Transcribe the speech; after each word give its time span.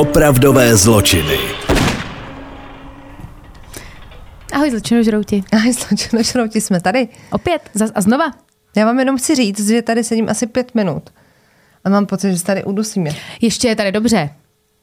Opravdové 0.00 0.76
zločiny. 0.76 1.36
Ahoj, 4.52 4.70
zločinožrouti. 4.70 5.44
Ahoj, 5.52 5.72
zločinožrouti, 5.72 6.60
jsme 6.60 6.80
tady. 6.80 7.08
Opět, 7.32 7.62
zas 7.74 7.90
a 7.94 8.00
znova. 8.00 8.24
Já 8.76 8.86
vám 8.86 8.98
jenom 8.98 9.18
chci 9.18 9.34
říct, 9.34 9.68
že 9.68 9.82
tady 9.82 10.04
sedím 10.04 10.28
asi 10.28 10.46
pět 10.46 10.74
minut. 10.74 11.10
A 11.84 11.88
mám 11.88 12.06
pocit, 12.06 12.32
že 12.32 12.38
se 12.38 12.44
tady 12.44 12.64
udusím. 12.64 13.06
je. 13.06 13.14
Ještě 13.40 13.68
je 13.68 13.76
tady 13.76 13.92
dobře. 13.92 14.30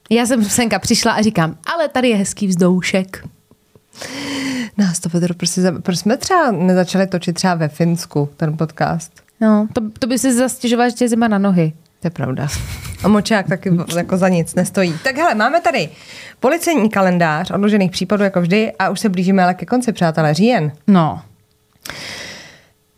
Já 0.10 0.26
jsem 0.26 0.44
senka 0.44 0.80
přišla 0.80 1.12
a 1.12 1.22
říkám, 1.22 1.58
ale 1.76 1.88
tady 1.90 2.10
je 2.10 2.16
hezký 2.16 2.48
vzdoušek. 2.48 3.28
Nás 4.78 5.00
to 5.00 5.10
Pedro, 5.10 5.34
prostě, 5.34 5.62
za- 5.62 5.80
proč 5.82 5.98
jsme 6.00 6.18
třeba 6.18 6.52
nezačali 6.52 7.08
točit 7.08 7.34
třeba 7.36 7.56
ve 7.56 7.68
Finsku, 7.68 8.30
ten 8.38 8.58
podcast? 8.58 9.12
No, 9.42 9.68
to, 9.74 9.82
to 10.00 10.08
by 10.08 10.20
si 10.20 10.34
zastěžovala, 10.34 10.90
že 10.90 10.96
tě 10.96 11.04
je 11.04 11.10
zima 11.10 11.28
na 11.28 11.38
nohy. 11.38 11.74
To 12.00 12.08
je 12.08 12.12
pravda. 12.12 12.48
A 13.04 13.08
močák 13.08 13.48
taky 13.48 13.72
jako 13.98 14.18
za 14.18 14.30
nic 14.30 14.56
nestojí. 14.56 14.96
Tak 15.04 15.16
hele, 15.18 15.36
máme 15.36 15.62
tady 15.62 15.90
policejní 16.40 16.90
kalendář 16.90 17.52
odložených 17.52 17.92
případů 17.92 18.24
jako 18.24 18.42
vždy 18.42 18.72
a 18.80 18.90
už 18.90 19.00
se 19.00 19.10
blížíme 19.10 19.44
ale 19.44 19.54
ke 19.54 19.66
konci, 19.66 19.94
přátelé, 19.94 20.34
říjen. 20.34 20.72
No, 20.88 21.22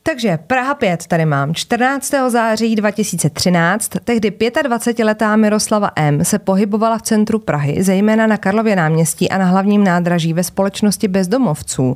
Takže 0.09 0.39
Praha 0.47 0.73
5 0.73 1.07
tady 1.07 1.25
mám. 1.25 1.53
14. 1.53 2.13
září 2.27 2.75
2013, 2.75 3.89
tehdy 4.03 4.29
25-letá 4.29 5.35
Miroslava 5.35 5.91
M. 5.95 6.25
se 6.25 6.39
pohybovala 6.39 6.97
v 6.97 7.01
centru 7.01 7.39
Prahy, 7.39 7.83
zejména 7.83 8.27
na 8.27 8.37
Karlově 8.37 8.75
náměstí 8.75 9.29
a 9.29 9.37
na 9.37 9.45
hlavním 9.45 9.83
nádraží 9.83 10.33
ve 10.33 10.43
společnosti 10.43 11.07
bezdomovců, 11.07 11.95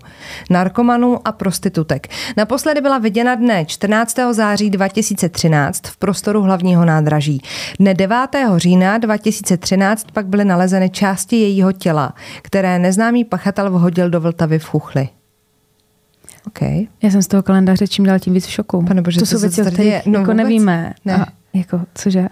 narkomanů 0.50 1.28
a 1.28 1.32
prostitutek. 1.32 2.08
Naposledy 2.38 2.82
byla 2.82 2.98
viděna 2.98 3.36
dne 3.36 3.66
14. 3.66 4.16
září 4.32 4.70
2013 4.70 5.88
v 5.88 5.98
prostoru 5.98 6.42
hlavního 6.42 6.86
nádraží. 6.86 7.42
Dne 7.80 7.94
9. 7.94 8.18
října 8.56 8.98
2013 8.98 10.08
pak 10.14 10.28
byly 10.28 10.46
nalezeny 10.46 10.90
části 10.90 11.36
jejího 11.36 11.72
těla, 11.72 12.14
které 12.42 12.80
neznámý 12.80 13.24
pachatel 13.24 13.70
vhodil 13.70 14.10
do 14.10 14.22
Vltavy 14.22 14.60
v 14.60 14.66
Chuchli. 14.66 15.10
Okay. 16.48 16.88
já 17.02 17.12
jsem 17.12 17.22
z 17.22 17.28
toho 17.28 17.44
kalendáře 17.44 17.88
čím 17.88 18.06
dál 18.06 18.20
tím 18.20 18.34
víc 18.34 18.46
v 18.46 18.52
šoku. 18.52 18.86
Pane 18.86 19.02
bože, 19.02 19.20
to 19.20 19.26
co 19.26 19.32
jsou 19.32 19.42
věci, 19.42 19.62
o 19.62 19.66
kterých? 19.66 20.06
No 20.06 20.20
jako 20.20 20.32
vůbec. 20.32 20.38
nevíme. 20.38 20.94
Ne. 21.06 21.16
A, 21.16 21.26
jako, 21.54 21.82
cože? 21.96 22.28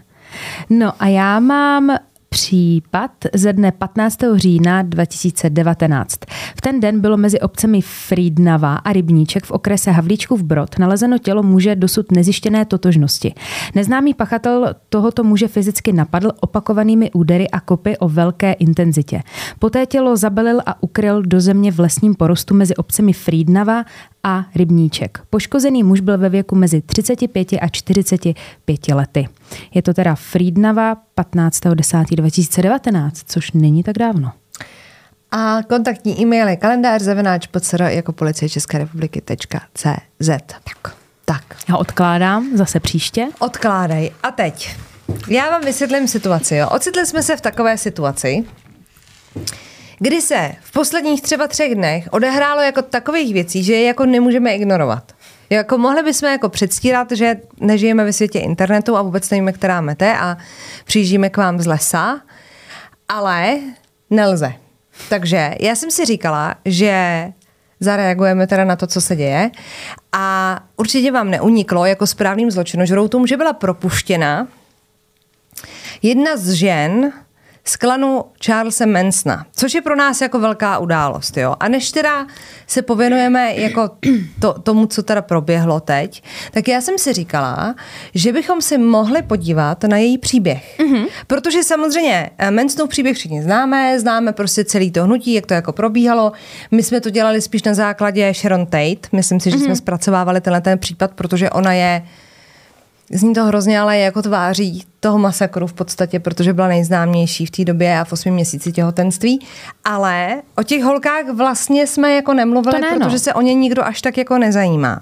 No 0.70 0.94
a 1.00 1.08
já 1.08 1.40
mám 1.40 1.98
případ 2.34 3.12
ze 3.34 3.54
dne 3.54 3.72
15. 3.72 4.18
října 4.36 4.82
2019. 4.82 6.20
V 6.58 6.62
ten 6.62 6.80
den 6.80 7.02
bylo 7.02 7.18
mezi 7.18 7.40
obcemi 7.40 7.82
Frýdnava 7.82 8.76
a 8.76 8.94
Rybníček 8.94 9.46
v 9.46 9.52
okrese 9.52 9.92
Havlíčkův 9.92 10.42
Brod 10.42 10.80
nalezeno 10.80 11.18
tělo 11.18 11.44
muže 11.44 11.76
dosud 11.76 12.12
nezjištěné 12.12 12.66
totožnosti. 12.66 13.34
Neznámý 13.76 14.14
pachatel 14.14 14.76
tohoto 14.90 15.24
muže 15.24 15.48
fyzicky 15.48 15.94
napadl 15.94 16.32
opakovanými 16.40 17.12
údery 17.12 17.50
a 17.50 17.60
kopy 17.60 17.98
o 17.98 18.10
velké 18.10 18.54
intenzitě. 18.54 19.24
Poté 19.60 19.86
tělo 19.86 20.18
zabalil 20.18 20.62
a 20.66 20.84
ukryl 20.84 21.22
do 21.22 21.42
země 21.42 21.72
v 21.72 21.80
lesním 21.80 22.16
porostu 22.16 22.56
mezi 22.56 22.76
obcemi 22.76 23.14
Frýdnava 23.14 23.84
a 24.24 24.46
Rybníček. 24.56 25.20
Poškozený 25.30 25.84
muž 25.84 26.00
byl 26.00 26.18
ve 26.18 26.30
věku 26.30 26.56
mezi 26.56 26.82
35 26.82 27.54
a 27.62 27.68
45 27.72 28.88
lety. 28.88 29.28
Je 29.74 29.82
to 29.82 29.94
teda 29.94 30.16
Frýdnava 30.16 30.96
15.10.2019, 31.18 33.12
což 33.26 33.52
není 33.52 33.84
tak 33.84 33.98
dávno. 33.98 34.32
A 35.32 35.64
kontaktní 35.70 36.22
e-mail 36.22 36.48
je 36.48 36.56
kalendář 36.56 37.02
zavináč 37.02 37.48
PCR 37.48 37.82
jako 37.82 38.14
policie 38.14 38.50
České 38.50 38.78
republiky 38.78 39.22
.cz. 39.74 40.30
Tak. 40.48 40.96
Tak. 41.26 41.56
Já 41.70 41.78
odkládám 41.78 42.58
zase 42.58 42.80
příště. 42.80 43.28
Odkládej. 43.40 44.12
A 44.24 44.32
teď. 44.32 44.76
Já 45.28 45.50
vám 45.50 45.62
vysvětlím 45.62 46.08
situaci. 46.08 46.56
Jo. 46.56 46.70
Ocitli 46.70 47.06
jsme 47.06 47.24
se 47.24 47.38
v 47.38 47.42
takové 47.42 47.78
situaci, 47.78 48.46
kdy 50.04 50.22
se 50.22 50.52
v 50.62 50.72
posledních 50.72 51.22
třeba 51.22 51.48
třech 51.48 51.76
dnech 51.76 52.08
odehrálo 52.12 52.62
jako 52.62 52.82
takových 52.82 53.34
věcí, 53.34 53.64
že 53.64 53.74
je 53.74 53.84
jako 53.84 54.06
nemůžeme 54.06 54.56
ignorovat. 54.56 55.12
Jako 55.50 55.78
mohli 55.78 56.04
bychom 56.04 56.30
jako 56.30 56.50
předstírat, 56.50 57.12
že 57.12 57.36
nežijeme 57.60 58.04
ve 58.04 58.14
světě 58.14 58.40
internetu 58.40 58.98
a 58.98 59.02
vůbec 59.02 59.30
nevíme, 59.30 59.52
která 59.52 59.82
mete 59.82 60.18
a 60.18 60.38
přijíždíme 60.86 61.30
k 61.30 61.38
vám 61.38 61.60
z 61.60 61.68
lesa, 61.68 62.22
ale 63.10 63.60
nelze. 64.10 64.54
Takže 65.10 65.56
já 65.60 65.76
jsem 65.76 65.92
si 65.92 66.06
říkala, 66.06 66.56
že 66.66 67.28
zareagujeme 67.80 68.48
teda 68.48 68.66
na 68.66 68.76
to, 68.76 68.88
co 68.88 69.02
se 69.02 69.16
děje 69.16 69.52
a 70.12 70.60
určitě 70.78 71.12
vám 71.12 71.30
neuniklo 71.30 71.86
jako 71.86 72.08
správným 72.08 72.52
zločinožroutům, 72.52 73.28
že 73.28 73.38
byla 73.38 73.54
propuštěna 73.54 74.48
jedna 76.02 76.38
z 76.38 76.50
žen 76.50 77.14
z 77.66 77.76
klanu 77.76 78.24
Charlesa 78.46 78.86
Mansona, 78.86 79.46
což 79.56 79.74
je 79.74 79.82
pro 79.82 79.96
nás 79.96 80.22
jako 80.22 80.40
velká 80.40 80.78
událost. 80.78 81.38
Jo? 81.38 81.56
A 81.60 81.68
než 81.68 81.92
teda 81.92 82.28
se 82.68 82.82
pověnujeme 82.82 83.56
jako 83.56 83.90
to, 84.40 84.54
tomu, 84.54 84.86
co 84.86 85.04
teda 85.04 85.22
proběhlo 85.22 85.80
teď, 85.80 86.24
tak 86.52 86.68
já 86.68 86.82
jsem 86.82 86.98
si 86.98 87.14
říkala, 87.14 87.76
že 88.16 88.34
bychom 88.34 88.62
si 88.62 88.78
mohli 88.78 89.22
podívat 89.22 89.84
na 89.84 89.98
její 89.98 90.18
příběh. 90.18 90.80
Mm-hmm. 90.80 91.08
Protože 91.28 91.64
samozřejmě 91.64 92.30
eh, 92.38 92.52
Mansonův 92.52 92.90
příběh 92.90 93.18
všichni 93.18 93.44
známe, 93.44 94.00
známe 94.00 94.34
prostě 94.34 94.66
celý 94.66 94.92
to 94.92 95.04
hnutí, 95.04 95.34
jak 95.34 95.46
to 95.46 95.54
jako 95.54 95.72
probíhalo. 95.72 96.32
My 96.72 96.84
jsme 96.84 97.02
to 97.02 97.10
dělali 97.10 97.42
spíš 97.42 97.64
na 97.64 97.74
základě 97.74 98.34
Sharon 98.34 98.66
Tate. 98.66 99.08
Myslím 99.12 99.40
si, 99.40 99.52
že 99.52 99.58
mm-hmm. 99.58 99.66
jsme 99.66 99.76
zpracovávali 99.76 100.42
tenhle 100.42 100.62
ten 100.62 100.80
případ, 100.80 101.12
protože 101.16 101.50
ona 101.50 101.74
je 101.74 102.04
Zní 103.14 103.34
to 103.34 103.44
hrozně, 103.44 103.80
ale 103.80 103.98
je 103.98 104.04
jako 104.04 104.22
tváří 104.22 104.84
toho 105.00 105.18
masakru 105.18 105.68
v 105.68 105.74
podstatě, 105.74 106.20
protože 106.20 106.54
byla 106.54 106.68
nejznámější 106.68 107.46
v 107.46 107.52
té 107.52 107.66
době 107.66 108.00
a 108.00 108.04
v 108.04 108.14
osmi 108.14 108.32
měsíci 108.32 108.72
těhotenství. 108.72 109.46
Ale 109.84 110.42
o 110.58 110.64
těch 110.64 110.84
holkách 110.84 111.30
vlastně 111.30 111.88
jsme 111.88 112.16
jako 112.16 112.34
nemluvili, 112.34 112.82
ne, 112.82 112.92
no. 112.92 113.00
protože 113.00 113.20
se 113.20 113.34
o 113.34 113.42
ně 113.42 113.54
nikdo 113.54 113.86
až 113.86 114.02
tak 114.02 114.18
jako 114.18 114.38
nezajímá. 114.38 115.02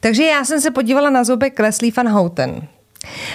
Takže 0.00 0.24
já 0.24 0.44
jsem 0.44 0.60
se 0.60 0.70
podívala 0.70 1.10
na 1.10 1.24
zobek 1.24 1.58
Leslie 1.58 1.92
Van 1.96 2.08
Houten. 2.08 2.62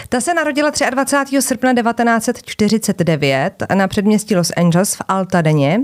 Ta 0.09 0.21
se 0.21 0.33
narodila 0.33 0.71
23. 0.89 1.41
srpna 1.41 1.73
1949 1.73 3.63
na 3.73 3.87
předměstí 3.87 4.35
Los 4.35 4.51
Angeles 4.57 4.95
v 4.95 5.01
Altadeně. 5.07 5.79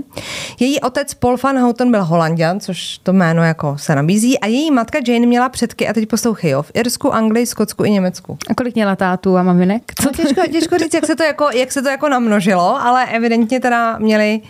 Její 0.60 0.80
otec 0.80 1.14
Paul 1.14 1.36
Van 1.42 1.58
Houten 1.58 1.90
byl 1.90 2.04
holanděn, 2.04 2.60
což 2.60 2.98
to 2.98 3.12
jméno 3.12 3.44
jako 3.44 3.78
se 3.78 3.94
nabízí, 3.94 4.38
a 4.38 4.46
její 4.46 4.70
matka 4.70 4.98
Jane 5.08 5.26
měla 5.26 5.48
předky, 5.48 5.88
a 5.88 5.92
teď 5.92 6.08
poslouchej, 6.08 6.50
jo, 6.50 6.62
v 6.62 6.70
Irsku, 6.74 7.14
Anglii, 7.14 7.46
Skotsku 7.46 7.84
i 7.84 7.90
Německu. 7.90 8.38
A 8.50 8.54
kolik 8.54 8.74
měla 8.74 8.96
tátů 8.96 9.36
a 9.36 9.42
maminek? 9.42 9.82
Co 10.02 10.10
těžko, 10.10 10.40
těžko 10.52 10.78
říct, 10.78 10.94
jak 10.94 11.06
se, 11.06 11.16
to 11.16 11.22
jako, 11.22 11.48
jak 11.54 11.72
se 11.72 11.82
to 11.82 11.88
jako 11.88 12.08
namnožilo, 12.08 12.82
ale 12.82 13.06
evidentně 13.06 13.60
teda 13.60 13.98
měli 13.98 14.40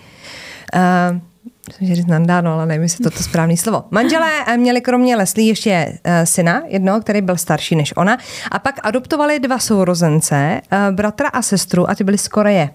uh, 0.75 1.32
Myslím, 1.73 1.89
že 1.89 1.95
říct 1.95 2.07
nandáno, 2.07 2.53
ale 2.55 2.67
nevím, 2.67 2.83
jestli 2.83 3.03
to 3.03 3.07
je 3.09 3.17
to 3.17 3.23
správné 3.23 3.57
slovo. 3.57 3.85
Manželé 3.91 4.31
eh, 4.47 4.57
měli 4.57 4.81
kromě 4.81 5.17
Leslie 5.17 5.49
ještě 5.49 5.87
uh, 6.07 6.13
syna, 6.25 6.63
jednoho, 6.67 7.01
který 7.01 7.21
byl 7.23 7.37
starší 7.37 7.77
než 7.77 7.93
ona, 7.97 8.19
a 8.51 8.59
pak 8.59 8.81
adoptovali 8.83 9.41
dva 9.41 9.59
sourozence, 9.59 10.61
uh, 10.73 10.95
bratra 10.97 11.29
a 11.29 11.43
sestru, 11.43 11.91
a 11.91 11.95
ty 11.95 12.05
byli 12.05 12.19
z 12.19 12.29
Koreje. 12.29 12.71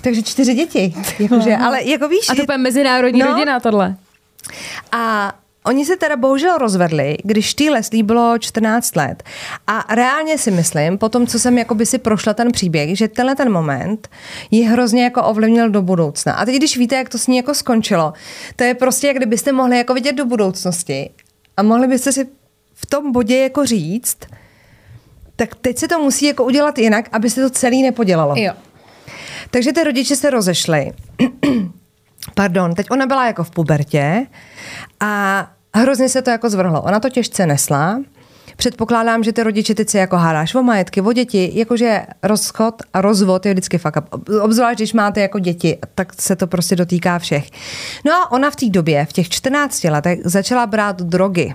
Takže 0.00 0.22
čtyři 0.22 0.54
děti. 0.54 0.94
Jakože, 1.18 1.56
ale 1.56 1.82
jako 1.84 2.08
víš, 2.08 2.30
A 2.30 2.34
to 2.34 2.40
je- 2.40 2.46
je 2.52 2.58
mezinárodní 2.58 3.20
No. 3.20 3.26
rodina 3.26 3.60
tohle. 3.60 3.96
a 4.92 5.32
oni 5.66 5.84
se 5.84 5.96
teda 5.96 6.16
bohužel 6.16 6.58
rozvedli, 6.58 7.16
když 7.24 7.54
tý 7.54 7.70
Leslie 7.70 8.04
bylo 8.04 8.38
14 8.38 8.96
let. 8.96 9.22
A 9.66 9.94
reálně 9.94 10.38
si 10.38 10.50
myslím, 10.50 10.98
po 10.98 11.08
tom, 11.08 11.26
co 11.26 11.38
jsem 11.38 11.58
jakoby 11.58 11.86
si 11.86 11.98
prošla 11.98 12.34
ten 12.34 12.52
příběh, 12.52 12.98
že 12.98 13.08
tenhle 13.08 13.34
ten 13.34 13.52
moment 13.52 14.08
ji 14.50 14.62
hrozně 14.62 15.04
jako 15.04 15.22
ovlivnil 15.22 15.70
do 15.70 15.82
budoucna. 15.82 16.32
A 16.32 16.44
teď, 16.44 16.56
když 16.56 16.76
víte, 16.76 16.96
jak 16.96 17.08
to 17.08 17.18
s 17.18 17.26
ní 17.26 17.36
jako 17.36 17.54
skončilo, 17.54 18.12
to 18.56 18.64
je 18.64 18.74
prostě, 18.74 19.06
jak 19.06 19.16
kdybyste 19.16 19.52
mohli 19.52 19.78
jako 19.78 19.94
vidět 19.94 20.12
do 20.12 20.24
budoucnosti 20.24 21.10
a 21.56 21.62
mohli 21.62 21.88
byste 21.88 22.12
si 22.12 22.26
v 22.74 22.86
tom 22.86 23.12
bodě 23.12 23.38
jako 23.38 23.66
říct, 23.66 24.18
tak 25.36 25.54
teď 25.54 25.78
se 25.78 25.88
to 25.88 25.98
musí 25.98 26.26
jako 26.26 26.44
udělat 26.44 26.78
jinak, 26.78 27.08
aby 27.12 27.30
se 27.30 27.42
to 27.42 27.50
celý 27.50 27.82
nepodělalo. 27.82 28.34
Jo. 28.36 28.52
Takže 29.50 29.72
ty 29.72 29.84
rodiče 29.84 30.16
se 30.16 30.30
rozešli. 30.30 30.92
Pardon, 32.34 32.74
teď 32.74 32.86
ona 32.90 33.06
byla 33.06 33.26
jako 33.26 33.44
v 33.44 33.50
pubertě 33.50 34.26
a 35.00 35.46
hrozně 35.78 36.08
se 36.08 36.22
to 36.22 36.30
jako 36.30 36.50
zvrhlo. 36.50 36.82
Ona 36.82 37.00
to 37.00 37.10
těžce 37.10 37.46
nesla. 37.46 37.98
Předpokládám, 38.56 39.24
že 39.24 39.32
ty 39.32 39.42
rodiče 39.42 39.74
teď 39.74 39.88
se 39.88 39.98
jako 39.98 40.16
hádáš 40.16 40.54
o 40.54 40.62
majetky, 40.62 41.00
o 41.00 41.12
děti, 41.12 41.50
jakože 41.54 42.06
rozchod 42.22 42.74
a 42.92 43.00
rozvod 43.00 43.46
je 43.46 43.52
vždycky 43.52 43.78
fakt. 43.78 43.96
Obzvlášť, 44.42 44.78
když 44.78 44.92
máte 44.92 45.20
jako 45.20 45.38
děti, 45.38 45.78
tak 45.94 46.20
se 46.20 46.36
to 46.36 46.46
prostě 46.46 46.76
dotýká 46.76 47.18
všech. 47.18 47.50
No 48.04 48.12
a 48.12 48.32
ona 48.32 48.50
v 48.50 48.56
té 48.56 48.68
době, 48.68 49.06
v 49.06 49.12
těch 49.12 49.28
14 49.28 49.84
letech, 49.84 50.18
začala 50.24 50.66
brát 50.66 51.02
drogy. 51.02 51.54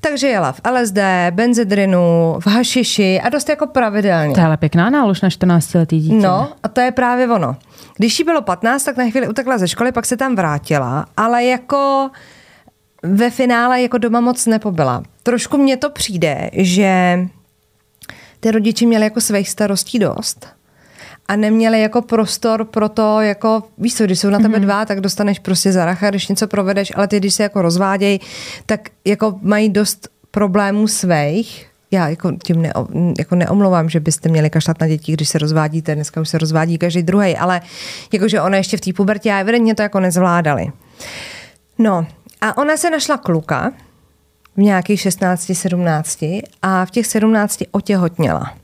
Takže 0.00 0.26
jela 0.28 0.52
v 0.52 0.60
LSD, 0.70 0.98
benzedrinu, 1.30 2.36
v 2.40 2.46
hašiši 2.46 3.20
a 3.20 3.28
dost 3.28 3.48
jako 3.48 3.66
pravidelně. 3.66 4.34
To 4.34 4.40
je 4.40 4.46
ale 4.46 4.56
pěkná 4.56 4.90
nálož 4.90 5.20
na 5.20 5.30
14 5.30 5.74
letý 5.74 6.00
dítě. 6.00 6.26
No, 6.26 6.48
a 6.62 6.68
to 6.68 6.80
je 6.80 6.92
právě 6.92 7.28
ono. 7.28 7.56
Když 7.96 8.18
jí 8.18 8.24
bylo 8.24 8.42
15, 8.42 8.84
tak 8.84 8.96
na 8.96 9.10
chvíli 9.10 9.28
utekla 9.28 9.58
ze 9.58 9.68
školy, 9.68 9.92
pak 9.92 10.06
se 10.06 10.16
tam 10.16 10.36
vrátila, 10.36 11.06
ale 11.16 11.44
jako 11.44 12.10
ve 13.02 13.30
finále 13.30 13.82
jako 13.82 13.98
doma 13.98 14.20
moc 14.20 14.46
nepobyla. 14.46 15.02
Trošku 15.22 15.58
mně 15.58 15.76
to 15.76 15.90
přijde, 15.90 16.50
že 16.52 17.18
ty 18.40 18.50
rodiče 18.50 18.86
měli 18.86 19.04
jako 19.04 19.20
svých 19.20 19.48
starostí 19.48 19.98
dost 19.98 20.46
a 21.28 21.36
neměli 21.36 21.80
jako 21.80 22.02
prostor 22.02 22.64
pro 22.64 22.88
to, 22.88 23.20
jako 23.20 23.62
víš 23.78 23.94
co, 23.94 24.04
když 24.04 24.20
jsou 24.20 24.30
na 24.30 24.38
tebe 24.38 24.58
mm-hmm. 24.58 24.62
dva, 24.62 24.84
tak 24.84 25.00
dostaneš 25.00 25.38
prostě 25.38 25.72
zaracha, 25.72 26.10
když 26.10 26.28
něco 26.28 26.46
provedeš, 26.46 26.92
ale 26.96 27.08
ty, 27.08 27.20
když 27.20 27.34
se 27.34 27.42
jako 27.42 27.62
rozvádějí, 27.62 28.20
tak 28.66 28.80
jako 29.04 29.38
mají 29.42 29.68
dost 29.68 30.08
problémů 30.30 30.88
svých, 30.88 31.66
já 31.90 32.08
jako 32.08 32.32
tím 32.42 32.62
ne, 32.62 32.72
jako 33.18 33.34
neomlouvám, 33.34 33.88
že 33.88 34.00
byste 34.00 34.28
měli 34.28 34.50
kašlat 34.50 34.80
na 34.80 34.88
děti, 34.88 35.12
když 35.12 35.28
se 35.28 35.38
rozvádíte, 35.38 35.94
dneska 35.94 36.20
už 36.20 36.28
se 36.28 36.38
rozvádí 36.38 36.78
každý 36.78 37.02
druhý, 37.02 37.36
ale 37.36 37.60
jakože 38.12 38.40
ona 38.40 38.56
ještě 38.56 38.76
v 38.76 38.80
té 38.80 38.92
pubertě 38.92 39.32
a 39.32 39.38
evidentně 39.38 39.74
to 39.74 39.82
jako 39.82 40.00
nezvládali. 40.00 40.66
No 41.78 42.06
a 42.40 42.56
ona 42.56 42.76
se 42.76 42.90
našla 42.90 43.16
kluka 43.16 43.72
v 44.56 44.60
nějakých 44.60 45.00
16, 45.00 45.50
17 45.52 46.24
a 46.62 46.84
v 46.84 46.90
těch 46.90 47.06
17 47.06 47.62
otěhotněla. 47.70 48.54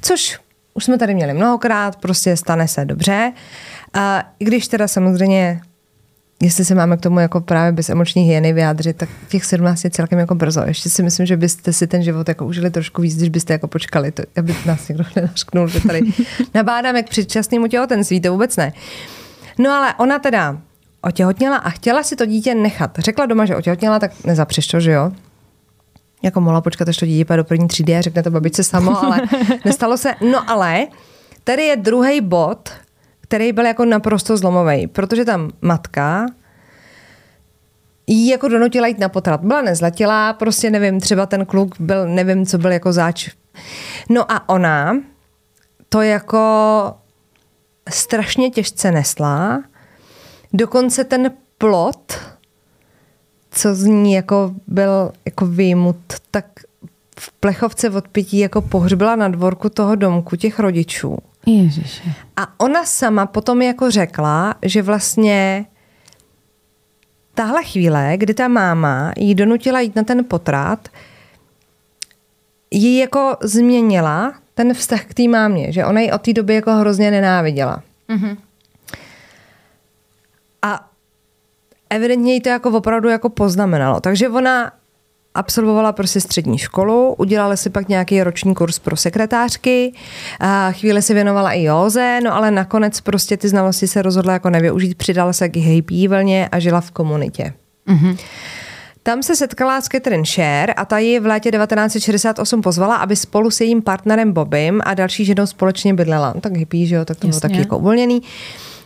Což 0.00 0.38
už 0.74 0.84
jsme 0.84 0.98
tady 0.98 1.14
měli 1.14 1.34
mnohokrát, 1.34 1.96
prostě 1.96 2.36
stane 2.36 2.68
se 2.68 2.84
dobře. 2.84 3.32
A 3.94 4.28
i 4.38 4.44
když 4.44 4.68
teda 4.68 4.88
samozřejmě 4.88 5.60
jestli 6.42 6.64
se 6.64 6.74
máme 6.74 6.96
k 6.96 7.00
tomu 7.00 7.20
jako 7.20 7.40
právě 7.40 7.72
bez 7.72 7.90
emoční 7.90 8.22
hyeny 8.22 8.52
vyjádřit, 8.52 8.96
tak 8.96 9.08
těch 9.28 9.44
17 9.44 9.84
je 9.84 9.90
celkem 9.90 10.18
jako 10.18 10.34
brzo. 10.34 10.62
Ještě 10.66 10.90
si 10.90 11.02
myslím, 11.02 11.26
že 11.26 11.36
byste 11.36 11.72
si 11.72 11.86
ten 11.86 12.02
život 12.02 12.28
jako 12.28 12.46
užili 12.46 12.70
trošku 12.70 13.02
víc, 13.02 13.16
když 13.16 13.28
byste 13.28 13.52
jako 13.52 13.68
počkali, 13.68 14.12
to, 14.12 14.22
aby 14.36 14.56
nás 14.66 14.88
někdo 14.88 15.04
nenašknul, 15.16 15.68
že 15.68 15.80
tady 15.80 16.02
nabádáme 16.54 17.02
k 17.02 17.08
předčasnému 17.08 17.66
těhotenství, 17.66 18.20
to 18.20 18.32
vůbec 18.32 18.56
ne. 18.56 18.72
No 19.58 19.70
ale 19.70 19.94
ona 19.98 20.18
teda 20.18 20.58
otěhotněla 21.02 21.56
a 21.56 21.70
chtěla 21.70 22.02
si 22.02 22.16
to 22.16 22.26
dítě 22.26 22.54
nechat. 22.54 22.98
Řekla 22.98 23.26
doma, 23.26 23.44
že 23.44 23.56
otěhotněla, 23.56 23.98
tak 23.98 24.24
nezapřeš 24.24 24.66
to, 24.66 24.80
že 24.80 24.92
jo? 24.92 25.12
Jako 26.22 26.40
mohla 26.40 26.60
počkat, 26.60 26.88
až 26.88 26.96
to 26.96 27.06
dítě 27.06 27.36
do 27.36 27.44
první 27.44 27.68
třídy 27.68 27.96
a 27.96 28.00
řekne 28.00 28.22
to 28.22 28.30
babičce 28.30 28.64
samo, 28.64 29.04
ale 29.04 29.20
nestalo 29.64 29.96
se. 29.96 30.14
No 30.30 30.50
ale 30.50 30.86
tady 31.44 31.62
je 31.62 31.76
druhý 31.76 32.20
bod, 32.20 32.70
který 33.20 33.52
byl 33.52 33.66
jako 33.66 33.84
naprosto 33.84 34.36
zlomový, 34.36 34.86
protože 34.86 35.24
tam 35.24 35.50
matka 35.60 36.26
jí 38.06 38.28
jako 38.28 38.48
donutila 38.48 38.86
jít 38.86 38.98
na 38.98 39.08
potrat. 39.08 39.40
Byla 39.44 39.62
nezletilá, 39.62 40.32
prostě 40.32 40.70
nevím, 40.70 41.00
třeba 41.00 41.26
ten 41.26 41.46
kluk 41.46 41.80
byl, 41.80 42.08
nevím, 42.08 42.46
co 42.46 42.58
byl 42.58 42.72
jako 42.72 42.92
záč. 42.92 43.30
No 44.08 44.32
a 44.32 44.48
ona 44.48 44.96
to 45.88 46.00
jako 46.02 46.94
strašně 47.88 48.50
těžce 48.50 48.92
nesla. 48.92 49.62
Dokonce 50.52 51.04
ten 51.04 51.32
plot, 51.58 52.12
co 53.50 53.74
z 53.74 53.84
ní 53.84 54.12
jako 54.12 54.54
byl 54.66 55.12
jako 55.24 55.46
výjimut, 55.46 55.96
tak 56.30 56.44
v 57.18 57.32
plechovce 57.32 57.90
od 57.90 58.08
pití 58.08 58.38
jako 58.38 58.60
pohřbila 58.60 59.16
na 59.16 59.28
dvorku 59.28 59.68
toho 59.68 59.94
domku 59.94 60.36
těch 60.36 60.58
rodičů. 60.58 61.18
Ježiši. 61.46 62.12
A 62.36 62.60
ona 62.60 62.84
sama 62.84 63.26
potom 63.26 63.62
jako 63.62 63.90
řekla, 63.90 64.54
že 64.62 64.82
vlastně 64.82 65.66
tahle 67.34 67.64
chvíle, 67.64 68.12
kdy 68.16 68.34
ta 68.34 68.48
máma 68.48 69.12
jí 69.16 69.34
donutila 69.34 69.80
jít 69.80 69.96
na 69.96 70.02
ten 70.02 70.24
potrat, 70.24 70.88
jí 72.70 72.98
jako 72.98 73.36
změnila 73.42 74.34
ten 74.54 74.74
vztah 74.74 75.04
k 75.04 75.14
té 75.14 75.28
mámě, 75.28 75.72
že 75.72 75.84
ona 75.84 76.00
ji 76.00 76.12
od 76.12 76.22
té 76.22 76.32
doby 76.32 76.54
jako 76.54 76.72
hrozně 76.72 77.10
nenáviděla. 77.10 77.82
Mm-hmm. 78.08 78.36
A 80.62 80.88
evidentně 81.94 82.34
jí 82.34 82.40
to 82.40 82.48
jako 82.48 82.70
opravdu 82.70 83.08
jako 83.08 83.28
poznamenalo. 83.28 84.00
Takže 84.00 84.28
ona 84.28 84.72
absolvovala 85.34 85.92
prostě 85.92 86.20
střední 86.20 86.58
školu, 86.58 87.14
udělala 87.14 87.56
si 87.56 87.70
pak 87.70 87.88
nějaký 87.88 88.22
roční 88.22 88.54
kurz 88.54 88.78
pro 88.78 88.96
sekretářky, 88.96 89.92
a 90.40 90.72
chvíli 90.72 91.02
se 91.02 91.14
věnovala 91.14 91.52
i 91.52 91.62
józe, 91.62 92.20
no 92.24 92.34
ale 92.34 92.50
nakonec 92.50 93.00
prostě 93.00 93.36
ty 93.36 93.48
znalosti 93.48 93.86
se 93.86 94.02
rozhodla 94.02 94.32
jako 94.32 94.50
nevyužít, 94.50 94.94
přidala 94.94 95.32
se 95.32 95.48
k 95.48 95.56
hippie 95.56 96.08
vlně 96.08 96.48
a 96.52 96.58
žila 96.58 96.80
v 96.80 96.90
komunitě. 96.90 97.52
Mm-hmm. 97.88 98.18
Tam 99.02 99.22
se 99.22 99.36
setkala 99.36 99.80
s 99.80 99.88
Catherine 99.88 100.24
Sher 100.24 100.74
a 100.76 100.84
ta 100.84 100.98
ji 100.98 101.20
v 101.20 101.26
létě 101.26 101.50
1968 101.50 102.62
pozvala, 102.62 102.96
aby 102.96 103.16
spolu 103.16 103.50
s 103.50 103.60
jejím 103.60 103.82
partnerem 103.82 104.32
Bobem 104.32 104.80
a 104.84 104.94
další 104.94 105.24
ženou 105.24 105.46
společně 105.46 105.94
bydlela. 105.94 106.32
No, 106.34 106.40
tak 106.40 106.56
hippie, 106.56 106.86
že 106.86 106.94
jo, 106.94 107.04
tak 107.04 107.18
to 107.18 107.26
bylo 107.26 107.40
taky 107.40 107.58
jako 107.58 107.78
uvolněný. 107.78 108.22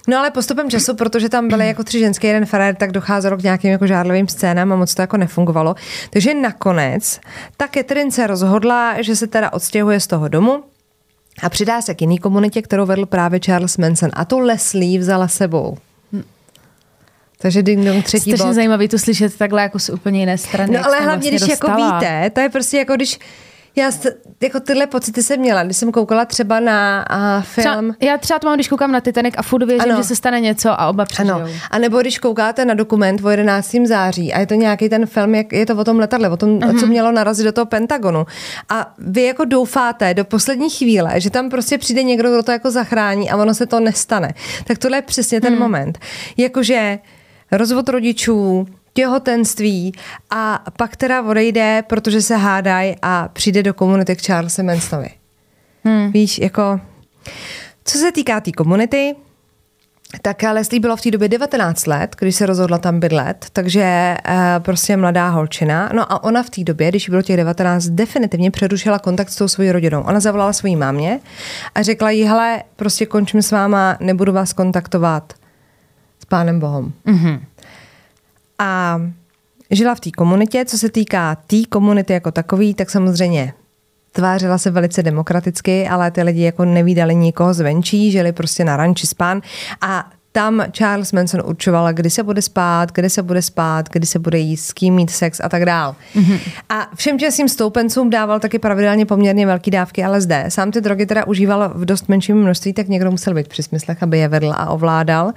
No 0.07 0.19
ale 0.19 0.31
postupem 0.31 0.71
času, 0.71 0.95
protože 0.95 1.29
tam 1.29 1.49
byly 1.49 1.67
jako 1.67 1.85
tři 1.85 1.99
ženské, 1.99 2.27
jeden 2.27 2.47
frajer, 2.47 2.75
tak 2.75 2.93
docházelo 2.93 3.37
k 3.37 3.43
nějakým 3.43 3.71
jako 3.71 3.87
žádlivým 3.87 4.29
scénám 4.29 4.73
a 4.73 4.77
moc 4.77 4.95
to 4.95 5.03
jako 5.03 5.17
nefungovalo. 5.17 5.75
Takže 6.11 6.35
nakonec 6.35 7.21
ta 7.57 7.69
Catherine 7.75 8.11
se 8.11 8.27
rozhodla, 8.27 9.03
že 9.03 9.17
se 9.17 9.27
teda 9.27 9.53
odstěhuje 9.53 10.01
z 10.01 10.07
toho 10.07 10.29
domu, 10.29 10.63
a 11.43 11.49
přidá 11.49 11.83
se 11.83 11.95
k 11.95 12.01
jiný 12.01 12.19
komunitě, 12.19 12.63
kterou 12.63 12.87
vedl 12.87 13.07
právě 13.07 13.41
Charles 13.41 13.77
Manson. 13.77 14.11
A 14.13 14.25
tu 14.25 14.39
Leslie 14.39 14.99
vzala 14.99 15.29
sebou. 15.29 15.79
Takže 17.39 17.63
ding 17.63 17.85
dong 17.85 18.05
třetí 18.05 18.31
Strašně 18.31 18.47
bod. 18.47 18.55
zajímavý 18.55 18.89
to 18.89 18.99
slyšet 18.99 19.37
takhle 19.39 19.63
jako 19.63 19.79
z 19.79 19.89
úplně 19.89 20.21
jiné 20.21 20.39
strany. 20.39 20.73
No 20.73 20.87
ale 20.87 20.97
hlavně, 20.97 21.11
vlastně 21.11 21.31
když 21.31 21.41
jako 21.41 21.67
dostala. 21.67 21.87
jako 21.87 21.97
víte, 21.97 22.31
to 22.31 22.41
je 22.41 22.49
prostě 22.49 22.79
jako 22.79 22.95
když 22.97 23.19
já 23.79 23.91
jako 24.43 24.61
tyhle 24.61 24.87
pocity 24.87 25.23
jsem 25.23 25.41
měla, 25.41 25.63
když 25.63 25.77
jsem 25.77 25.93
koukala 25.93 26.25
třeba 26.25 26.61
na 26.61 27.05
uh, 27.11 27.43
film. 27.43 27.95
Třeba, 27.99 28.13
já 28.13 28.19
třeba 28.19 28.39
to 28.39 28.47
mám, 28.47 28.57
když 28.57 28.69
koukám 28.69 28.93
na 28.93 29.01
Titanic 29.01 29.35
a 29.37 29.43
furt 29.43 29.67
věřím, 29.67 29.93
ano. 29.93 30.03
že 30.03 30.09
se 30.09 30.17
stane 30.17 30.41
něco 30.41 30.81
a 30.81 30.89
oba 30.89 31.05
přežijou. 31.05 31.37
Ano. 31.37 31.49
A 31.71 31.79
nebo 31.79 32.01
když 32.01 32.19
koukáte 32.19 32.65
na 32.65 32.75
dokument 32.75 33.25
o 33.25 33.31
11. 33.31 33.77
září 33.85 34.33
a 34.33 34.41
je 34.41 34.47
to 34.47 34.55
nějaký 34.55 34.89
ten 34.89 35.07
film, 35.07 35.35
jak 35.35 35.53
je 35.53 35.67
to 35.67 35.77
o 35.77 35.85
tom 35.85 35.99
letadle, 35.99 36.29
o 36.29 36.37
tom, 36.37 36.59
uh-huh. 36.59 36.81
co 36.81 36.87
mhm. 36.87 36.89
mělo 36.89 37.13
narazit 37.13 37.45
do 37.47 37.53
toho 37.53 37.67
Pentagonu. 37.67 38.27
A 38.69 38.95
vy 38.99 39.23
jako 39.23 39.45
doufáte 39.45 40.15
do 40.15 40.25
poslední 40.25 40.71
chvíle, 40.71 41.21
že 41.21 41.31
tam 41.31 41.51
prostě 41.51 41.79
přijde 41.79 42.03
někdo, 42.03 42.31
kdo 42.33 42.43
to 42.43 42.53
jako 42.53 42.71
zachrání 42.71 43.31
a 43.31 43.37
ono 43.37 43.55
se 43.55 43.67
to 43.67 43.81
nestane. 43.81 44.35
Tak 44.65 44.79
tohle 44.79 44.99
je 44.99 45.03
přesně 45.03 45.41
ten 45.41 45.53
hmm. 45.53 45.63
moment. 45.63 45.99
Jakože 46.37 46.99
rozvod 47.53 47.89
rodičů, 47.89 48.67
těhotenství 48.97 49.93
a 50.31 50.65
pak 50.77 50.97
teda 50.97 51.23
odejde, 51.23 51.85
protože 51.87 52.23
se 52.23 52.37
hádají 52.37 52.97
a 53.03 53.29
přijde 53.33 53.63
do 53.63 53.75
komunity 53.75 54.17
k 54.17 54.27
Charlesi 54.27 54.63
Mansonovi. 54.63 55.11
Hmm. 55.85 56.13
Víš, 56.13 56.39
jako... 56.39 56.81
Co 57.85 57.99
se 57.99 58.13
týká 58.13 58.41
té 58.41 58.45
tý 58.45 58.53
komunity, 58.53 59.15
tak 60.23 60.43
Leslie 60.43 60.81
bylo 60.81 60.97
v 60.97 61.01
té 61.01 61.11
době 61.11 61.29
19 61.29 61.87
let, 61.87 62.17
když 62.19 62.37
se 62.37 62.47
rozhodla 62.47 62.79
tam 62.79 63.01
bydlet, 63.01 63.47
takže 63.53 64.17
uh, 64.29 64.35
prostě 64.59 64.97
mladá 64.97 65.29
holčina. 65.29 65.91
No 65.95 66.13
a 66.13 66.25
ona 66.25 66.43
v 66.43 66.51
té 66.51 66.65
době, 66.65 66.89
když 66.89 67.09
bylo 67.09 67.23
těch 67.23 67.37
19, 67.37 67.87
definitivně 67.87 68.51
přerušila 68.51 68.99
kontakt 68.99 69.29
s 69.29 69.37
tou 69.37 69.49
svojí 69.49 69.73
rodinou. 69.73 70.03
Ona 70.03 70.21
zavolala 70.21 70.53
svojí 70.53 70.77
mámě 70.77 71.21
a 71.75 71.83
řekla 71.83 72.11
jí, 72.11 72.25
hele, 72.25 72.63
prostě 72.77 73.07
končím 73.07 73.43
s 73.43 73.51
váma, 73.51 73.97
nebudu 74.01 74.33
vás 74.33 74.53
kontaktovat 74.53 75.33
s 76.23 76.25
pánem 76.25 76.61
Bohem. 76.61 76.93
Mm-hmm 77.07 77.41
a 78.59 79.01
žila 79.71 79.95
v 79.95 80.01
té 80.01 80.11
komunitě. 80.11 80.65
Co 80.65 80.79
se 80.79 80.91
týká 80.91 81.35
té 81.35 81.57
komunity 81.69 82.13
jako 82.13 82.33
takový, 82.33 82.75
tak 82.75 82.91
samozřejmě 82.91 83.53
tvářila 84.13 84.59
se 84.59 84.71
velice 84.71 85.03
demokraticky, 85.03 85.89
ale 85.89 86.11
ty 86.11 86.23
lidi 86.23 86.43
jako 86.43 86.65
nevídali 86.65 87.15
nikoho 87.15 87.55
zvenčí, 87.55 88.13
žili 88.13 88.33
prostě 88.33 88.65
na 88.65 88.77
ranči 88.77 89.07
spán 89.07 89.41
a 89.81 90.11
tam 90.33 90.65
Charles 90.73 91.13
Manson 91.13 91.43
určoval, 91.45 91.93
kdy 91.93 92.11
se 92.11 92.23
bude 92.23 92.43
spát, 92.43 92.93
kdy 92.93 93.11
se 93.11 93.23
bude 93.23 93.43
spát, 93.43 93.89
kdy 93.89 94.07
se 94.07 94.19
bude 94.19 94.39
jíst, 94.39 94.65
s 94.65 94.73
kým 94.73 94.95
mít 94.95 95.11
sex 95.11 95.41
a 95.45 95.49
tak 95.49 95.65
dál. 95.65 95.97
Mm-hmm. 96.15 96.41
A 96.69 96.89
všem 96.95 97.19
těm 97.19 97.49
stoupencům 97.49 98.11
dával 98.11 98.41
taky 98.41 98.59
pravidelně 98.59 99.07
poměrně 99.07 99.47
velké 99.47 99.71
dávky 99.71 100.07
LSD. 100.07 100.33
Sám 100.49 100.71
ty 100.71 100.81
drogy 100.81 101.07
teda 101.07 101.27
užíval 101.27 101.73
v 101.75 101.85
dost 101.85 102.09
menším 102.09 102.37
množství, 102.37 102.73
tak 102.73 102.89
někdo 102.89 103.11
musel 103.11 103.35
být 103.35 103.49
při 103.49 103.63
smyslech, 103.63 104.03
aby 104.03 104.19
je 104.19 104.29
vedl 104.29 104.53
a 104.57 104.71
ovládal. 104.71 105.33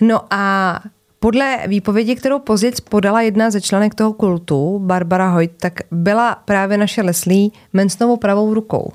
No 0.00 0.20
a 0.30 0.80
podle 1.20 1.58
výpovědi, 1.66 2.16
kterou 2.16 2.38
později 2.38 2.72
podala 2.90 3.20
jedna 3.20 3.50
ze 3.50 3.60
členek 3.60 3.94
toho 3.94 4.12
kultu, 4.12 4.78
Barbara 4.78 5.30
Hoyt, 5.30 5.52
tak 5.56 5.80
byla 5.90 6.34
právě 6.34 6.78
naše 6.78 7.02
Leslie 7.02 7.50
Mansonovou 7.72 8.16
pravou 8.16 8.54
rukou. 8.54 8.92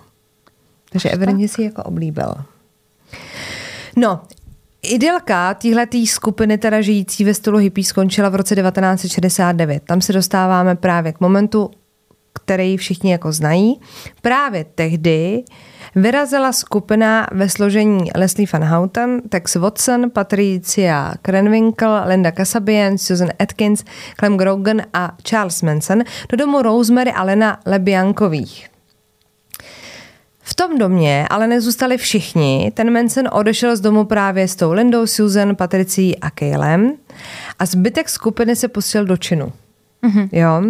Takže 0.89 1.09
evidentně 1.09 1.47
si 1.47 1.63
jako 1.63 1.83
oblíbil. 1.83 2.35
No, 3.95 4.21
Idylka 4.83 5.53
téhletý 5.53 6.07
skupiny, 6.07 6.57
teda 6.57 6.81
žijící 6.81 7.23
ve 7.23 7.33
stylu 7.33 7.57
hippie, 7.57 7.85
skončila 7.85 8.29
v 8.29 8.35
roce 8.35 8.55
1969. 8.55 9.83
Tam 9.83 10.01
se 10.01 10.13
dostáváme 10.13 10.75
právě 10.75 11.13
k 11.13 11.19
momentu, 11.19 11.71
který 12.33 12.77
všichni 12.77 13.11
jako 13.11 13.31
znají. 13.31 13.79
Právě 14.21 14.65
tehdy 14.75 15.43
vyrazila 15.95 16.53
skupina 16.53 17.27
ve 17.31 17.49
složení 17.49 18.11
Leslie 18.15 18.47
Van 18.53 18.63
Houten, 18.63 19.21
Tex 19.29 19.55
Watson, 19.55 20.09
Patricia 20.09 21.13
Krenwinkel, 21.21 22.01
Linda 22.05 22.31
Kasabian, 22.31 22.97
Susan 22.97 23.29
Atkins, 23.39 23.83
Clem 24.19 24.37
Grogan 24.37 24.81
a 24.93 25.15
Charles 25.23 25.61
Manson 25.61 26.03
do 26.29 26.37
domu 26.37 26.61
Rosemary 26.61 27.11
a 27.11 27.23
Lena 27.23 27.59
Lebiankových. 27.65 28.69
V 30.45 30.53
tom 30.53 30.77
domě 30.77 31.27
ale 31.29 31.47
nezůstali 31.47 31.97
všichni. 31.97 32.71
Ten 32.73 32.93
Manson 32.93 33.29
odešel 33.31 33.75
z 33.75 33.81
domu 33.81 34.05
právě 34.05 34.47
s 34.47 34.55
tou 34.55 34.71
Lindou, 34.71 35.07
Susan, 35.07 35.55
Patricí 35.55 36.19
a 36.19 36.29
Kaylem 36.29 36.93
a 37.59 37.65
zbytek 37.65 38.09
skupiny 38.09 38.55
se 38.55 38.67
pustil 38.67 39.05
do 39.05 39.17
činu. 39.17 39.51
Mm-hmm. 40.03 40.29
Jo. 40.31 40.63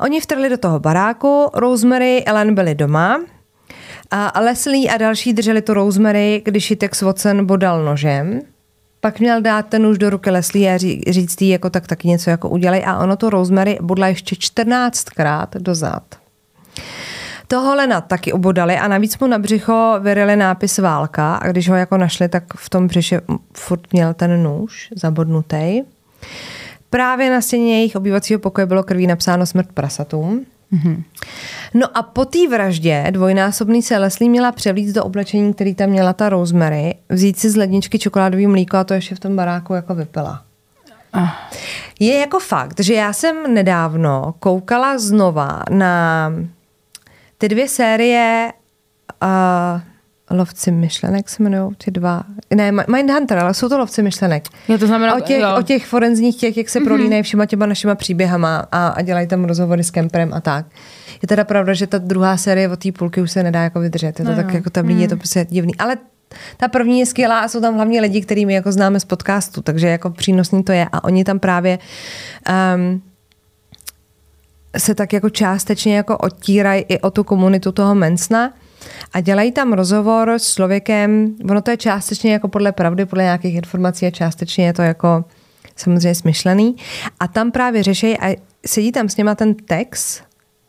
Oni 0.00 0.20
vtrhli 0.20 0.48
do 0.48 0.58
toho 0.58 0.80
baráku, 0.80 1.50
Rosemary, 1.54 2.24
Ellen 2.24 2.54
byli 2.54 2.74
doma 2.74 3.20
A 4.10 4.40
Leslie 4.40 4.90
a 4.90 4.96
další 4.96 5.32
drželi 5.32 5.62
to 5.62 5.74
Rosemary, 5.74 6.42
když 6.44 6.70
ji 6.70 6.76
Tex 6.76 7.02
Watson 7.02 7.46
bodal 7.46 7.84
nožem. 7.84 8.40
Pak 9.00 9.20
měl 9.20 9.42
dát 9.42 9.66
ten 9.66 9.82
nůž 9.82 9.98
do 9.98 10.10
ruky 10.10 10.30
Leslie 10.30 10.74
a 10.74 10.78
ří, 10.78 11.02
říct 11.08 11.42
jí, 11.42 11.48
jako 11.48 11.70
tak 11.70 11.86
taky 11.86 12.08
něco 12.08 12.30
jako 12.30 12.48
udělej. 12.48 12.84
A 12.86 12.98
ono 12.98 13.16
to 13.16 13.30
Rosemary 13.30 13.78
bodla 13.82 14.08
ještě 14.08 14.36
14krát 14.36 15.48
dozad. 15.58 16.02
Toho 17.48 17.74
Lena 17.74 18.00
taky 18.00 18.32
obodali 18.32 18.76
a 18.76 18.88
navíc 18.88 19.18
mu 19.18 19.26
na 19.26 19.38
břicho 19.38 19.94
vyrili 20.00 20.36
nápis 20.36 20.78
válka 20.78 21.36
a 21.36 21.48
když 21.48 21.68
ho 21.68 21.76
jako 21.76 21.96
našli, 21.96 22.28
tak 22.28 22.44
v 22.56 22.70
tom 22.70 22.86
břiše 22.86 23.20
furt 23.52 23.92
měl 23.92 24.14
ten 24.14 24.42
nůž 24.42 24.88
zabodnutý. 24.96 25.82
Právě 26.90 27.30
na 27.30 27.40
stěně 27.40 27.76
jejich 27.76 27.96
obývacího 27.96 28.40
pokoje 28.40 28.66
bylo 28.66 28.82
krví 28.82 29.06
napsáno 29.06 29.46
smrt 29.46 29.68
prasatům. 29.74 30.46
Mm-hmm. 30.72 31.02
No 31.74 31.96
a 31.98 32.02
po 32.02 32.24
té 32.24 32.48
vraždě 32.50 33.06
dvojnásobný 33.10 33.82
se 33.82 33.98
Leslie 33.98 34.30
měla 34.30 34.52
převlít 34.52 34.94
do 34.94 35.04
oblečení, 35.04 35.54
který 35.54 35.74
tam 35.74 35.90
měla 35.90 36.12
ta 36.12 36.28
Rosemary, 36.28 36.94
vzít 37.08 37.38
si 37.38 37.50
z 37.50 37.56
ledničky 37.56 37.98
čokoládový 37.98 38.46
mlíko 38.46 38.76
a 38.76 38.84
to 38.84 38.94
ještě 38.94 39.14
v 39.14 39.20
tom 39.20 39.36
baráku 39.36 39.74
jako 39.74 39.94
vypila. 39.94 40.42
Ah. 41.12 41.28
Je 42.00 42.18
jako 42.18 42.38
fakt, 42.38 42.80
že 42.80 42.94
já 42.94 43.12
jsem 43.12 43.54
nedávno 43.54 44.34
koukala 44.38 44.98
znova 44.98 45.62
na 45.70 46.32
ty 47.38 47.48
dvě 47.48 47.68
série 47.68 48.52
uh, 49.22 49.80
Lovci 50.30 50.70
myšlenek 50.70 51.28
se 51.28 51.42
jmenují 51.42 51.74
ty 51.84 51.90
dva. 51.90 52.22
Ne, 52.54 52.72
Mindhunter, 52.72 53.38
ale 53.38 53.54
jsou 53.54 53.68
to 53.68 53.78
lovci 53.78 54.02
myšlenek. 54.02 54.48
Jo, 54.68 54.78
to 54.78 54.86
znamená, 54.86 55.14
o 55.14 55.20
těch, 55.20 55.40
jo. 55.40 55.56
o 55.58 55.62
těch 55.62 55.86
forenzních 55.86 56.36
těch, 56.36 56.56
jak 56.56 56.68
se 56.68 56.78
mhm. 56.78 56.86
prolínají 56.88 57.22
všema 57.22 57.46
těma 57.46 57.66
našima 57.66 57.94
příběhama 57.94 58.66
a, 58.72 58.88
a 58.88 59.02
dělají 59.02 59.26
tam 59.26 59.44
rozhovory 59.44 59.84
s 59.84 59.90
Kemperem 59.90 60.34
a 60.34 60.40
tak. 60.40 60.66
Je 61.22 61.28
teda 61.28 61.44
pravda, 61.44 61.74
že 61.74 61.86
ta 61.86 61.98
druhá 61.98 62.36
série 62.36 62.68
od 62.68 62.78
té 62.78 62.92
půlky 62.92 63.20
už 63.20 63.32
se 63.32 63.42
nedá 63.42 63.62
jako 63.62 63.80
vydržet. 63.80 64.18
Je 64.18 64.24
to 64.24 64.30
no, 64.30 64.36
tak 64.36 64.48
jo. 64.48 64.54
jako 64.54 64.70
tam 64.70 64.86
hmm. 64.86 64.98
je 64.98 65.08
to 65.08 65.16
prostě 65.16 65.46
divný. 65.50 65.76
Ale 65.76 65.96
ta 66.56 66.68
první 66.68 67.00
je 67.00 67.06
skvělá 67.06 67.40
a 67.40 67.48
jsou 67.48 67.60
tam 67.60 67.74
hlavně 67.74 68.00
lidi, 68.00 68.20
kterými 68.20 68.54
jako 68.54 68.72
známe 68.72 69.00
z 69.00 69.04
podcastu, 69.04 69.62
takže 69.62 69.88
jako 69.88 70.10
přínosný 70.10 70.62
to 70.64 70.72
je. 70.72 70.86
A 70.92 71.04
oni 71.04 71.24
tam 71.24 71.38
právě 71.38 71.78
um, 72.76 73.02
se 74.78 74.94
tak 74.94 75.12
jako 75.12 75.30
částečně 75.30 75.96
jako 75.96 76.18
odtírají 76.18 76.84
i 76.88 77.00
o 77.00 77.10
tu 77.10 77.24
komunitu 77.24 77.72
toho 77.72 77.94
Mensna 77.94 78.52
a 79.12 79.20
dělají 79.20 79.52
tam 79.52 79.72
rozhovor 79.72 80.30
s 80.30 80.54
člověkem, 80.54 81.34
ono 81.50 81.62
to 81.62 81.70
je 81.70 81.76
částečně 81.76 82.32
jako 82.32 82.48
podle 82.48 82.72
pravdy, 82.72 83.06
podle 83.06 83.24
nějakých 83.24 83.54
informací 83.54 84.06
a 84.06 84.10
částečně 84.10 84.66
je 84.66 84.72
to 84.72 84.82
jako 84.82 85.24
samozřejmě 85.76 86.14
smyšlený. 86.14 86.76
A 87.20 87.28
tam 87.28 87.50
právě 87.50 87.82
řeší 87.82 88.18
a 88.18 88.36
sedí 88.66 88.92
tam 88.92 89.08
s 89.08 89.16
něma 89.16 89.34
ten 89.34 89.54
text 89.54 90.22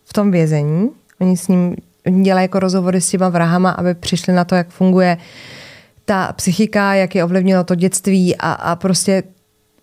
v 0.06 0.14
tom 0.14 0.32
vězení, 0.32 0.90
oni 1.20 1.38
s 1.38 1.48
ním 1.48 1.76
oni 2.08 2.24
dělají 2.24 2.44
jako 2.44 2.60
rozhovory 2.60 3.02
s 3.02 3.10
těma 3.10 3.30
vrahama, 3.30 3.72
aby 3.72 3.94
přišli 3.94 4.34
na 4.34 4.46
to, 4.46 4.56
jak 4.56 4.70
funguje 4.70 5.18
ta 6.06 6.34
psychika, 6.34 6.94
jak 6.94 7.16
je 7.16 7.24
ovlivnilo 7.24 7.64
to 7.64 7.76
dětství 7.76 8.36
a, 8.36 8.52
a 8.52 8.76
prostě 8.76 9.24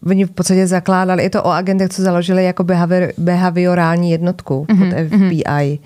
oni 0.07 0.25
v 0.25 0.31
podstatě 0.31 0.67
zakládali, 0.67 1.23
je 1.23 1.31
to 1.31 1.43
o 1.43 1.50
agentech, 1.50 1.88
co 1.88 2.03
založili 2.03 2.45
jako 2.45 2.64
behavior, 2.64 3.12
behaviorální 3.19 4.11
jednotku 4.11 4.67
mm-hmm. 4.69 5.09
pod 5.09 5.17
FBI. 5.17 5.45
Mm-hmm. 5.45 5.79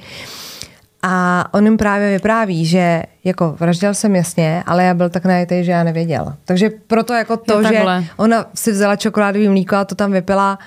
A 1.03 1.45
on 1.55 1.65
jim 1.65 1.77
právě 1.77 2.11
vypráví, 2.11 2.67
že 2.67 3.03
jako 3.25 3.57
vraždil 3.59 3.95
jsem 3.95 4.17
jasně, 4.17 4.63
ale 4.67 4.85
já 4.85 4.95
byl 4.95 5.11
tak 5.11 5.25
najetý, 5.25 5.65
že 5.65 5.73
já 5.73 5.85
nevěděl. 5.85 6.35
Takže 6.45 6.71
proto 6.87 7.13
jako 7.15 7.37
to, 7.37 7.63
že 7.63 7.85
ona 8.17 8.47
si 8.55 8.73
vzala 8.73 8.97
čokoládový 8.97 9.49
mlíko 9.49 9.77
a 9.77 9.85
to 9.85 9.95
tam 9.95 10.13
vypila, 10.13 10.59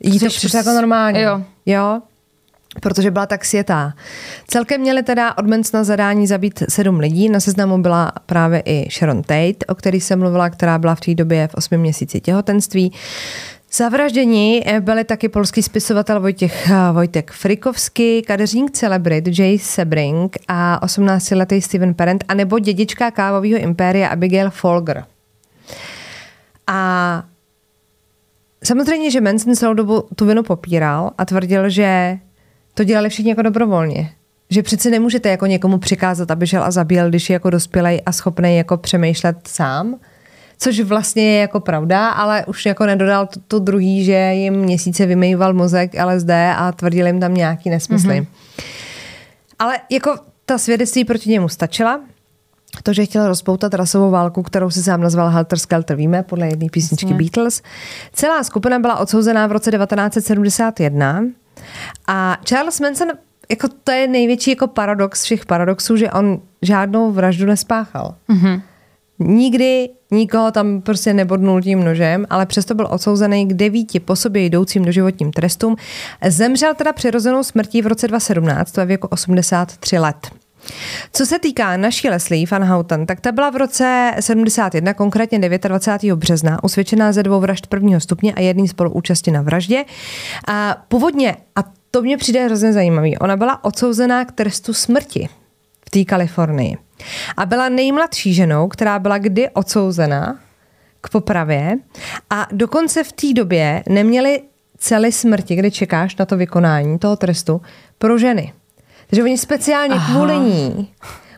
jí 0.00 0.18
to 0.18 0.26
přišlo 0.26 0.58
jako 0.58 0.70
normálně. 0.70 1.22
Jo. 1.22 1.42
jo 1.66 2.00
protože 2.80 3.10
byla 3.10 3.26
tak 3.26 3.44
světá. 3.44 3.92
Celkem 4.48 4.80
měli 4.80 5.02
teda 5.02 5.38
od 5.38 5.46
na 5.72 5.84
zadání 5.84 6.26
zabít 6.26 6.62
sedm 6.68 6.98
lidí. 6.98 7.28
Na 7.28 7.40
seznamu 7.40 7.82
byla 7.82 8.12
právě 8.26 8.62
i 8.64 8.88
Sharon 8.90 9.22
Tate, 9.22 9.66
o 9.68 9.74
který 9.74 10.00
jsem 10.00 10.18
mluvila, 10.18 10.50
která 10.50 10.78
byla 10.78 10.94
v 10.94 11.00
té 11.00 11.14
době 11.14 11.48
v 11.48 11.54
osmi 11.54 11.78
měsíci 11.78 12.20
těhotenství. 12.20 12.92
Zavraždění 13.72 14.62
byli 14.80 15.04
taky 15.04 15.28
polský 15.28 15.62
spisovatel 15.62 16.20
Vojtěch, 16.20 16.70
Vojtek 16.92 17.30
Frikovský, 17.30 18.22
kadeřník 18.22 18.70
celebrit 18.70 19.38
Jay 19.38 19.58
Sebring 19.58 20.36
a 20.48 20.86
18-letý 20.86 21.62
Steven 21.62 21.94
Parent, 21.94 22.24
anebo 22.28 22.58
dědička 22.58 23.10
kávového 23.10 23.58
impéria 23.58 24.08
Abigail 24.08 24.50
Folger. 24.50 25.04
A 26.66 27.24
samozřejmě, 28.64 29.10
že 29.10 29.20
Manson 29.20 29.54
celou 29.54 29.74
dobu 29.74 30.04
tu 30.16 30.26
vinu 30.26 30.42
popíral 30.42 31.10
a 31.18 31.24
tvrdil, 31.24 31.70
že 31.70 32.18
to 32.74 32.84
dělali 32.84 33.08
všichni 33.08 33.30
jako 33.30 33.42
dobrovolně. 33.42 34.10
Že 34.50 34.62
přece 34.62 34.90
nemůžete 34.90 35.28
jako 35.28 35.46
někomu 35.46 35.78
přikázat, 35.78 36.30
aby 36.30 36.46
šel 36.46 36.62
a 36.62 36.70
zabíjel, 36.70 37.08
když 37.08 37.30
je 37.30 37.34
jako 37.34 37.50
dospělej 37.50 38.02
a 38.06 38.12
schopný 38.12 38.56
jako 38.56 38.76
přemýšlet 38.76 39.36
sám. 39.48 39.96
Což 40.62 40.80
vlastně 40.80 41.22
je 41.22 41.40
jako 41.40 41.60
pravda, 41.60 42.08
ale 42.08 42.44
už 42.46 42.66
jako 42.66 42.86
nedodal 42.86 43.26
to, 43.26 43.40
to 43.48 43.58
druhý, 43.58 44.04
že 44.04 44.12
jim 44.12 44.54
měsíce 44.54 45.06
vymýval 45.06 45.54
mozek 45.54 45.90
LSD 46.04 46.30
a 46.56 46.72
tvrdil 46.72 47.06
jim 47.06 47.20
tam 47.20 47.34
nějaký 47.34 47.70
nesmysly. 47.70 48.20
Mm-hmm. 48.20 48.64
Ale 49.58 49.78
jako 49.90 50.16
ta 50.46 50.58
svědectví 50.58 51.04
proti 51.04 51.30
němu 51.30 51.48
stačila. 51.48 52.00
To, 52.82 52.92
že 52.92 53.04
chtěl 53.04 53.28
rozpoutat 53.28 53.74
rasovou 53.74 54.10
válku, 54.10 54.42
kterou 54.42 54.70
si 54.70 54.82
sám 54.82 55.00
nazval 55.00 55.30
Helter 55.30 55.58
Skelter, 55.58 55.96
víme, 55.96 56.22
podle 56.22 56.48
jedné 56.48 56.66
písničky 56.72 57.06
Jasně. 57.06 57.18
Beatles. 57.18 57.62
Celá 58.12 58.44
skupina 58.44 58.78
byla 58.78 58.98
odsouzená 58.98 59.46
v 59.46 59.52
roce 59.52 59.70
1971 59.70 61.24
a 62.06 62.36
Charles 62.44 62.80
Manson, 62.80 63.08
jako 63.50 63.68
to 63.84 63.92
je 63.92 64.08
největší 64.08 64.50
jako 64.50 64.66
paradox 64.66 65.22
všech 65.22 65.46
paradoxů, 65.46 65.96
že 65.96 66.10
on 66.10 66.40
žádnou 66.62 67.12
vraždu 67.12 67.46
nespáchal. 67.46 68.14
Mm-hmm. 68.28 68.62
Nikdy 69.20 69.88
nikoho 70.10 70.50
tam 70.50 70.80
prostě 70.80 71.14
nebodnul 71.14 71.62
tím 71.62 71.84
nožem, 71.84 72.26
ale 72.30 72.46
přesto 72.46 72.74
byl 72.74 72.88
odsouzený 72.90 73.46
k 73.46 73.54
devíti 73.54 74.00
po 74.00 74.16
sobě 74.16 74.42
jdoucím 74.42 74.84
doživotním 74.84 75.32
trestům. 75.32 75.76
Zemřel 76.28 76.74
teda 76.74 76.92
přirozenou 76.92 77.42
smrtí 77.42 77.82
v 77.82 77.86
roce 77.86 78.08
2017, 78.08 78.72
to 78.72 78.80
je 78.80 78.86
věku 78.86 79.06
83 79.06 79.98
let. 79.98 80.16
Co 81.12 81.26
se 81.26 81.38
týká 81.38 81.76
naší 81.76 82.08
Leslie 82.08 82.46
Van 82.50 82.64
Houten, 82.64 83.06
tak 83.06 83.20
ta 83.20 83.32
byla 83.32 83.50
v 83.50 83.56
roce 83.56 84.14
71, 84.20 84.94
konkrétně 84.94 85.38
29. 85.38 86.16
března, 86.16 86.64
usvědčená 86.64 87.12
ze 87.12 87.22
dvou 87.22 87.40
vražd 87.40 87.66
prvního 87.66 88.00
stupně 88.00 88.34
a 88.34 88.40
jedný 88.40 88.68
spoluúčasti 88.68 89.30
na 89.30 89.42
vraždě. 89.42 89.84
A 90.48 90.84
původně, 90.88 91.36
a 91.56 91.60
to 91.90 92.02
mě 92.02 92.16
přijde 92.16 92.44
hrozně 92.44 92.72
zajímavý, 92.72 93.18
ona 93.18 93.36
byla 93.36 93.64
odsouzená 93.64 94.24
k 94.24 94.32
trestu 94.32 94.74
smrti 94.74 95.28
v 95.90 96.04
té 96.04 96.04
Kalifornii. 96.04 96.76
A 97.36 97.46
byla 97.46 97.68
nejmladší 97.68 98.34
ženou, 98.34 98.68
která 98.68 98.98
byla 98.98 99.18
kdy 99.18 99.50
odsouzena 99.50 100.38
k 101.00 101.08
popravě 101.08 101.76
a 102.30 102.46
dokonce 102.52 103.04
v 103.04 103.12
té 103.12 103.32
době 103.32 103.82
neměli 103.88 104.42
celé 104.78 105.12
smrti, 105.12 105.56
kdy 105.56 105.70
čekáš 105.70 106.16
na 106.16 106.26
to 106.26 106.36
vykonání 106.36 106.98
toho 106.98 107.16
trestu, 107.16 107.60
pro 107.98 108.18
ženy. 108.18 108.52
Takže 109.06 109.22
oni 109.22 109.38
speciálně 109.38 109.94
Aha. 109.94 110.14
kvůli 110.14 110.38
ní 110.38 110.88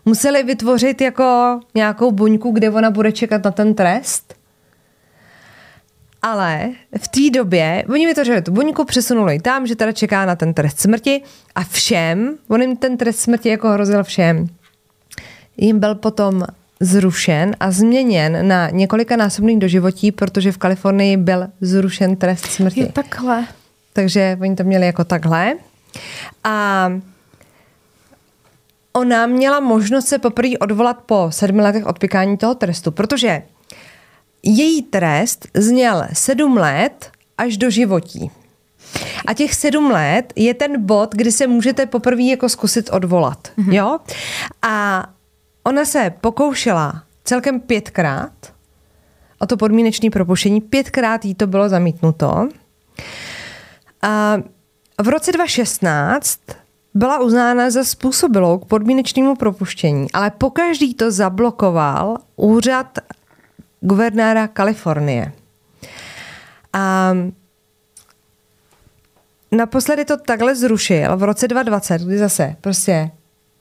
museli 0.04 0.42
vytvořit 0.42 1.00
jako 1.00 1.60
nějakou 1.74 2.12
buňku, 2.12 2.50
kde 2.50 2.70
ona 2.70 2.90
bude 2.90 3.12
čekat 3.12 3.44
na 3.44 3.50
ten 3.50 3.74
trest. 3.74 4.34
Ale 6.22 6.70
v 6.98 7.08
té 7.08 7.30
době 7.38 7.84
oni 7.90 8.06
vytvořili 8.06 8.42
tu 8.42 8.52
buňku, 8.52 8.84
přesunuli 8.84 9.40
tam, 9.40 9.66
že 9.66 9.76
teda 9.76 9.92
čeká 9.92 10.26
na 10.26 10.36
ten 10.36 10.54
trest 10.54 10.80
smrti 10.80 11.22
a 11.54 11.64
všem, 11.64 12.36
on 12.48 12.62
jim 12.62 12.76
ten 12.76 12.96
trest 12.96 13.20
smrti 13.20 13.48
jako 13.48 13.68
hrozil 13.68 14.04
všem. 14.04 14.46
Jim 15.56 15.80
byl 15.80 15.94
potom 15.94 16.44
zrušen 16.80 17.56
a 17.60 17.70
změněn 17.70 18.48
na 18.48 18.70
několika 18.70 19.16
násobných 19.16 19.58
doživotí, 19.58 20.12
protože 20.12 20.52
v 20.52 20.58
Kalifornii 20.58 21.16
byl 21.16 21.46
zrušen 21.60 22.16
trest 22.16 22.46
smrti. 22.46 22.80
Je 22.80 22.86
takhle. 22.86 23.46
Takže 23.92 24.38
oni 24.40 24.56
to 24.56 24.64
měli 24.64 24.86
jako 24.86 25.04
takhle. 25.04 25.54
A 26.44 26.88
ona 28.92 29.26
měla 29.26 29.60
možnost 29.60 30.06
se 30.06 30.18
poprvé 30.18 30.58
odvolat 30.58 30.98
po 31.06 31.26
sedmi 31.30 31.62
letech 31.62 31.86
odpikání 31.86 32.36
toho 32.36 32.54
trestu, 32.54 32.90
protože 32.90 33.42
její 34.42 34.82
trest 34.82 35.48
zněl 35.54 36.04
sedm 36.12 36.56
let 36.56 37.10
až 37.38 37.56
do 37.56 37.70
životí. 37.70 38.30
A 39.26 39.34
těch 39.34 39.54
sedm 39.54 39.90
let 39.90 40.32
je 40.36 40.54
ten 40.54 40.86
bod, 40.86 41.14
kdy 41.14 41.32
se 41.32 41.46
můžete 41.46 41.86
poprvé 41.86 42.22
jako 42.22 42.48
zkusit 42.48 42.90
odvolat. 42.92 43.48
Mm-hmm. 43.58 43.72
Jo? 43.72 43.98
A 44.62 45.06
ona 45.64 45.84
se 45.84 46.12
pokoušela 46.20 47.02
celkem 47.24 47.60
pětkrát 47.60 48.32
o 49.38 49.46
to 49.46 49.56
podmínečné 49.56 50.10
propuštění. 50.10 50.60
Pětkrát 50.60 51.24
jí 51.24 51.34
to 51.34 51.46
bylo 51.46 51.68
zamítnuto. 51.68 52.48
A 54.02 54.36
v 55.02 55.08
roce 55.08 55.32
2016 55.32 56.38
byla 56.94 57.20
uznána 57.20 57.70
za 57.70 57.84
způsobilou 57.84 58.58
k 58.58 58.64
podmínečnému 58.64 59.36
propuštění, 59.36 60.12
ale 60.12 60.30
pokaždý 60.30 60.94
to 60.94 61.10
zablokoval 61.10 62.16
úřad 62.36 62.98
guvernéra 63.82 64.48
Kalifornie. 64.48 65.32
A 66.72 67.14
naposledy 69.52 70.04
to 70.04 70.16
takhle 70.16 70.54
zrušil 70.56 71.16
v 71.16 71.22
roce 71.22 71.48
2020, 71.48 72.02
kdy 72.02 72.18
zase 72.18 72.56
prostě 72.60 73.10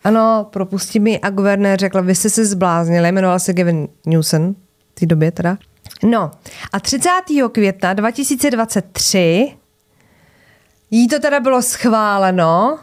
ano, 0.03 0.47
propustí 0.49 0.99
mi 0.99 1.19
a 1.19 1.29
guvernér 1.29 1.79
řekl, 1.79 2.03
vy 2.03 2.15
jste 2.15 2.29
se 2.29 2.45
zbláznili, 2.45 3.11
jmenoval 3.11 3.39
se 3.39 3.53
Gavin 3.53 3.87
Newsom, 4.05 4.53
v 4.91 4.99
té 4.99 5.05
době 5.05 5.31
teda. 5.31 5.57
No 6.03 6.31
a 6.73 6.79
30. 6.79 7.09
května 7.51 7.93
2023 7.93 9.57
jí 10.91 11.07
to 11.07 11.19
teda 11.19 11.39
bylo 11.39 11.61
schváleno 11.61 12.79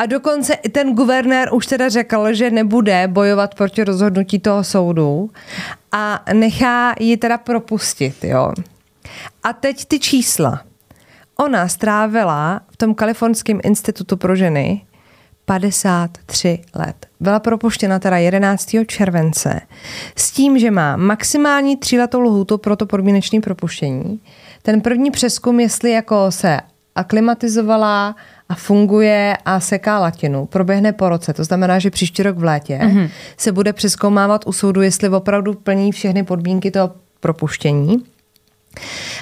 a 0.00 0.06
dokonce 0.06 0.54
i 0.54 0.68
ten 0.68 0.94
guvernér 0.94 1.48
už 1.52 1.66
teda 1.66 1.88
řekl, 1.88 2.32
že 2.32 2.50
nebude 2.50 3.08
bojovat 3.08 3.54
proti 3.54 3.84
rozhodnutí 3.84 4.38
toho 4.38 4.64
soudu 4.64 5.30
a 5.92 6.24
nechá 6.32 6.94
ji 7.00 7.16
teda 7.16 7.38
propustit, 7.38 8.24
jo. 8.24 8.52
A 9.42 9.52
teď 9.52 9.84
ty 9.84 9.98
čísla. 9.98 10.62
Ona 11.38 11.68
strávila 11.68 12.60
v 12.70 12.76
tom 12.76 12.94
Kalifornském 12.94 13.60
institutu 13.62 14.16
pro 14.16 14.36
ženy 14.36 14.86
53 15.44 16.58
let. 16.74 17.06
Byla 17.20 17.40
propuštěna 17.40 17.98
teda 17.98 18.16
11. 18.16 18.70
července 18.86 19.60
s 20.16 20.30
tím, 20.30 20.58
že 20.58 20.70
má 20.70 20.96
maximální 20.96 21.76
tříletou 21.76 22.20
lhůtu 22.20 22.58
pro 22.58 22.76
to 22.76 22.86
podmínečné 22.86 23.40
propuštění. 23.40 24.20
Ten 24.62 24.80
první 24.80 25.10
přeskum, 25.10 25.60
jestli 25.60 25.90
jako 25.90 26.30
se 26.30 26.60
aklimatizovala 26.94 28.16
a 28.50 28.54
funguje 28.54 29.36
a 29.44 29.60
seká 29.60 29.98
latinu, 29.98 30.46
proběhne 30.46 30.92
po 30.92 31.08
roce. 31.08 31.32
To 31.32 31.44
znamená, 31.44 31.78
že 31.78 31.90
příští 31.90 32.22
rok 32.22 32.38
v 32.38 32.44
létě 32.44 32.78
mm-hmm. 32.82 33.10
se 33.36 33.52
bude 33.52 33.72
přeskoumávat 33.72 34.46
u 34.46 34.52
soudu, 34.52 34.82
jestli 34.82 35.08
opravdu 35.08 35.54
plní 35.54 35.92
všechny 35.92 36.22
podmínky 36.22 36.70
toho 36.70 36.92
propuštění. 37.20 38.04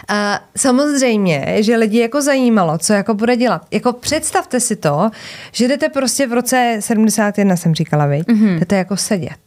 A 0.09 0.41
samozřejmě, 0.57 1.57
že 1.61 1.77
lidi 1.77 1.99
jako 1.99 2.23
zajímalo, 2.23 2.79
co 2.79 2.93
jako 2.93 3.15
bude 3.15 3.37
dělat. 3.37 3.67
Jako 3.71 3.93
představte 3.93 4.61
si 4.61 4.77
to, 4.77 5.11
že 5.53 5.69
jdete 5.69 5.89
prostě 5.89 6.27
v 6.27 6.33
roce 6.33 6.77
71, 6.81 7.57
jsem 7.57 7.75
říkala, 7.75 8.07
vy, 8.07 8.21
mm-hmm. 8.21 8.59
jdete 8.59 8.77
jako 8.77 8.97
sedět. 8.97 9.39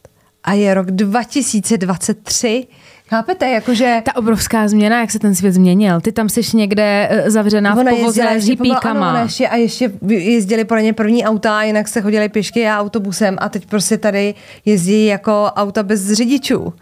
A 0.44 0.54
je 0.54 0.74
rok 0.74 0.92
2023, 0.92 2.68
Chápete, 3.12 3.50
jakože... 3.50 4.02
Ta 4.06 4.16
obrovská 4.16 4.68
změna, 4.68 5.00
jak 5.00 5.12
se 5.12 5.20
ten 5.20 5.36
svět 5.36 5.52
změnil. 5.52 6.02
Ty 6.02 6.12
tam 6.12 6.30
jsi 6.30 6.58
někde 6.58 7.08
eh, 7.12 7.32
zavřená 7.32 7.76
v 7.76 7.90
povoze 7.90 8.24
s 8.40 8.48
hipíkama. 8.48 9.10
Ano, 9.10 9.24
ještě, 9.24 9.48
a 9.48 9.56
ještě 9.56 9.92
jezdili 10.08 10.66
pro 10.66 10.80
ně 10.80 10.94
první 10.94 11.26
auta, 11.26 11.64
jinak 11.64 11.88
se 11.88 12.02
chodili 12.02 12.30
pěšky 12.30 12.68
a 12.68 12.80
autobusem 12.80 13.38
a 13.40 13.50
teď 13.50 13.66
prostě 13.66 13.98
tady 13.98 14.36
jezdí 14.66 15.06
jako 15.06 15.52
auta 15.56 15.84
bez 15.84 16.12
řidičů 16.14 16.74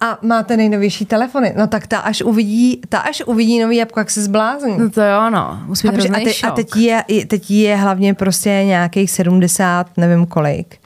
a 0.00 0.18
máte 0.22 0.56
nejnovější 0.56 1.06
telefony, 1.06 1.54
no 1.56 1.66
tak 1.66 1.86
ta 1.86 1.98
až 1.98 2.22
uvidí, 2.22 2.80
ta 2.88 2.98
až 2.98 3.22
uvidí 3.26 3.60
nový 3.60 3.76
jabko, 3.76 4.00
jak 4.00 4.10
se 4.10 4.22
zblázní. 4.22 4.78
No 4.78 4.90
to 4.90 5.02
jo, 5.02 5.30
no. 5.30 5.62
Musí 5.66 5.88
a, 5.88 5.90
a, 5.90 6.20
te, 6.20 6.46
a 6.46 6.50
teď, 6.50 6.76
je, 6.76 7.04
teď 7.26 7.50
je 7.50 7.76
hlavně 7.76 8.14
prostě 8.14 8.48
nějakých 8.48 9.10
70, 9.10 9.86
nevím 9.96 10.26
kolik. 10.26 10.76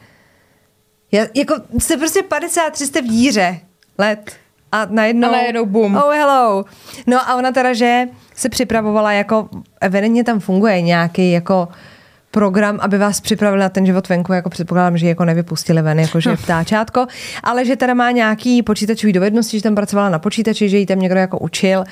Já, 1.12 1.26
jako 1.35 1.55
jste 1.78 1.97
prostě 1.97 2.23
53 2.23 2.87
jste 2.87 3.02
v 3.02 3.07
díře 3.07 3.61
let 3.99 4.33
a 4.73 4.87
najednou... 4.90 5.28
A 5.28 5.32
najednou 5.32 5.66
boom. 5.66 5.96
Oh, 5.96 6.14
hello. 6.14 6.64
No 7.06 7.28
a 7.28 7.35
ona 7.35 7.52
teda, 7.52 7.73
že 7.73 8.04
se 8.35 8.49
připravovala 8.49 9.12
jako, 9.12 9.49
evidentně 9.80 10.25
tam 10.25 10.40
funguje 10.40 10.82
nějaký 10.82 11.32
jako 11.32 11.68
program, 12.30 12.78
aby 12.80 12.99
vás 12.99 13.20
připravil 13.20 13.58
na 13.58 13.68
ten 13.68 13.87
život 13.87 14.08
venku, 14.08 14.32
jako 14.32 14.50
předpokládám, 14.50 14.99
že 14.99 15.08
jako 15.08 15.25
nevypustili 15.25 15.82
ven, 15.82 16.00
jako 16.00 16.20
že 16.20 16.37
ptáčátko, 16.37 17.06
ale 17.42 17.64
že 17.64 17.76
teda 17.76 17.94
má 17.94 18.11
nějaký 18.11 18.62
počítačový 18.62 19.12
dovednosti, 19.12 19.56
že 19.56 19.62
tam 19.62 19.75
pracovala 19.75 20.11
na 20.11 20.18
počítači, 20.18 20.68
že 20.68 20.78
jí 20.78 20.87
tam 20.87 20.99
někdo 20.99 21.18
jako 21.20 21.38
učil, 21.38 21.85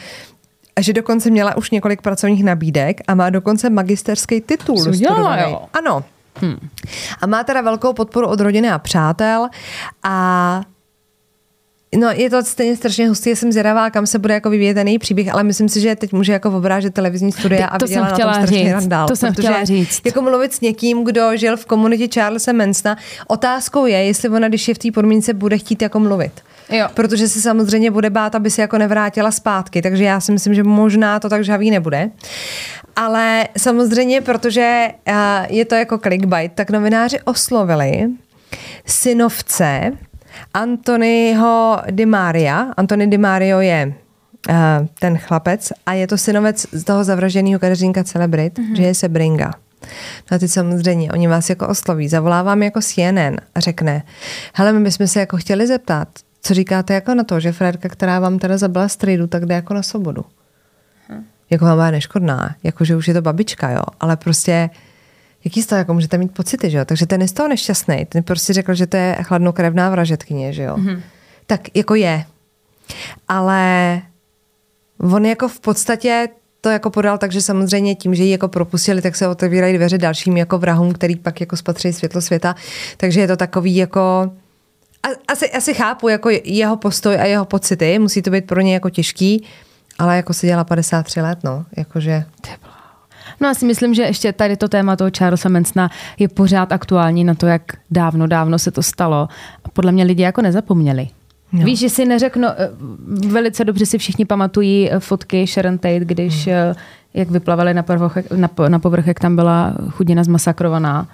a 0.77 0.81
že 0.81 0.93
dokonce 0.93 1.31
měla 1.31 1.57
už 1.57 1.71
několik 1.71 2.03
pracovních 2.03 2.45
nabídek 2.45 3.01
a 3.09 3.15
má 3.15 3.31
dokonce 3.31 3.71
magisterský 3.71 4.41
titul. 4.41 4.89
Udělala, 4.89 5.37
jo. 5.37 5.63
Ano. 5.73 6.05
Hmm. 6.35 6.69
A 7.21 7.27
má 7.27 7.45
teda 7.45 7.61
velkou 7.61 7.93
podporu 7.93 8.27
od 8.27 8.41
rodiny 8.41 8.71
a 8.71 8.79
přátel 8.79 9.49
a 10.03 10.61
No, 11.97 12.09
je 12.11 12.31
to 12.31 12.45
stejně 12.45 12.77
strašně 12.77 13.09
hustý, 13.09 13.31
jsem 13.31 13.53
zvědavá, 13.53 13.91
kam 13.91 14.07
se 14.07 14.19
bude 14.19 14.35
jako 14.35 14.51
vyvíjet 14.51 14.75
ten 14.75 14.89
její 14.89 14.99
příběh, 14.99 15.35
ale 15.35 15.45
myslím 15.45 15.69
si, 15.69 15.81
že 15.81 15.97
teď 15.97 16.13
může 16.13 16.33
jako 16.33 16.51
obrážet 16.51 16.95
televizní 16.95 17.33
studia 17.33 17.67
a 17.67 17.79
to 17.79 17.87
jsem 17.87 18.05
chtěla 18.05 18.33
na 18.33 18.39
tom 18.39 18.47
říct, 18.47 18.71
randál, 18.71 19.09
To 19.09 19.17
jsem 19.17 19.33
chtěla 19.33 19.65
říct. 19.65 20.01
Jako 20.05 20.23
mluvit 20.23 20.53
s 20.53 20.61
někým, 20.61 21.05
kdo 21.05 21.37
žil 21.37 21.57
v 21.57 21.67
komunitě 21.67 22.09
Charlesa 22.21 22.53
Mansona, 22.53 22.97
otázkou 23.27 23.87
je, 23.87 24.05
jestli 24.05 24.29
ona, 24.29 24.49
když 24.49 24.69
je 24.69 24.75
v 24.75 24.79
té 24.79 24.93
podmínce, 24.93 25.35
bude 25.35 25.59
chtít 25.59 25.83
jako 25.83 26.01
mluvit. 26.01 26.33
Jo. 26.71 26.89
Protože 26.95 27.29
se 27.29 27.41
samozřejmě 27.41 27.91
bude 27.91 28.11
bát, 28.11 28.35
aby 28.35 28.51
se 28.51 28.63
jako 28.63 28.79
nevrátila 28.79 29.31
zpátky, 29.31 29.83
takže 29.83 30.05
já 30.05 30.21
si 30.21 30.33
myslím, 30.33 30.55
že 30.55 30.63
možná 30.63 31.21
to 31.21 31.29
tak 31.29 31.45
žavý 31.45 31.71
nebude. 31.71 32.11
Ale 32.97 33.49
samozřejmě, 33.59 34.21
protože 34.21 34.89
je 35.49 35.65
to 35.65 35.75
jako 35.75 35.99
clickbait, 35.99 36.53
tak 36.55 36.71
novináři 36.71 37.21
oslovili 37.25 38.07
synovce 38.87 39.93
Antonyho 40.55 41.83
Di 41.91 42.07
Maria. 42.07 42.73
Antony 42.77 43.07
Di 43.07 43.19
Mario 43.19 43.61
je 43.61 43.95
uh, 44.49 44.55
ten 44.99 45.19
chlapec 45.19 45.73
a 45.87 45.93
je 45.93 46.07
to 46.07 46.19
synovec 46.19 46.67
z 46.73 46.85
toho 46.85 47.05
zavraženého 47.05 47.61
kadeřínka 47.61 48.05
Celebrit, 48.05 48.59
mm-hmm. 48.59 48.77
že 48.77 48.83
je 48.83 48.95
Sebringa. 48.95 49.51
No 50.31 50.35
a 50.35 50.39
teď 50.39 50.51
samozřejmě, 50.51 51.13
oni 51.13 51.29
vás 51.29 51.51
jako 51.51 51.69
osloví, 51.69 52.09
zavolá 52.09 52.43
vám 52.43 52.63
jako 52.63 52.81
CNN 52.81 53.37
a 53.55 53.61
řekne, 53.61 54.03
hele, 54.55 54.73
my 54.73 54.81
bychom 54.81 55.07
se 55.07 55.21
jako 55.21 55.37
chtěli 55.37 55.67
zeptat, 55.67 56.09
co 56.43 56.55
říkáte 56.55 56.95
jako 56.95 57.15
na 57.15 57.25
to, 57.25 57.41
že 57.41 57.53
Fredka, 57.53 57.89
která 57.89 58.21
vám 58.21 58.39
teda 58.39 58.59
zabila 58.59 58.89
strejdu, 58.89 59.27
tak 59.27 59.47
jde 59.47 59.55
jako 59.55 59.75
na 59.75 59.83
svobodu. 59.83 60.25
Hm. 61.09 61.25
Jako 61.51 61.65
vám 61.65 61.87
je 61.87 61.93
neškodná, 61.93 62.55
jako 62.63 62.85
že 62.85 62.97
už 62.97 63.09
je 63.09 63.15
to 63.15 63.23
babička, 63.23 63.71
jo, 63.71 63.83
ale 64.01 64.17
prostě 64.17 64.71
jaký 65.45 65.63
z 65.63 65.67
toho 65.67 65.79
jako 65.79 65.95
můžete 65.95 66.19
mít 66.19 66.35
pocity, 66.35 66.71
že 66.71 66.79
jo? 66.79 66.85
Takže 66.85 67.07
ten 67.07 67.23
je 67.23 67.29
z 67.29 67.33
toho 67.33 67.49
nešťastný. 67.49 68.07
Ten 68.09 68.23
prostě 68.23 68.53
řekl, 68.53 68.75
že 68.75 68.87
to 68.87 68.97
je 68.97 69.17
chladnokrevná 69.23 69.91
vražetkyně, 69.91 70.53
že 70.53 70.63
jo? 70.63 70.77
Mm-hmm. 70.77 71.01
Tak 71.47 71.77
jako 71.77 71.95
je. 71.95 72.25
Ale 73.29 74.03
on 75.01 75.27
jako 75.27 75.49
v 75.49 75.61
podstatě 75.61 76.29
to 76.61 76.71
jako 76.71 76.91
podal, 76.91 77.19
takže 77.19 77.41
samozřejmě 77.41 77.95
tím, 77.95 78.15
že 78.15 78.25
ji 78.25 78.31
jako 78.31 78.49
propustili, 78.49 79.03
tak 79.03 79.17
se 79.17 79.29
otevírají 79.29 79.77
dveře 79.77 79.99
dalším 79.99 80.37
jako 80.37 80.59
vrahům, 80.59 80.93
který 80.93 81.17
pak 81.17 81.41
jako 81.41 81.57
spatří 81.57 81.93
světlo 81.93 82.21
světa. 82.21 82.55
Takže 82.97 83.21
je 83.21 83.29
to 83.29 83.37
takový 83.37 83.77
jako 83.77 84.31
asi, 85.29 85.51
asi 85.51 85.75
chápu 85.75 86.09
jako 86.09 86.31
jeho 86.45 86.77
postoj 86.77 87.17
a 87.17 87.25
jeho 87.25 87.45
pocity, 87.45 87.99
musí 87.99 88.23
to 88.23 88.31
být 88.31 88.47
pro 88.47 88.61
ně 88.61 88.75
jako 88.75 88.91
těžký, 88.91 89.45
ale 89.99 90.17
jako 90.17 90.35
si 90.35 90.47
dělá 90.47 90.65
53 90.65 91.21
let, 91.21 91.39
no, 91.45 91.65
jakože... 91.77 92.25
No 93.45 93.49
já 93.49 93.55
si 93.55 93.67
myslím, 93.67 93.95
že 93.95 94.03
ještě 94.03 94.33
tady 94.33 94.57
to 94.57 94.69
téma 94.69 94.97
toho 94.97 95.11
Charlesa 95.19 95.49
Mansona 95.49 95.91
je 96.19 96.29
pořád 96.29 96.73
aktuální 96.73 97.25
na 97.25 97.35
to, 97.35 97.47
jak 97.47 97.63
dávno, 97.91 98.27
dávno 98.27 98.59
se 98.59 98.71
to 98.71 98.83
stalo. 98.83 99.29
A 99.65 99.69
podle 99.73 99.93
mě 99.93 100.05
lidi 100.05 100.23
jako 100.23 100.43
nezapomněli. 100.43 101.09
No. 101.53 101.65
Víš, 101.65 101.79
že 101.79 101.91
si 101.91 102.05
neřeknu, 102.05 102.49
eh, 102.49 102.71
velice 103.29 103.65
dobře 103.65 103.87
si 103.87 103.99
všichni 103.99 104.25
pamatují 104.25 104.91
eh, 104.91 105.01
fotky 105.01 105.47
Sharon 105.47 105.79
Tate, 105.79 106.05
když 106.05 106.47
hmm. 106.47 106.75
jak 107.15 107.31
vyplavali 107.31 107.75
na, 107.75 107.83
povrch, 107.83 108.31
na, 108.37 108.51
na 108.69 108.79
povrch, 108.79 109.07
jak 109.07 109.21
tam 109.21 109.37
byla 109.37 109.75
chudina 109.91 110.25
zmasakrovaná. 110.25 111.09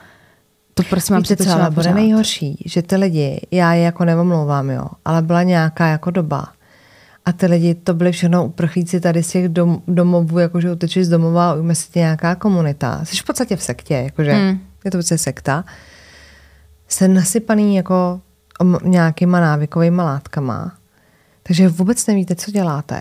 To 0.75 0.83
prostě 0.83 1.12
mám 1.12 1.23
Víte 1.23 1.37
co, 1.37 1.53
ale 1.53 1.71
bude 1.71 1.95
nejhorší, 1.95 2.62
že 2.66 2.83
ty 2.83 2.97
lidi, 2.97 3.40
já 3.51 3.75
je 3.75 3.83
jako 3.83 4.05
nevomlouvám, 4.05 4.71
jo, 4.71 4.87
ale 5.05 5.23
byla 5.23 5.43
nějaká 5.43 5.87
jako 5.87 6.11
doba, 6.11 6.49
a 7.31 7.33
ty 7.33 7.47
lidi, 7.47 7.75
to 7.75 7.95
byly 7.95 8.12
všechno 8.12 8.45
uprchlíci 8.45 9.01
tady 9.01 9.23
z 9.23 9.29
těch 9.29 9.49
dom, 9.49 9.83
domovů, 9.88 10.38
jakože 10.38 10.73
utečeš 10.73 11.07
z 11.07 11.09
domova 11.09 11.51
a 11.51 11.55
ujme 11.55 11.75
si 11.75 11.90
tě 11.90 11.99
nějaká 11.99 12.35
komunita. 12.35 13.05
Jsi 13.05 13.16
v 13.16 13.25
podstatě 13.25 13.57
v 13.57 13.62
sektě, 13.62 13.95
jakože 13.95 14.33
hmm. 14.33 14.61
je 14.85 14.90
to 14.90 14.97
prostě 14.97 15.19
sekta. 15.19 15.64
Jste 16.88 17.09
nasypaný 17.09 17.77
jako 17.77 18.21
nějakýma 18.83 19.40
návykovými 19.40 20.03
látkama, 20.03 20.73
takže 21.43 21.69
vůbec 21.69 22.07
nevíte, 22.07 22.35
co 22.35 22.51
děláte. 22.51 22.97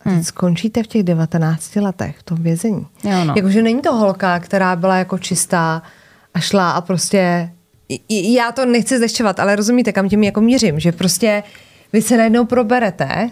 A 0.00 0.04
teď 0.04 0.12
hmm. 0.12 0.24
skončíte 0.24 0.82
v 0.82 0.86
těch 0.86 1.02
19 1.02 1.76
letech 1.76 2.18
v 2.18 2.22
tom 2.22 2.42
vězení. 2.42 2.86
Jo, 3.04 3.24
no. 3.24 3.34
Jakože 3.36 3.62
není 3.62 3.82
to 3.82 3.94
holka, 3.94 4.40
která 4.40 4.76
byla 4.76 4.96
jako 4.96 5.18
čistá 5.18 5.82
a 6.34 6.40
šla 6.40 6.70
a 6.70 6.80
prostě 6.80 7.50
já 8.10 8.52
to 8.52 8.66
nechci 8.66 8.98
zlehčovat, 8.98 9.40
ale 9.40 9.56
rozumíte, 9.56 9.92
kam 9.92 10.08
tím 10.08 10.22
jako 10.22 10.40
mířím, 10.40 10.80
že 10.80 10.92
prostě 10.92 11.42
vy 11.92 12.02
se 12.02 12.16
najednou 12.16 12.44
proberete 12.44 13.30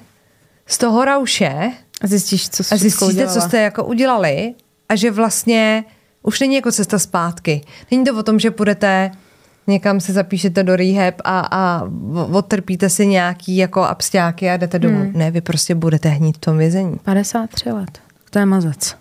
z 0.66 0.78
toho 0.78 1.04
rauše 1.04 1.72
a 2.00 2.06
zjistíš, 2.06 2.48
co, 2.50 2.74
a 2.74 2.76
zjistíte, 2.76 3.26
co 3.26 3.40
jste 3.40 3.60
jako 3.60 3.84
udělali 3.84 4.54
a 4.88 4.96
že 4.96 5.10
vlastně 5.10 5.84
už 6.22 6.40
není 6.40 6.54
jako 6.54 6.72
cesta 6.72 6.98
zpátky. 6.98 7.60
Není 7.90 8.04
to 8.04 8.18
o 8.18 8.22
tom, 8.22 8.38
že 8.38 8.50
půjdete 8.50 9.10
někam 9.66 10.00
se 10.00 10.12
zapíšete 10.12 10.62
do 10.62 10.76
rehab 10.76 11.14
a, 11.24 11.40
a 11.50 11.82
odtrpíte 12.32 12.88
si 12.90 13.06
nějaký 13.06 13.56
jako 13.56 13.82
absťáky 13.82 14.50
a 14.50 14.56
jdete 14.56 14.78
domů. 14.78 15.00
Hmm. 15.00 15.12
Ne, 15.14 15.30
vy 15.30 15.40
prostě 15.40 15.74
budete 15.74 16.08
hnít 16.08 16.36
v 16.36 16.40
tom 16.40 16.58
vězení. 16.58 16.98
53 17.02 17.70
let. 17.72 17.98
To 18.30 18.38
je 18.38 18.46
mazec. 18.46 18.96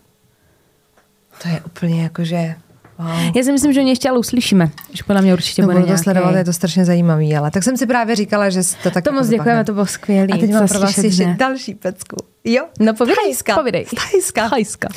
To 1.41 1.47
je 1.47 1.61
úplně 1.65 2.03
jako, 2.03 2.23
že 2.23 2.55
Wow. 2.99 3.35
Já 3.35 3.43
si 3.43 3.51
myslím, 3.51 3.73
že 3.73 3.81
mě 3.81 3.91
ještě 3.91 4.09
ale 4.09 4.19
uslyšíme, 4.19 4.69
že 4.93 5.03
podle 5.03 5.21
mě 5.21 5.33
určitě 5.33 5.61
no, 5.61 5.67
bude 5.67 5.79
to 5.79 5.85
nějaký... 5.85 6.03
sledovat, 6.03 6.35
je 6.35 6.43
to 6.43 6.53
strašně 6.53 6.85
zajímavý, 6.85 7.35
ale 7.35 7.51
tak 7.51 7.63
jsem 7.63 7.77
si 7.77 7.87
právě 7.87 8.15
říkala, 8.15 8.49
že 8.49 8.61
to 8.83 8.91
tak... 8.91 9.03
To 9.03 9.11
moc 9.11 9.27
děkujeme, 9.27 9.63
to 9.63 9.73
bylo 9.73 9.85
skvělé. 9.85 10.27
A 10.33 10.37
teď 10.37 10.53
mám 10.53 10.67
pro 10.67 10.79
vás 10.79 10.97
ještě 10.97 11.35
další 11.39 11.75
pecku. 11.75 12.15
Jo? 12.43 12.65
No 12.79 12.93
povídej, 12.93 13.15
Hajska. 13.25 13.55
povídej. 13.55 13.85
Hajska. 14.11 14.47
Hajska. 14.47 14.87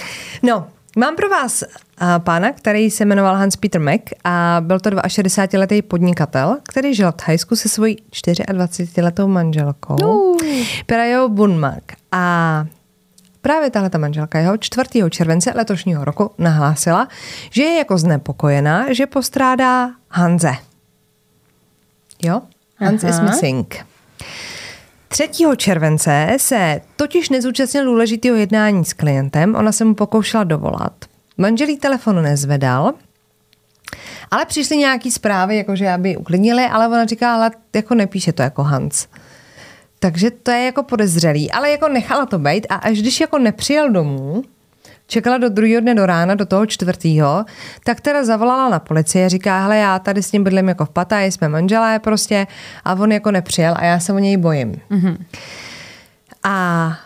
No, 0.43 0.67
Mám 0.97 1.17
pro 1.17 1.29
vás 1.29 1.65
a, 1.99 2.19
pána, 2.19 2.53
který 2.53 2.91
se 2.91 3.05
jmenoval 3.05 3.37
Hans 3.37 3.57
Peter 3.57 3.81
Mack 3.81 4.03
a 4.25 4.57
byl 4.61 4.81
to 4.81 4.91
62-letý 4.91 5.83
podnikatel, 5.83 6.57
který 6.69 6.95
žil 6.95 7.13
v 7.13 7.15
Thajsku 7.15 7.57
se 7.57 7.69
svojí 7.69 7.97
24-letou 8.13 9.27
manželkou, 9.29 9.97
No. 10.03 10.37
Pirajo 10.87 11.29
Bunmak. 11.29 11.83
A 12.13 12.65
právě 13.41 13.71
tahle 13.71 13.91
ta 13.91 13.99
manželka 13.99 14.39
jeho 14.39 14.57
4. 14.57 14.89
července 15.11 15.53
letošního 15.57 16.05
roku 16.05 16.31
nahlásila, 16.39 17.09
že 17.51 17.63
je 17.63 17.79
jako 17.79 17.99
znepokojená, 17.99 18.93
že 18.93 19.07
postrádá 19.07 19.91
Hanze. 20.11 20.53
Jo? 22.23 22.41
Hans 22.77 23.05
Aha. 23.05 23.13
is 23.13 23.21
missing. 23.21 23.87
3. 25.09 25.29
července 25.57 26.37
se 26.37 26.81
totiž 26.97 27.29
nezúčastnil 27.29 27.85
důležitého 27.85 28.37
jednání 28.37 28.85
s 28.85 28.93
klientem, 28.93 29.55
ona 29.55 29.73
se 29.73 29.85
mu 29.85 29.95
pokoušela 29.95 30.45
dovolat. 30.45 30.93
Manželý 31.39 31.77
telefon 31.77 32.23
nezvedal, 32.23 32.93
ale 34.31 34.45
přišly 34.45 34.77
nějaký 34.77 35.11
zprávy, 35.11 35.57
jako 35.57 35.77
že 35.77 35.91
aby 35.91 36.17
uklidnili, 36.17 36.65
ale 36.65 36.89
ona 36.89 37.05
říká, 37.07 37.35
ale 37.35 37.51
jako 37.75 37.95
nepíše 37.95 38.33
to 38.33 38.43
jako 38.43 38.63
Hans. 38.63 39.07
Takže 40.01 40.31
to 40.31 40.51
je 40.51 40.65
jako 40.65 40.83
podezřelý, 40.83 41.51
ale 41.51 41.71
jako 41.71 41.89
nechala 41.89 42.27
to 42.27 42.39
být 42.39 42.67
a 42.71 42.75
až 42.75 42.99
když 42.99 43.21
jako 43.21 43.39
nepřijel 43.39 43.91
domů, 43.91 44.43
čekala 45.07 45.39
do 45.39 45.49
druhého 45.49 45.81
dne 45.81 45.95
do 45.95 46.07
rána, 46.07 46.35
do 46.35 46.47
toho 46.47 46.67
čtvrtého, 46.67 47.45
tak 47.85 48.01
teda 48.01 48.25
zavolala 48.25 48.69
na 48.69 48.79
policii 48.79 49.25
a 49.25 49.29
říká, 49.29 49.63
hele, 49.63 49.77
já 49.77 49.99
tady 49.99 50.23
s 50.23 50.33
ním 50.33 50.45
bydlím 50.45 50.69
jako 50.69 50.85
v 50.85 50.91
Pataji, 50.91 51.33
jsme 51.33 51.49
manželé 51.49 51.99
prostě 51.99 52.47
a 52.85 52.95
on 52.95 53.13
jako 53.13 53.31
nepřijel 53.31 53.75
a 53.79 53.85
já 53.85 54.01
se 54.01 54.13
o 54.13 54.19
něj 54.19 54.37
bojím. 54.37 54.81
Mm-hmm. 54.91 55.17
A 56.43 56.99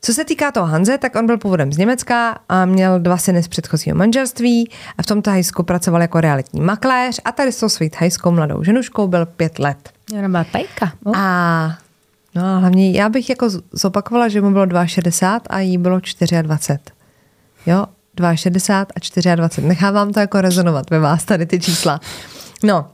co 0.00 0.14
se 0.14 0.24
týká 0.24 0.52
toho 0.52 0.66
Hanze, 0.66 0.98
tak 0.98 1.16
on 1.16 1.26
byl 1.26 1.38
původem 1.38 1.72
z 1.72 1.78
Německa 1.78 2.38
a 2.48 2.64
měl 2.64 3.00
dva 3.00 3.16
syny 3.16 3.42
z 3.42 3.48
předchozího 3.48 3.96
manželství 3.96 4.70
a 4.98 5.02
v 5.02 5.06
tom 5.06 5.22
Thajsku 5.22 5.62
pracoval 5.62 6.02
jako 6.02 6.20
realitní 6.20 6.60
makléř 6.60 7.20
a 7.24 7.32
tady 7.32 7.52
s 7.52 7.60
tou 7.60 7.68
svou 7.68 7.88
thajskou 7.98 8.30
mladou 8.30 8.62
ženuškou 8.64 9.08
byl 9.08 9.26
pět 9.26 9.58
let. 9.58 9.90
Ona 10.18 10.28
byla 10.28 10.44
tajka. 10.44 10.92
Oh. 11.04 11.18
A 11.18 11.78
no 12.36 12.44
a 12.44 12.58
hlavně 12.58 12.90
já 12.90 13.08
bych 13.08 13.30
jako 13.30 13.48
zopakovala, 13.72 14.28
že 14.28 14.40
mu 14.40 14.50
bylo 14.50 14.86
62 14.86 15.40
a 15.50 15.60
jí 15.60 15.78
bylo 15.78 16.00
24. 16.42 16.42
Jo, 17.66 17.86
62 18.34 19.32
a 19.32 19.34
24. 19.34 19.68
Nechávám 19.68 20.12
to 20.12 20.20
jako 20.20 20.40
rezonovat 20.40 20.90
ve 20.90 20.98
vás 20.98 21.24
tady 21.24 21.46
ty 21.46 21.60
čísla. 21.60 22.00
No. 22.64 22.88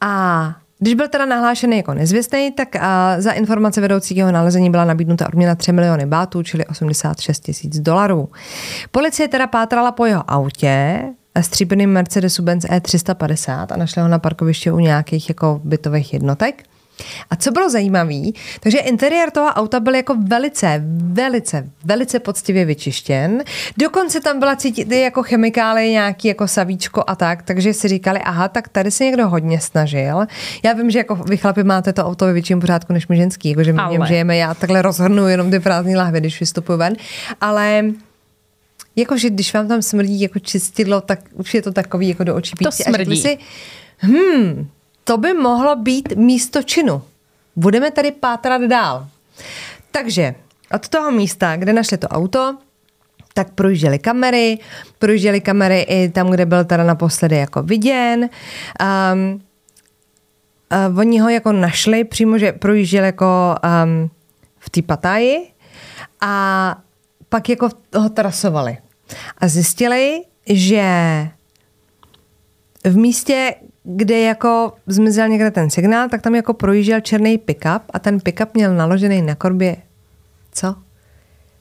A 0.00 0.54
když 0.78 0.94
byl 0.94 1.08
teda 1.08 1.26
nahlášený 1.26 1.76
jako 1.76 1.94
nezvěstný, 1.94 2.52
tak 2.52 2.76
a 2.76 3.20
za 3.20 3.32
informace 3.32 3.80
vedoucího 3.80 4.18
jeho 4.18 4.32
nalezení 4.32 4.70
byla 4.70 4.84
nabídnuta 4.84 5.26
odměna 5.26 5.54
3 5.54 5.72
miliony 5.72 6.06
bátů, 6.06 6.42
čili 6.42 6.66
86 6.66 7.40
tisíc 7.40 7.80
dolarů. 7.80 8.28
Policie 8.90 9.28
teda 9.28 9.46
pátrala 9.46 9.92
po 9.92 10.04
jeho 10.04 10.30
autě, 10.30 11.02
stříbrným 11.40 11.92
Mercedesu-Benz 11.92 12.68
E350 12.68 13.66
a 13.70 13.76
našli 13.76 14.02
ho 14.02 14.08
na 14.08 14.18
parkovišti 14.18 14.70
u 14.70 14.78
nějakých 14.78 15.28
jako 15.28 15.60
bytových 15.64 16.12
jednotek. 16.12 16.62
A 17.30 17.36
co 17.36 17.50
bylo 17.50 17.70
zajímavé, 17.70 18.20
takže 18.60 18.78
interiér 18.78 19.30
toho 19.30 19.48
auta 19.48 19.80
byl 19.80 19.94
jako 19.94 20.14
velice, 20.18 20.82
velice, 21.12 21.70
velice 21.84 22.18
poctivě 22.20 22.64
vyčištěn. 22.64 23.42
Dokonce 23.78 24.20
tam 24.20 24.38
byla 24.38 24.56
cítit 24.56 24.92
i 24.92 25.00
jako 25.00 25.22
chemikálie, 25.22 25.90
nějaký 25.90 26.28
jako 26.28 26.48
savíčko 26.48 27.04
a 27.06 27.14
tak, 27.14 27.42
takže 27.42 27.74
si 27.74 27.88
říkali, 27.88 28.20
aha, 28.20 28.48
tak 28.48 28.68
tady 28.68 28.90
se 28.90 29.04
někdo 29.04 29.28
hodně 29.28 29.60
snažil. 29.60 30.26
Já 30.62 30.72
vím, 30.72 30.90
že 30.90 30.98
jako 30.98 31.14
vy 31.14 31.36
chlapi 31.36 31.64
máte 31.64 31.92
to 31.92 32.04
auto 32.04 32.26
ve 32.26 32.32
větším 32.32 32.60
pořádku 32.60 32.92
než 32.92 33.08
my 33.08 33.16
ženský, 33.16 33.48
jakože 33.50 33.72
my 33.72 33.78
Ale. 33.78 34.06
žijeme, 34.06 34.36
já 34.36 34.54
takhle 34.54 34.82
rozhrnu 34.82 35.28
jenom 35.28 35.50
ty 35.50 35.60
prázdné 35.60 35.96
lahve, 35.96 36.20
když 36.20 36.40
vystupuji 36.40 36.78
ven, 36.78 36.96
ale 37.40 37.84
jakože 38.96 39.30
když 39.30 39.54
vám 39.54 39.68
tam 39.68 39.82
smrdí 39.82 40.20
jako 40.20 40.38
čistidlo, 40.38 41.00
tak 41.00 41.18
už 41.32 41.54
je 41.54 41.62
to 41.62 41.72
takový 41.72 42.08
jako 42.08 42.24
do 42.24 42.34
očí 42.34 42.52
To. 42.62 42.68
A 42.68 42.70
řekli 42.70 43.04
smrdí. 43.04 43.22
si, 43.22 43.38
hmm, 43.98 44.68
to 45.06 45.16
by 45.18 45.34
mohlo 45.34 45.76
být 45.76 46.12
místo 46.16 46.62
činu. 46.62 47.02
Budeme 47.56 47.90
tady 47.90 48.12
pátrat 48.12 48.62
dál. 48.62 49.06
Takže 49.90 50.34
od 50.74 50.88
toho 50.88 51.10
místa, 51.10 51.56
kde 51.56 51.72
našli 51.72 51.98
to 51.98 52.08
auto, 52.08 52.56
tak 53.34 53.52
projížděly 53.52 53.98
kamery, 53.98 54.58
projížděly 54.98 55.40
kamery 55.40 55.80
i 55.80 56.08
tam, 56.08 56.30
kde 56.30 56.46
byl 56.46 56.64
teda 56.64 56.84
naposledy 56.84 57.36
jako 57.36 57.62
viděn. 57.62 58.28
Um, 59.12 59.42
uh, 60.90 60.98
oni 60.98 61.20
ho 61.20 61.28
jako 61.28 61.52
našli 61.52 62.04
přímo, 62.04 62.38
že 62.38 62.52
projížděl 62.52 63.04
jako 63.04 63.54
um, 63.84 64.10
v 64.58 64.70
té 64.70 64.82
pataji 64.82 65.46
a 66.20 66.76
pak 67.28 67.48
jako 67.48 67.68
ho 67.94 68.08
trasovali. 68.08 68.78
A 69.38 69.48
zjistili, 69.48 70.22
že 70.46 70.82
v 72.84 72.96
místě, 72.96 73.54
kde 73.88 74.20
jako 74.20 74.72
zmizel 74.86 75.28
někde 75.28 75.50
ten 75.50 75.70
signál, 75.70 76.08
tak 76.08 76.22
tam 76.22 76.34
jako 76.34 76.54
projížděl 76.54 77.00
černý 77.00 77.38
pickup 77.38 77.82
a 77.90 77.98
ten 77.98 78.20
pickup 78.20 78.54
měl 78.54 78.74
naložený 78.74 79.22
na 79.22 79.34
korbě 79.34 79.76
co? 80.56 80.74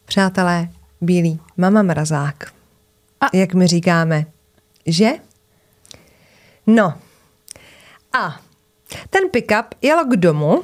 Přátelé, 0.06 0.70
bílý, 1.02 1.40
mama 1.58 1.82
mrazák. 1.82 2.54
A 3.22 3.26
jak 3.34 3.54
my 3.54 3.68
říkáme, 3.68 4.26
že? 4.86 5.12
No. 6.68 6.94
A 8.14 8.40
ten 9.10 9.30
pickup 9.32 9.66
jel 9.82 10.06
k 10.06 10.16
domu, 10.16 10.64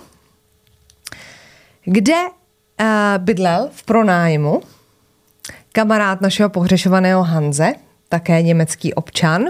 kde 1.85 2.13
uh, 2.23 2.87
bydlel 3.17 3.69
v 3.73 3.83
pronájmu 3.83 4.61
kamarád 5.71 6.21
našeho 6.21 6.49
pohřešovaného 6.49 7.23
Hanze, 7.23 7.73
také 8.09 8.41
německý 8.41 8.93
občan. 8.93 9.43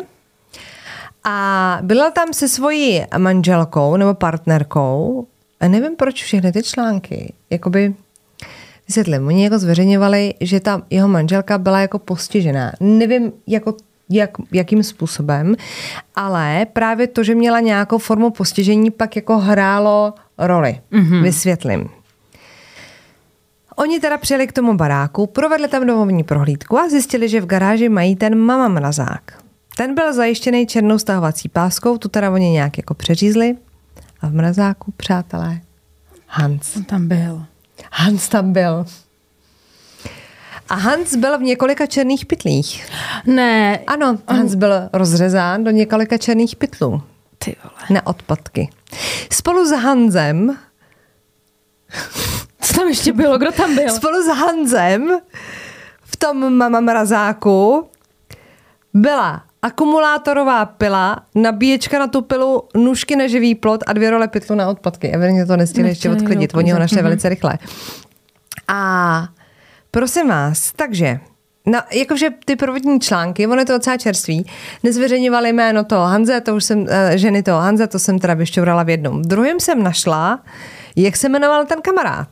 A 1.23 1.79
byla 1.81 2.11
tam 2.11 2.33
se 2.33 2.47
svojí 2.47 3.05
manželkou 3.17 3.97
nebo 3.97 4.13
partnerkou. 4.13 5.27
A 5.59 5.67
nevím, 5.67 5.95
proč 5.95 6.23
všechny 6.23 6.51
ty 6.51 6.63
články. 6.63 7.33
Jakoby 7.49 7.93
vysvětlím, 8.87 9.27
oni 9.27 9.43
jako 9.43 9.59
zveřejňovali, 9.59 10.33
že 10.41 10.59
ta 10.59 10.81
jeho 10.89 11.07
manželka 11.07 11.57
byla 11.57 11.79
jako 11.79 11.99
postižená. 11.99 12.71
Nevím, 12.79 13.31
jako 13.47 13.75
jak, 14.09 14.29
jakým 14.51 14.83
způsobem, 14.83 15.55
ale 16.15 16.65
právě 16.73 17.07
to, 17.07 17.23
že 17.23 17.35
měla 17.35 17.59
nějakou 17.59 17.97
formu 17.97 18.29
postižení, 18.29 18.91
pak 18.91 19.15
jako 19.15 19.37
hrálo 19.37 20.13
roli. 20.37 20.79
Mm-hmm. 20.91 21.23
Vysvětlím. 21.23 21.89
Oni 23.75 23.99
teda 23.99 24.17
přijeli 24.17 24.47
k 24.47 24.53
tomu 24.53 24.73
baráku, 24.73 25.27
provedli 25.27 25.67
tam 25.67 25.87
domovní 25.87 26.23
prohlídku 26.23 26.79
a 26.79 26.89
zjistili, 26.89 27.29
že 27.29 27.41
v 27.41 27.45
garáži 27.45 27.89
mají 27.89 28.15
ten 28.15 28.39
mama 28.39 28.67
mrazák. 28.67 29.40
Ten 29.77 29.95
byl 29.95 30.13
zajištěný 30.13 30.67
černou 30.67 30.99
stahovací 30.99 31.49
páskou, 31.49 31.97
tu 31.97 32.09
teda 32.09 32.31
oni 32.31 32.49
nějak 32.49 32.77
jako 32.77 32.93
přeřízli 32.93 33.55
a 34.21 34.27
v 34.27 34.33
mrazáku, 34.33 34.91
přátelé, 34.97 35.61
Hans. 36.27 36.75
On 36.75 36.83
tam 36.83 37.07
byl. 37.07 37.45
Hans 37.91 38.29
tam 38.29 38.53
byl. 38.53 38.85
A 40.69 40.75
Hans 40.75 41.15
byl 41.15 41.37
v 41.37 41.41
několika 41.41 41.85
černých 41.85 42.25
pytlích. 42.25 42.87
Ne, 43.25 43.77
Ano, 43.87 44.17
Hans 44.27 44.55
byl 44.55 44.73
rozřezán 44.93 45.63
do 45.63 45.71
několika 45.71 46.17
černých 46.17 46.55
pytlů 46.55 47.01
ty 47.37 47.55
vole. 47.63 47.75
na 47.89 48.07
odpadky. 48.07 48.69
Spolu 49.31 49.65
s 49.65 49.71
Hanzem 49.71 50.57
Co 52.61 52.73
tam 52.73 52.87
ještě 52.87 53.13
bylo? 53.13 53.37
Kdo 53.37 53.51
tam 53.51 53.75
byl? 53.75 53.89
Spolu 53.89 54.23
s 54.23 54.27
Hanzem 54.27 55.19
v 56.03 56.15
tom 56.15 56.57
mama 56.57 56.79
mrazáku 56.79 57.89
byla 58.93 59.43
akumulátorová 59.61 60.65
pila, 60.65 61.17
nabíječka 61.35 61.99
na 61.99 62.07
tu 62.07 62.21
pilu, 62.21 62.63
nůžky 62.75 63.15
na 63.15 63.27
živý 63.27 63.55
plot 63.55 63.83
a 63.87 63.93
dvě 63.93 64.09
role 64.09 64.27
pytlu 64.27 64.55
na 64.55 64.69
odpadky. 64.69 65.07
Evidentně 65.11 65.45
to 65.45 65.57
nestihli 65.57 65.89
ještě 65.89 66.09
Nechtěli 66.09 66.23
odklidit, 66.25 66.55
oni 66.55 66.71
ho 66.71 66.79
našli 66.79 66.97
Mhm. 66.97 67.03
velice 67.03 67.29
rychle. 67.29 67.57
A 68.67 69.27
prosím 69.91 70.27
vás, 70.27 70.71
takže 70.75 71.19
No, 71.65 71.79
jakože 71.93 72.29
ty 72.45 72.55
prvotní 72.55 72.99
články, 72.99 73.47
ono 73.47 73.55
je 73.61 73.65
to 73.65 73.73
docela 73.73 73.97
čerství, 73.97 74.45
nezveřejňovali 74.83 75.53
jméno 75.53 75.83
toho 75.83 76.05
Hanze, 76.05 76.41
to 76.41 76.55
už 76.55 76.63
jsem, 76.63 76.85
eh, 76.89 77.17
ženy 77.17 77.43
toho 77.43 77.59
Hanze, 77.61 77.87
to 77.87 77.99
jsem 77.99 78.19
teda 78.19 78.33
vyšťourala 78.33 78.83
v 78.83 78.89
jednom. 78.89 79.21
V 79.21 79.25
druhém 79.27 79.59
jsem 79.59 79.83
našla, 79.83 80.39
jak 80.95 81.17
se 81.17 81.29
jmenoval 81.29 81.65
ten 81.65 81.81
kamarád. 81.81 82.27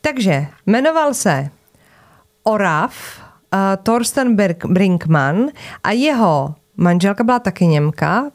Takže 0.00 0.46
jmenoval 0.66 1.14
se 1.14 1.48
Oraf 2.42 2.94
uh, 3.18 3.21
Thorsten 3.82 4.36
Berg, 4.36 4.66
Brinkman 4.66 5.46
a 5.84 5.90
jeho 5.90 6.54
manželka 6.76 7.24
byla 7.24 7.38
taky 7.38 7.66
Němka, 7.66 8.30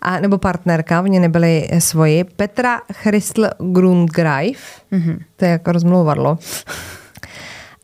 a, 0.00 0.20
nebo 0.20 0.38
partnerka, 0.38 1.02
oni 1.02 1.20
nebyli 1.20 1.68
svoji, 1.78 2.24
Petra 2.24 2.80
Christl 2.92 3.46
Grundgreif, 3.58 4.60
mm-hmm. 4.92 5.18
to 5.36 5.44
je 5.44 5.50
jako 5.50 5.72
rozmlouvadlo. 5.72 6.38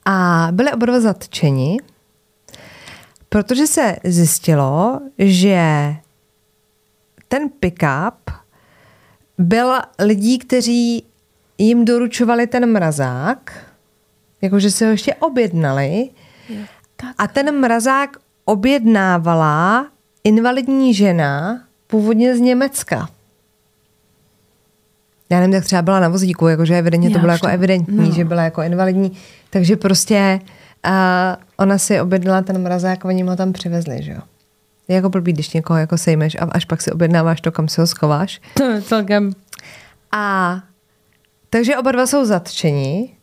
A 0.04 0.48
byli 0.50 0.72
oba 0.72 0.86
dva 0.86 1.00
zatčeni, 1.00 1.76
protože 3.28 3.66
se 3.66 3.96
zjistilo, 4.04 5.00
že 5.18 5.94
ten 7.28 7.48
pick-up 7.60 8.30
byl 9.38 9.72
lidí, 9.98 10.38
kteří 10.38 11.04
jim 11.58 11.84
doručovali 11.84 12.46
ten 12.46 12.72
mrazák, 12.72 13.66
jakože 14.42 14.70
se 14.70 14.84
ho 14.84 14.90
ještě 14.90 15.14
objednali. 15.14 16.10
A 17.18 17.26
ten 17.26 17.60
mrazák 17.60 18.16
objednávala 18.44 19.86
invalidní 20.24 20.94
žena, 20.94 21.60
původně 21.86 22.36
z 22.36 22.40
Německa. 22.40 23.08
Já 25.30 25.40
nevím, 25.40 25.52
tak 25.54 25.64
třeba 25.64 25.82
byla 25.82 26.00
na 26.00 26.08
vozíku, 26.08 26.48
jakože 26.48 26.78
evidentně 26.78 27.10
to 27.10 27.18
Já 27.18 27.20
bylo 27.20 27.32
už 27.32 27.38
jako 27.38 27.46
to- 27.46 27.52
evidentní, 27.52 28.08
no. 28.08 28.12
že 28.14 28.24
byla 28.24 28.42
jako 28.42 28.62
invalidní. 28.62 29.12
Takže 29.50 29.76
prostě 29.76 30.40
uh, 30.86 30.92
ona 31.56 31.78
si 31.78 32.00
objednala 32.00 32.42
ten 32.42 32.62
mrazák 32.62 33.04
a 33.04 33.08
oni 33.08 33.22
ho 33.22 33.36
tam 33.36 33.52
přivezli, 33.52 34.02
že 34.02 34.12
jo. 34.12 34.20
Je 34.88 34.96
jako 34.96 35.08
blbý, 35.08 35.32
když 35.32 35.52
někoho 35.52 35.78
jako 35.78 35.98
sejmeš 35.98 36.34
a 36.34 36.44
až 36.44 36.64
pak 36.64 36.82
si 36.82 36.92
objednáváš 36.92 37.40
to, 37.40 37.52
kam 37.52 37.68
si 37.68 37.80
ho 37.80 37.86
schováš. 37.86 38.40
To 38.54 38.64
je 38.64 38.82
celkem... 38.82 39.32
A 40.12 40.56
takže 41.50 41.76
oba 41.76 41.92
dva 41.92 42.06
jsou 42.06 42.24
zatčeni. 42.24 43.16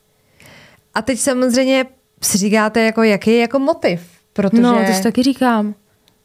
A 0.93 1.01
teď 1.01 1.19
samozřejmě 1.19 1.85
si 2.23 2.37
říkáte, 2.37 2.81
jako, 2.81 3.03
jaký 3.03 3.31
je 3.31 3.37
jako 3.39 3.59
motiv. 3.59 4.01
Protože 4.33 4.61
No, 4.61 4.85
to 4.87 4.93
si 4.93 5.03
taky 5.03 5.23
říkám. 5.23 5.73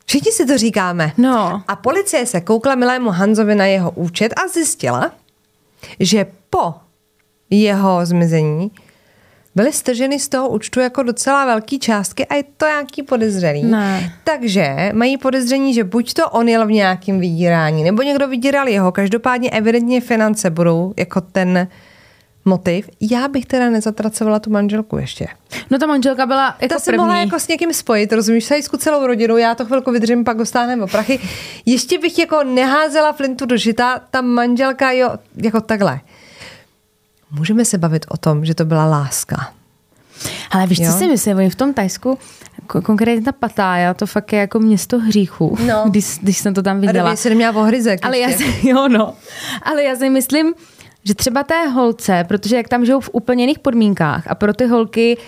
všichni 0.06 0.32
si 0.32 0.46
to 0.46 0.58
říkáme. 0.58 1.12
No. 1.18 1.62
A 1.68 1.76
policie 1.76 2.26
se 2.26 2.40
koukla 2.40 2.74
milému 2.74 3.10
Hanzovi 3.10 3.54
na 3.54 3.66
jeho 3.66 3.90
účet 3.90 4.32
a 4.44 4.48
zjistila, 4.48 5.12
že 6.00 6.26
po 6.50 6.74
jeho 7.50 8.06
zmizení 8.06 8.70
byly 9.54 9.72
strženy 9.72 10.18
z 10.20 10.28
toho 10.28 10.48
účtu 10.48 10.80
jako 10.80 11.02
docela 11.02 11.44
velký 11.46 11.78
částky 11.78 12.26
a 12.26 12.34
je 12.34 12.44
to 12.56 12.66
nějaký 12.66 13.02
podezřelý. 13.02 13.62
Ne. 13.62 14.12
Takže 14.24 14.90
mají 14.94 15.18
podezření, 15.18 15.74
že 15.74 15.84
buď 15.84 16.12
to 16.14 16.30
on 16.30 16.48
jel 16.48 16.66
v 16.66 16.70
nějakém 16.70 17.20
vydírání, 17.20 17.84
nebo 17.84 18.02
někdo 18.02 18.28
vydíral 18.28 18.68
jeho. 18.68 18.92
Každopádně 18.92 19.50
evidentně 19.50 20.00
finance 20.00 20.50
budou 20.50 20.94
jako 20.96 21.20
ten 21.20 21.68
motiv. 22.44 22.90
Já 23.00 23.28
bych 23.28 23.46
teda 23.46 23.70
nezatracovala 23.70 24.38
tu 24.38 24.50
manželku 24.50 24.98
ještě. 24.98 25.26
No 25.70 25.78
ta 25.78 25.86
manželka 25.86 26.26
byla 26.26 26.56
jako 26.60 26.74
Ta 26.74 26.80
se 26.80 26.84
první. 26.90 26.98
mohla 26.98 27.16
jako 27.16 27.38
s 27.40 27.48
někým 27.48 27.72
spojit, 27.72 28.12
rozumíš, 28.12 28.44
sajsku 28.44 28.76
celou 28.76 29.06
rodinu, 29.06 29.36
já 29.36 29.54
to 29.54 29.64
chvilku 29.66 29.90
vydržím, 29.92 30.24
pak 30.24 30.36
dostáhneme 30.36 30.82
o 30.84 30.86
prachy. 30.86 31.18
Ještě 31.66 31.98
bych 31.98 32.18
jako 32.18 32.44
neházela 32.44 33.12
flintu 33.12 33.46
do 33.46 33.56
žita, 33.56 34.00
ta 34.10 34.20
manželka, 34.20 34.92
jo, 34.92 35.10
jako 35.36 35.60
takhle. 35.60 36.00
Můžeme 37.30 37.64
se 37.64 37.78
bavit 37.78 38.06
o 38.08 38.16
tom, 38.16 38.44
že 38.44 38.54
to 38.54 38.64
byla 38.64 38.84
láska. 38.86 39.52
Ale 40.50 40.66
víš, 40.66 40.78
co 40.78 40.84
Jo? 40.84 40.92
si 40.92 41.06
myslím, 41.06 41.36
oni 41.36 41.50
v 41.50 41.54
tom 41.56 41.74
Tajsku, 41.74 42.18
ko- 42.66 42.82
konkrétně 42.82 43.22
ta 43.24 43.32
Patája, 43.32 43.94
to 43.94 44.06
fakt 44.06 44.32
je 44.32 44.38
jako 44.38 44.58
město 44.58 44.98
hříchu, 44.98 45.58
No. 45.66 45.84
když, 45.90 46.18
když 46.22 46.38
jsem 46.38 46.54
to 46.54 46.62
tam 46.62 46.80
viděla. 46.80 47.04
doby 47.08 47.16
si 47.16 47.28
neměla 47.28 47.56
ohryzek 47.62 48.00
Ale 48.06 48.18
já 48.18 48.28
si, 48.30 48.44
jo 48.68 48.88
no, 48.88 49.14
ale 49.62 49.82
já 49.82 49.96
si 49.96 50.10
myslím, 50.10 50.54
že 51.04 51.14
třeba 51.14 51.42
té 51.42 51.66
holce, 51.68 52.24
protože 52.28 52.56
jak 52.56 52.68
tam 52.68 52.84
žijou 52.84 53.00
v 53.00 53.10
úplně 53.12 53.42
jiných 53.42 53.58
podmínkách 53.58 54.26
a 54.26 54.34
pro 54.34 54.54
ty 54.54 54.66
holky 54.66 55.18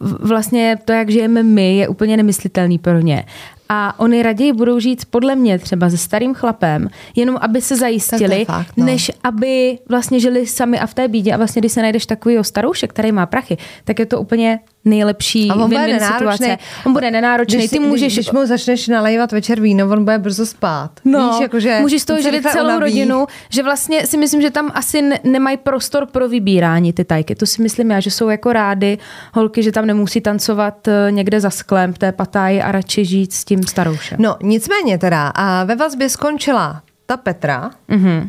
vlastně 0.00 0.78
to, 0.84 0.92
jak 0.92 1.10
žijeme 1.10 1.42
my, 1.42 1.76
je 1.76 1.88
úplně 1.88 2.16
nemyslitelný 2.16 2.78
pro 2.78 3.00
ně. 3.00 3.24
A 3.68 4.00
oni 4.00 4.22
raději 4.22 4.52
budou 4.52 4.78
žít 4.78 5.04
podle 5.10 5.34
mě 5.34 5.58
třeba 5.58 5.90
se 5.90 5.98
starým 5.98 6.34
chlapem, 6.34 6.88
jenom 7.16 7.36
aby 7.40 7.60
se 7.60 7.76
zajistili, 7.76 8.44
fakt, 8.44 8.76
no. 8.76 8.86
než 8.86 9.10
aby 9.22 9.78
vlastně 9.88 10.20
žili 10.20 10.46
sami 10.46 10.78
a 10.78 10.86
v 10.86 10.94
té 10.94 11.08
bídě. 11.08 11.32
A 11.32 11.36
vlastně, 11.36 11.60
když 11.60 11.72
se 11.72 11.82
najdeš 11.82 12.06
takový 12.06 12.38
staroušek, 12.42 12.90
který 12.90 13.12
má 13.12 13.26
prachy, 13.26 13.56
tak 13.84 13.98
je 13.98 14.06
to 14.06 14.20
úplně 14.20 14.60
nejlepší 14.84 15.50
A 15.50 15.54
on 15.54 15.70
bude 15.70 16.00
situace. 16.12 16.58
On 16.86 16.92
bude 16.92 17.10
nenáročný, 17.10 17.58
Když, 17.58 17.70
ty 17.70 17.78
můžeš... 17.78 18.14
Když, 18.14 18.14
když 18.14 18.32
mu 18.32 18.46
začneš 18.46 18.88
nalévat 18.88 19.32
večer 19.32 19.60
víno, 19.60 19.88
on 19.88 20.04
bude 20.04 20.18
brzo 20.18 20.46
spát. 20.46 20.90
No, 21.04 21.30
Víš, 21.30 21.40
jakože 21.40 21.78
můžeš 21.80 22.02
z 22.02 22.04
toho 22.04 22.20
živit 22.20 22.42
celou 22.42 22.64
unaví. 22.64 22.80
rodinu, 22.80 23.26
že 23.48 23.62
vlastně 23.62 24.06
si 24.06 24.16
myslím, 24.16 24.42
že 24.42 24.50
tam 24.50 24.70
asi 24.74 25.02
ne- 25.02 25.20
nemají 25.24 25.56
prostor 25.56 26.06
pro 26.06 26.28
vybírání 26.28 26.92
ty 26.92 27.04
tajky. 27.04 27.34
To 27.34 27.46
si 27.46 27.62
myslím 27.62 27.90
já, 27.90 28.00
že 28.00 28.10
jsou 28.10 28.28
jako 28.28 28.52
rády 28.52 28.98
holky, 29.34 29.62
že 29.62 29.72
tam 29.72 29.86
nemusí 29.86 30.20
tancovat 30.20 30.88
eh, 30.88 31.12
někde 31.12 31.40
za 31.40 31.50
sklem 31.50 31.92
v 31.92 31.98
té 31.98 32.12
patáji 32.12 32.62
a 32.62 32.72
radši 32.72 33.04
žít 33.04 33.32
s 33.32 33.44
tím 33.44 33.53
staroušem. 33.62 34.16
No, 34.20 34.36
nicméně 34.42 34.98
teda, 34.98 35.28
a 35.28 35.64
ve 35.64 35.76
vazbě 35.76 36.08
skončila 36.08 36.82
ta 37.06 37.16
Petra 37.16 37.70
Mhm. 37.88 38.28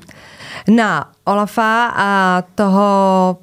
na 0.69 1.11
Olafa 1.25 1.87
a 1.95 2.43
toho 2.55 3.37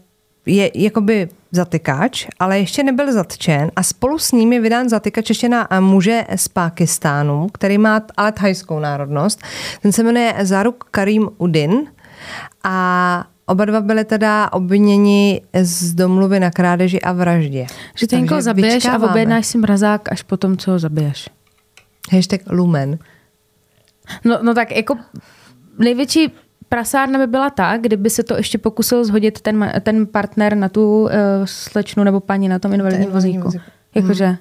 je 0.47 0.71
jakoby 0.75 1.29
zatykač, 1.53 2.27
ale 2.41 2.59
ještě 2.59 2.83
nebyl 2.83 3.13
zatčen 3.13 3.71
a 3.77 3.83
spolu 3.83 4.19
s 4.19 4.33
ním 4.33 4.53
je 4.53 4.61
vydán 4.61 4.89
zatykač 4.89 5.29
ještě 5.29 5.49
na 5.49 5.69
muže 5.81 6.25
z 6.37 6.49
Pákistánu, 6.49 7.47
který 7.53 7.79
má 7.79 8.01
ale 8.17 8.33
thajskou 8.33 8.79
národnost. 8.79 9.41
Ten 9.83 9.93
se 9.93 10.03
jmenuje 10.03 10.35
Zaruk 10.43 10.85
Karim 10.91 11.29
Udin 11.39 11.87
a 12.65 13.25
oba 13.47 13.65
dva 13.65 13.81
byli 13.81 14.05
teda 14.05 14.53
obviněni 14.53 15.43
z 15.63 15.95
domluvy 15.95 16.41
na 16.41 16.51
krádeži 16.51 17.01
a 17.01 17.13
vraždě. 17.13 17.67
Že 17.97 18.07
ty 18.07 18.17
někoho 18.17 18.43
zabiješ 18.43 18.85
a 18.85 18.99
objednáš 18.99 19.47
si 19.47 19.59
mrazák 19.59 20.13
až 20.13 20.23
potom, 20.23 20.57
co 20.57 20.71
ho 20.71 20.79
zabiješ. 20.79 21.29
Hashtag 22.11 22.41
Lumen. 22.51 22.99
No, 24.25 24.39
no 24.43 24.55
tak 24.55 24.77
jako 24.77 24.97
největší 25.79 26.33
prasárna 26.69 27.19
by 27.19 27.27
byla 27.27 27.51
ta, 27.51 27.77
kdyby 27.77 28.11
se 28.11 28.23
to 28.23 28.37
ještě 28.37 28.59
pokusil 28.59 29.05
zhodit 29.05 29.41
ten, 29.41 29.73
ten 29.81 30.07
partner 30.07 30.57
na 30.57 30.69
tu 30.69 31.03
uh, 31.03 31.11
slečnu 31.45 32.05
nebo 32.05 32.21
paní 32.21 32.49
na 32.49 32.59
tom 32.59 32.73
invalidním 32.73 33.09
invalidní 33.09 33.39
vozíku. 33.39 33.45
vozíku. 33.45 33.65
Jakože, 33.95 34.37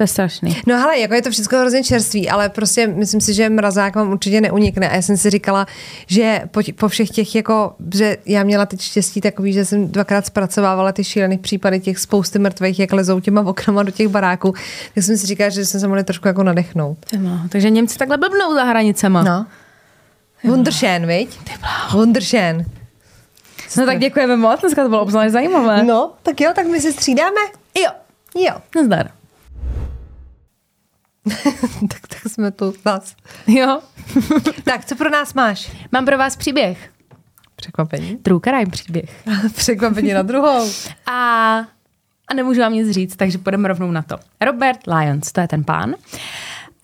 to 0.00 0.04
je 0.04 0.08
strašný. 0.08 0.56
No 0.66 0.78
hele, 0.78 0.98
jako 0.98 1.14
je 1.14 1.22
to 1.22 1.30
všechno 1.30 1.58
hrozně 1.58 1.84
čerstvý, 1.84 2.30
ale 2.30 2.48
prostě 2.48 2.86
myslím 2.86 3.20
si, 3.20 3.34
že 3.34 3.48
mrazák 3.48 3.96
vám 3.96 4.10
určitě 4.12 4.40
neunikne. 4.40 4.88
A 4.90 4.94
já 4.94 5.02
jsem 5.02 5.16
si 5.16 5.30
říkala, 5.30 5.66
že 6.06 6.40
po, 6.50 6.60
po 6.78 6.88
všech 6.88 7.10
těch, 7.10 7.34
jako, 7.34 7.74
že 7.94 8.16
já 8.26 8.42
měla 8.42 8.66
teď 8.66 8.80
štěstí 8.80 9.20
takový, 9.20 9.52
že 9.52 9.64
jsem 9.64 9.88
dvakrát 9.88 10.26
zpracovávala 10.26 10.92
ty 10.92 11.04
šílený 11.04 11.38
případy 11.38 11.80
těch 11.80 11.98
spousty 11.98 12.38
mrtvých, 12.38 12.78
jak 12.78 12.92
lezou 12.92 13.20
těma 13.20 13.40
oknama 13.40 13.82
do 13.82 13.90
těch 13.90 14.08
baráků, 14.08 14.54
tak 14.94 15.04
jsem 15.04 15.16
si 15.16 15.26
říkala, 15.26 15.50
že 15.50 15.66
jsem 15.66 15.80
se 15.80 15.88
mohla 15.88 16.02
trošku 16.02 16.28
jako 16.28 16.42
nadechnout. 16.42 16.98
No, 17.18 17.40
takže 17.48 17.70
Němci 17.70 17.98
takhle 17.98 18.16
blbnou 18.18 18.54
za 18.54 18.64
hranicema. 18.64 19.22
No. 19.22 19.46
Wunderschön, 20.44 21.06
viď? 21.06 21.38
Wunderschön. 21.92 22.64
No 23.78 23.86
tak 23.86 23.98
děkujeme 23.98 24.36
moc, 24.36 24.60
dneska 24.60 24.82
to 24.82 24.88
bylo 24.88 25.02
obzvlášť 25.02 25.32
zajímavé. 25.32 25.82
No, 25.82 26.12
tak 26.22 26.40
jo, 26.40 26.50
tak 26.54 26.66
my 26.66 26.80
se 26.80 26.92
střídáme? 26.92 27.40
Jo, 27.82 27.90
Jo. 28.36 28.54
nazdar. 28.76 29.10
tak, 31.88 32.00
tak 32.08 32.20
jsme 32.26 32.50
tu 32.50 32.74
zas. 32.84 33.16
Jo. 33.46 33.80
Tak, 34.64 34.84
co 34.84 34.96
pro 34.96 35.10
nás 35.10 35.34
máš? 35.34 35.72
Mám 35.92 36.04
pro 36.04 36.18
vás 36.18 36.36
příběh. 36.36 36.90
Překvapení. 37.56 38.16
True 38.16 38.40
crime 38.44 38.70
příběh. 38.70 39.26
Překvapení 39.54 40.12
na 40.12 40.22
druhou. 40.22 40.70
A, 41.06 41.56
a 42.28 42.34
nemůžu 42.34 42.60
vám 42.60 42.72
nic 42.72 42.90
říct, 42.90 43.16
takže 43.16 43.38
půjdeme 43.38 43.68
rovnou 43.68 43.90
na 43.90 44.02
to. 44.02 44.16
Robert 44.40 44.80
Lyons, 44.86 45.32
to 45.32 45.40
je 45.40 45.48
ten 45.48 45.64
pán. 45.64 45.94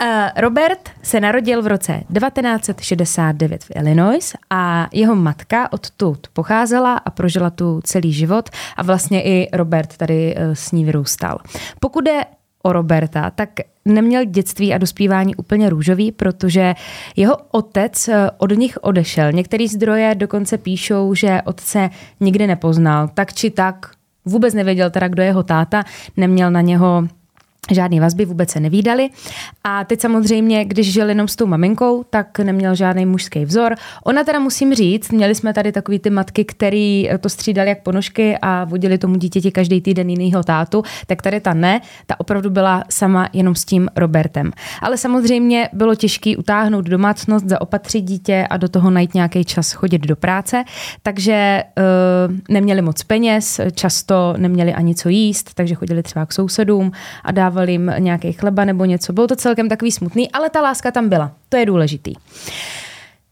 Uh, 0.02 0.08
Robert 0.36 0.90
se 1.02 1.20
narodil 1.20 1.62
v 1.62 1.66
roce 1.66 1.92
1969 1.92 3.64
v 3.64 3.70
Illinois 3.76 4.34
a 4.50 4.88
jeho 4.92 5.14
matka 5.14 5.72
odtud 5.72 6.26
pocházela 6.32 6.96
a 6.96 7.10
prožila 7.10 7.50
tu 7.50 7.80
celý 7.84 8.12
život 8.12 8.50
a 8.76 8.82
vlastně 8.82 9.22
i 9.22 9.48
Robert 9.52 9.96
tady 9.96 10.34
uh, 10.36 10.42
s 10.52 10.72
ní 10.72 10.84
vyrůstal. 10.84 11.38
Pokud 11.80 12.04
jde 12.04 12.24
o 12.66 12.72
Roberta, 12.72 13.30
tak 13.30 13.50
neměl 13.84 14.24
dětství 14.24 14.74
a 14.74 14.78
dospívání 14.78 15.36
úplně 15.36 15.70
růžový, 15.70 16.12
protože 16.12 16.74
jeho 17.16 17.36
otec 17.50 18.08
eh, 18.08 18.30
od 18.38 18.50
nich 18.50 18.78
odešel. 18.80 19.32
Některé 19.32 19.68
zdroje 19.68 20.14
dokonce 20.14 20.58
píšou, 20.58 21.14
že 21.14 21.42
otce 21.44 21.90
nikdy 22.20 22.46
nepoznal. 22.46 23.08
Tak 23.08 23.34
či 23.34 23.50
tak 23.50 23.90
vůbec 24.24 24.54
nevěděl 24.54 24.90
teda, 24.90 25.08
kdo 25.08 25.22
je 25.22 25.28
jeho 25.28 25.42
táta, 25.42 25.84
neměl 26.16 26.50
na 26.50 26.60
něho 26.60 27.08
žádný 27.70 28.00
vazby, 28.00 28.24
vůbec 28.24 28.50
se 28.50 28.60
nevídali. 28.60 29.08
A 29.64 29.84
teď 29.84 30.00
samozřejmě, 30.00 30.64
když 30.64 30.92
žil 30.92 31.08
jenom 31.08 31.28
s 31.28 31.36
tou 31.36 31.46
maminkou, 31.46 32.04
tak 32.10 32.38
neměl 32.38 32.74
žádný 32.74 33.06
mužský 33.06 33.44
vzor. 33.44 33.74
Ona 34.04 34.24
teda 34.24 34.38
musím 34.38 34.74
říct, 34.74 35.12
měli 35.12 35.34
jsme 35.34 35.52
tady 35.52 35.72
takový 35.72 35.98
ty 35.98 36.10
matky, 36.10 36.44
který 36.44 37.10
to 37.20 37.28
střídali 37.28 37.68
jak 37.68 37.82
ponožky 37.82 38.38
a 38.42 38.64
vodili 38.64 38.98
tomu 38.98 39.16
dítěti 39.16 39.50
každý 39.50 39.80
týden 39.80 40.10
jinýho 40.10 40.42
tátu, 40.42 40.82
tak 41.06 41.22
tady 41.22 41.40
ta 41.40 41.54
ne, 41.54 41.80
ta 42.06 42.20
opravdu 42.20 42.50
byla 42.50 42.84
sama 42.90 43.28
jenom 43.32 43.54
s 43.54 43.64
tím 43.64 43.88
Robertem. 43.96 44.52
Ale 44.82 44.96
samozřejmě 44.96 45.68
bylo 45.72 45.94
těžké 45.94 46.36
utáhnout 46.36 46.84
domácnost, 46.84 47.48
zaopatřit 47.48 48.04
dítě 48.04 48.46
a 48.50 48.56
do 48.56 48.68
toho 48.68 48.90
najít 48.90 49.14
nějaký 49.14 49.44
čas 49.44 49.72
chodit 49.72 50.02
do 50.06 50.16
práce, 50.16 50.64
takže 51.02 51.62
uh, 51.78 52.34
neměli 52.48 52.82
moc 52.82 53.02
peněz, 53.02 53.60
často 53.74 54.34
neměli 54.36 54.74
ani 54.74 54.94
co 54.94 55.08
jíst, 55.08 55.54
takže 55.54 55.74
chodili 55.74 56.02
třeba 56.02 56.26
k 56.26 56.32
sousedům 56.32 56.92
a 57.24 57.32
dávali 57.32 57.55
jim 57.62 57.92
nějaký 57.98 58.32
chleba 58.32 58.64
nebo 58.64 58.84
něco. 58.84 59.12
Bylo 59.12 59.26
to 59.26 59.36
celkem 59.36 59.68
takový 59.68 59.92
smutný, 59.92 60.32
ale 60.32 60.50
ta 60.50 60.60
láska 60.60 60.90
tam 60.90 61.08
byla. 61.08 61.32
To 61.48 61.56
je 61.56 61.66
důležitý. 61.66 62.12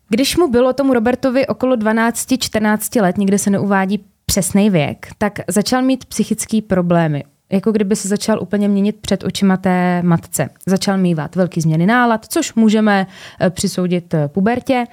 Když 0.09 0.37
mu 0.37 0.51
bylo 0.51 0.73
tomu 0.73 0.95
Robertovi 0.95 1.47
okolo 1.47 1.77
12-14 1.77 3.03
let, 3.03 3.19
nikde 3.19 3.39
se 3.39 3.51
neuvádí 3.51 4.05
přesný 4.27 4.71
věk, 4.71 5.09
tak 5.19 5.39
začal 5.49 5.83
mít 5.83 6.05
psychické 6.05 6.63
problémy. 6.63 7.25
Jako 7.55 7.73
kdyby 7.73 7.97
se 7.97 8.09
začal 8.09 8.43
úplně 8.43 8.69
měnit 8.69 8.97
před 9.01 9.25
očima 9.25 9.57
té 9.57 10.03
matce. 10.03 10.49
Začal 10.67 10.99
mývat 10.99 11.37
velký 11.37 11.61
změny 11.61 11.87
nálad, 11.87 12.27
což 12.29 12.55
můžeme 12.55 13.07
eh, 13.41 13.51
přisoudit 13.51 14.15
eh, 14.15 14.29
pubertě. 14.29 14.85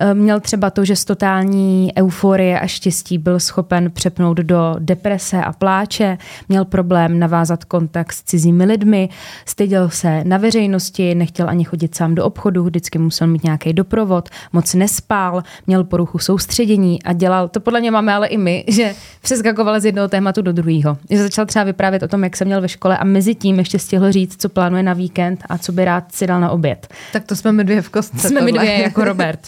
Eh, 0.00 0.14
měl 0.14 0.40
třeba 0.40 0.70
to, 0.70 0.84
že 0.84 0.96
z 0.96 1.04
totální 1.04 1.92
euforie 1.98 2.60
a 2.60 2.66
štěstí 2.66 3.18
byl 3.18 3.40
schopen 3.40 3.90
přepnout 3.90 4.36
do 4.36 4.74
deprese 4.78 5.44
a 5.44 5.52
pláče, 5.52 6.18
měl 6.48 6.64
problém 6.64 7.18
navázat 7.18 7.64
kontakt 7.64 8.12
s 8.12 8.22
cizími 8.22 8.64
lidmi, 8.64 9.08
styděl 9.46 9.90
se 9.90 10.24
na 10.24 10.38
veřejnosti, 10.38 11.14
nechtěl 11.14 11.48
ani 11.48 11.64
chodit 11.64 11.94
sám 11.94 12.14
do 12.14 12.24
obchodu, 12.24 12.64
vždycky 12.64 12.98
musel 12.98 13.26
mít 13.26 13.44
nějaký 13.44 13.72
doprovod, 13.72 14.28
moc 14.52 14.74
nespál, 14.74 15.42
měl 15.66 15.84
poruchu 15.84 16.18
soustředění 16.18 17.02
a 17.02 17.12
dělal, 17.12 17.48
to 17.48 17.60
podle 17.60 17.80
mě 17.80 17.90
máme 17.90 18.14
ale 18.14 18.26
i 18.26 18.36
my, 18.36 18.64
že 18.68 18.94
přeskakoval 19.22 19.80
z 19.80 19.84
jednoho 19.84 20.08
tématu 20.08 20.42
do 20.42 20.52
druhého. 20.52 20.98
Že 21.10 21.22
začal 21.22 21.46
třeba 21.46 21.64
vyprávět 21.64 21.93
o 22.02 22.08
tom, 22.08 22.24
jak 22.24 22.36
se 22.36 22.44
měl 22.44 22.60
ve 22.60 22.68
škole 22.68 22.98
a 22.98 23.04
mezi 23.04 23.34
tím 23.34 23.58
ještě 23.58 23.78
stihl 23.78 24.12
říct, 24.12 24.42
co 24.42 24.48
plánuje 24.48 24.82
na 24.82 24.92
víkend 24.92 25.44
a 25.48 25.58
co 25.58 25.72
by 25.72 25.84
rád 25.84 26.12
si 26.12 26.26
dal 26.26 26.40
na 26.40 26.50
oběd. 26.50 26.88
Tak 27.12 27.24
to 27.24 27.36
jsme 27.36 27.52
my 27.52 27.64
dvě 27.64 27.82
v 27.82 27.88
kostce. 27.88 28.28
Jsme 28.28 28.40
my 28.40 28.52
dvě 28.52 28.82
jako 28.82 29.04
Robert. 29.04 29.40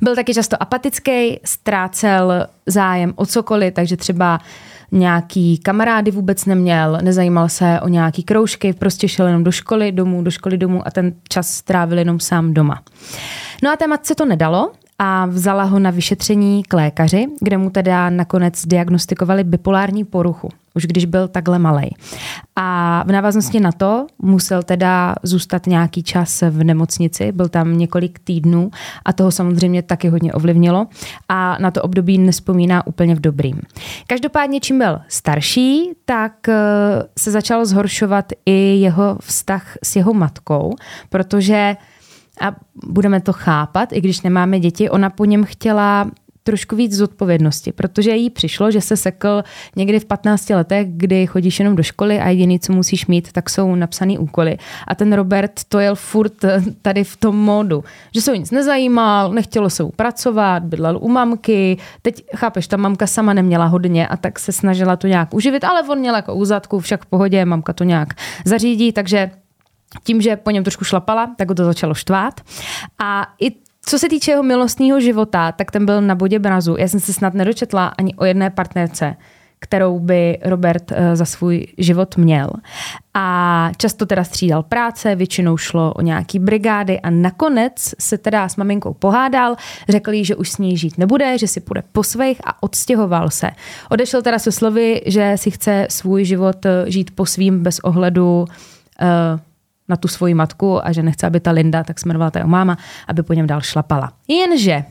Byl 0.00 0.14
taky 0.14 0.34
často 0.34 0.62
apatický, 0.62 1.40
ztrácel 1.44 2.46
zájem 2.66 3.12
o 3.16 3.26
cokoliv, 3.26 3.74
takže 3.74 3.96
třeba 3.96 4.40
nějaký 4.92 5.58
kamarády 5.58 6.10
vůbec 6.10 6.44
neměl, 6.44 6.98
nezajímal 7.02 7.48
se 7.48 7.80
o 7.80 7.88
nějaký 7.88 8.22
kroužky, 8.22 8.72
prostě 8.72 9.08
šel 9.08 9.26
jenom 9.26 9.44
do 9.44 9.52
školy, 9.52 9.92
domů, 9.92 10.22
do 10.22 10.30
školy, 10.30 10.58
domů 10.58 10.82
a 10.86 10.90
ten 10.90 11.12
čas 11.28 11.50
strávil 11.50 11.98
jenom 11.98 12.20
sám 12.20 12.54
doma. 12.54 12.82
No 13.62 13.70
a 13.72 13.76
té 13.76 13.86
matce 13.86 14.14
to 14.14 14.24
nedalo 14.24 14.72
a 14.98 15.26
vzala 15.26 15.64
ho 15.64 15.78
na 15.78 15.90
vyšetření 15.90 16.62
k 16.62 16.72
lékaři, 16.72 17.26
kde 17.40 17.58
mu 17.58 17.70
teda 17.70 18.10
nakonec 18.10 18.66
diagnostikovali 18.66 19.44
bipolární 19.44 20.04
poruchu, 20.04 20.48
už 20.78 20.86
když 20.86 21.04
byl 21.04 21.28
takhle 21.28 21.58
malý. 21.58 21.90
A 22.56 23.02
v 23.06 23.12
návaznosti 23.12 23.60
na 23.60 23.72
to 23.72 24.06
musel 24.22 24.62
teda 24.62 25.14
zůstat 25.22 25.66
nějaký 25.66 26.02
čas 26.02 26.42
v 26.50 26.64
nemocnici, 26.64 27.32
byl 27.32 27.48
tam 27.48 27.78
několik 27.78 28.18
týdnů 28.18 28.70
a 29.04 29.12
toho 29.12 29.30
samozřejmě 29.30 29.82
taky 29.82 30.08
hodně 30.08 30.32
ovlivnilo 30.32 30.86
a 31.28 31.58
na 31.60 31.70
to 31.70 31.82
období 31.82 32.18
nespomíná 32.18 32.86
úplně 32.86 33.14
v 33.14 33.20
dobrým. 33.20 33.60
Každopádně, 34.06 34.60
čím 34.60 34.78
byl 34.78 34.98
starší, 35.08 35.90
tak 36.04 36.48
eh, 36.48 36.54
se 37.18 37.30
začal 37.30 37.66
zhoršovat 37.66 38.32
i 38.46 38.78
jeho 38.80 39.18
vztah 39.20 39.76
s 39.82 39.96
jeho 39.96 40.14
matkou, 40.14 40.74
protože 41.08 41.76
a 42.40 42.56
budeme 42.86 43.20
to 43.20 43.32
chápat, 43.32 43.92
i 43.92 44.00
když 44.00 44.20
nemáme 44.22 44.60
děti, 44.60 44.90
ona 44.90 45.10
po 45.10 45.24
něm 45.24 45.44
chtěla 45.44 46.10
trošku 46.48 46.76
víc 46.76 46.92
zodpovědnosti, 46.92 47.72
protože 47.72 48.10
jí 48.10 48.30
přišlo, 48.30 48.70
že 48.70 48.80
se 48.80 48.96
sekl 48.96 49.42
někdy 49.76 50.00
v 50.00 50.04
15 50.04 50.50
letech, 50.50 50.86
kdy 50.90 51.26
chodíš 51.26 51.58
jenom 51.58 51.76
do 51.76 51.82
školy 51.82 52.20
a 52.20 52.28
jediný, 52.28 52.60
co 52.60 52.72
musíš 52.72 53.06
mít, 53.06 53.32
tak 53.32 53.50
jsou 53.50 53.74
napsaný 53.74 54.18
úkoly. 54.18 54.58
A 54.86 54.94
ten 54.94 55.12
Robert 55.12 55.52
to 55.68 55.78
jel 55.78 55.94
furt 55.94 56.32
tady 56.82 57.04
v 57.04 57.16
tom 57.16 57.36
módu, 57.36 57.84
že 58.14 58.20
se 58.20 58.32
o 58.32 58.34
nic 58.34 58.50
nezajímal, 58.50 59.32
nechtělo 59.32 59.70
se 59.70 59.84
pracovat, 59.96 60.62
bydlel 60.62 60.98
u 61.00 61.08
mamky. 61.08 61.76
Teď 62.02 62.24
chápeš, 62.36 62.66
ta 62.66 62.76
mamka 62.76 63.06
sama 63.06 63.32
neměla 63.32 63.66
hodně 63.66 64.08
a 64.08 64.16
tak 64.16 64.38
se 64.38 64.52
snažila 64.52 64.96
to 64.96 65.06
nějak 65.06 65.34
uživit, 65.34 65.64
ale 65.64 65.82
on 65.82 65.98
měl 65.98 66.16
jako 66.16 66.34
úzadku, 66.34 66.80
však 66.80 67.04
v 67.04 67.06
pohodě, 67.06 67.44
mamka 67.44 67.72
to 67.72 67.84
nějak 67.84 68.08
zařídí, 68.44 68.92
takže 68.92 69.30
tím, 70.04 70.20
že 70.20 70.36
po 70.36 70.50
něm 70.50 70.64
trošku 70.64 70.84
šlapala, 70.84 71.34
tak 71.36 71.48
ho 71.48 71.54
to 71.54 71.64
začalo 71.64 71.94
štvát. 71.94 72.40
A 72.98 73.26
i 73.40 73.67
co 73.86 73.98
se 73.98 74.08
týče 74.08 74.30
jeho 74.30 74.42
milostního 74.42 75.00
života, 75.00 75.52
tak 75.52 75.70
ten 75.70 75.86
byl 75.86 76.02
na 76.02 76.14
bodě 76.14 76.38
brazu. 76.38 76.76
Já 76.78 76.88
jsem 76.88 77.00
se 77.00 77.12
snad 77.12 77.34
nedočetla 77.34 77.86
ani 77.86 78.14
o 78.14 78.24
jedné 78.24 78.50
partnerce, 78.50 79.16
kterou 79.60 79.98
by 79.98 80.38
Robert 80.44 80.92
eh, 80.92 81.16
za 81.16 81.24
svůj 81.24 81.66
život 81.78 82.16
měl. 82.16 82.50
A 83.14 83.70
často 83.76 84.06
teda 84.06 84.24
střídal 84.24 84.62
práce, 84.62 85.14
většinou 85.14 85.56
šlo 85.56 85.92
o 85.92 86.00
nějaký 86.00 86.38
brigády 86.38 87.00
a 87.00 87.10
nakonec 87.10 87.94
se 87.98 88.18
teda 88.18 88.48
s 88.48 88.56
maminkou 88.56 88.94
pohádal, 88.94 89.56
řekl 89.88 90.12
jí, 90.12 90.24
že 90.24 90.36
už 90.36 90.50
s 90.50 90.58
ní 90.58 90.76
žít 90.76 90.98
nebude, 90.98 91.38
že 91.38 91.46
si 91.46 91.60
půjde 91.60 91.82
po 91.92 92.04
svých 92.04 92.40
a 92.44 92.62
odstěhoval 92.62 93.30
se. 93.30 93.50
Odešel 93.90 94.22
teda 94.22 94.38
se 94.38 94.52
slovy, 94.52 95.02
že 95.06 95.32
si 95.36 95.50
chce 95.50 95.86
svůj 95.90 96.24
život 96.24 96.66
eh, 96.66 96.84
žít 96.86 97.10
po 97.10 97.26
svým 97.26 97.62
bez 97.62 97.78
ohledu 97.78 98.44
uh, 99.02 99.40
na 99.88 99.96
tu 99.96 100.08
svoji 100.08 100.34
matku 100.34 100.86
a 100.86 100.92
že 100.92 101.02
nechce, 101.02 101.26
aby 101.26 101.40
ta 101.40 101.50
Linda, 101.50 101.84
tak 101.84 101.98
se 101.98 102.08
jmenovala 102.08 102.30
ta 102.30 102.38
jeho 102.38 102.48
máma, 102.48 102.78
aby 103.08 103.22
po 103.22 103.32
něm 103.32 103.46
dál 103.46 103.60
šlapala. 103.60 104.12
Jenže 104.28 104.84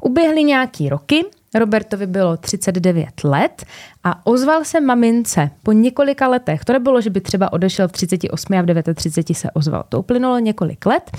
uběhly 0.00 0.44
nějaký 0.44 0.88
roky, 0.88 1.24
Robertovi 1.54 2.06
bylo 2.06 2.36
39 2.36 3.24
let 3.24 3.64
a 4.04 4.26
ozval 4.26 4.64
se 4.64 4.80
mamince 4.80 5.50
po 5.62 5.72
několika 5.72 6.28
letech. 6.28 6.64
To 6.64 6.72
nebylo, 6.72 7.00
že 7.00 7.10
by 7.10 7.20
třeba 7.20 7.52
odešel 7.52 7.88
v 7.88 7.92
38 7.92 8.54
a 8.54 8.62
v 8.62 8.94
39 8.94 9.34
se 9.34 9.50
ozval. 9.50 9.84
To 9.88 9.98
uplynulo 9.98 10.38
několik 10.38 10.86
let 10.86 11.10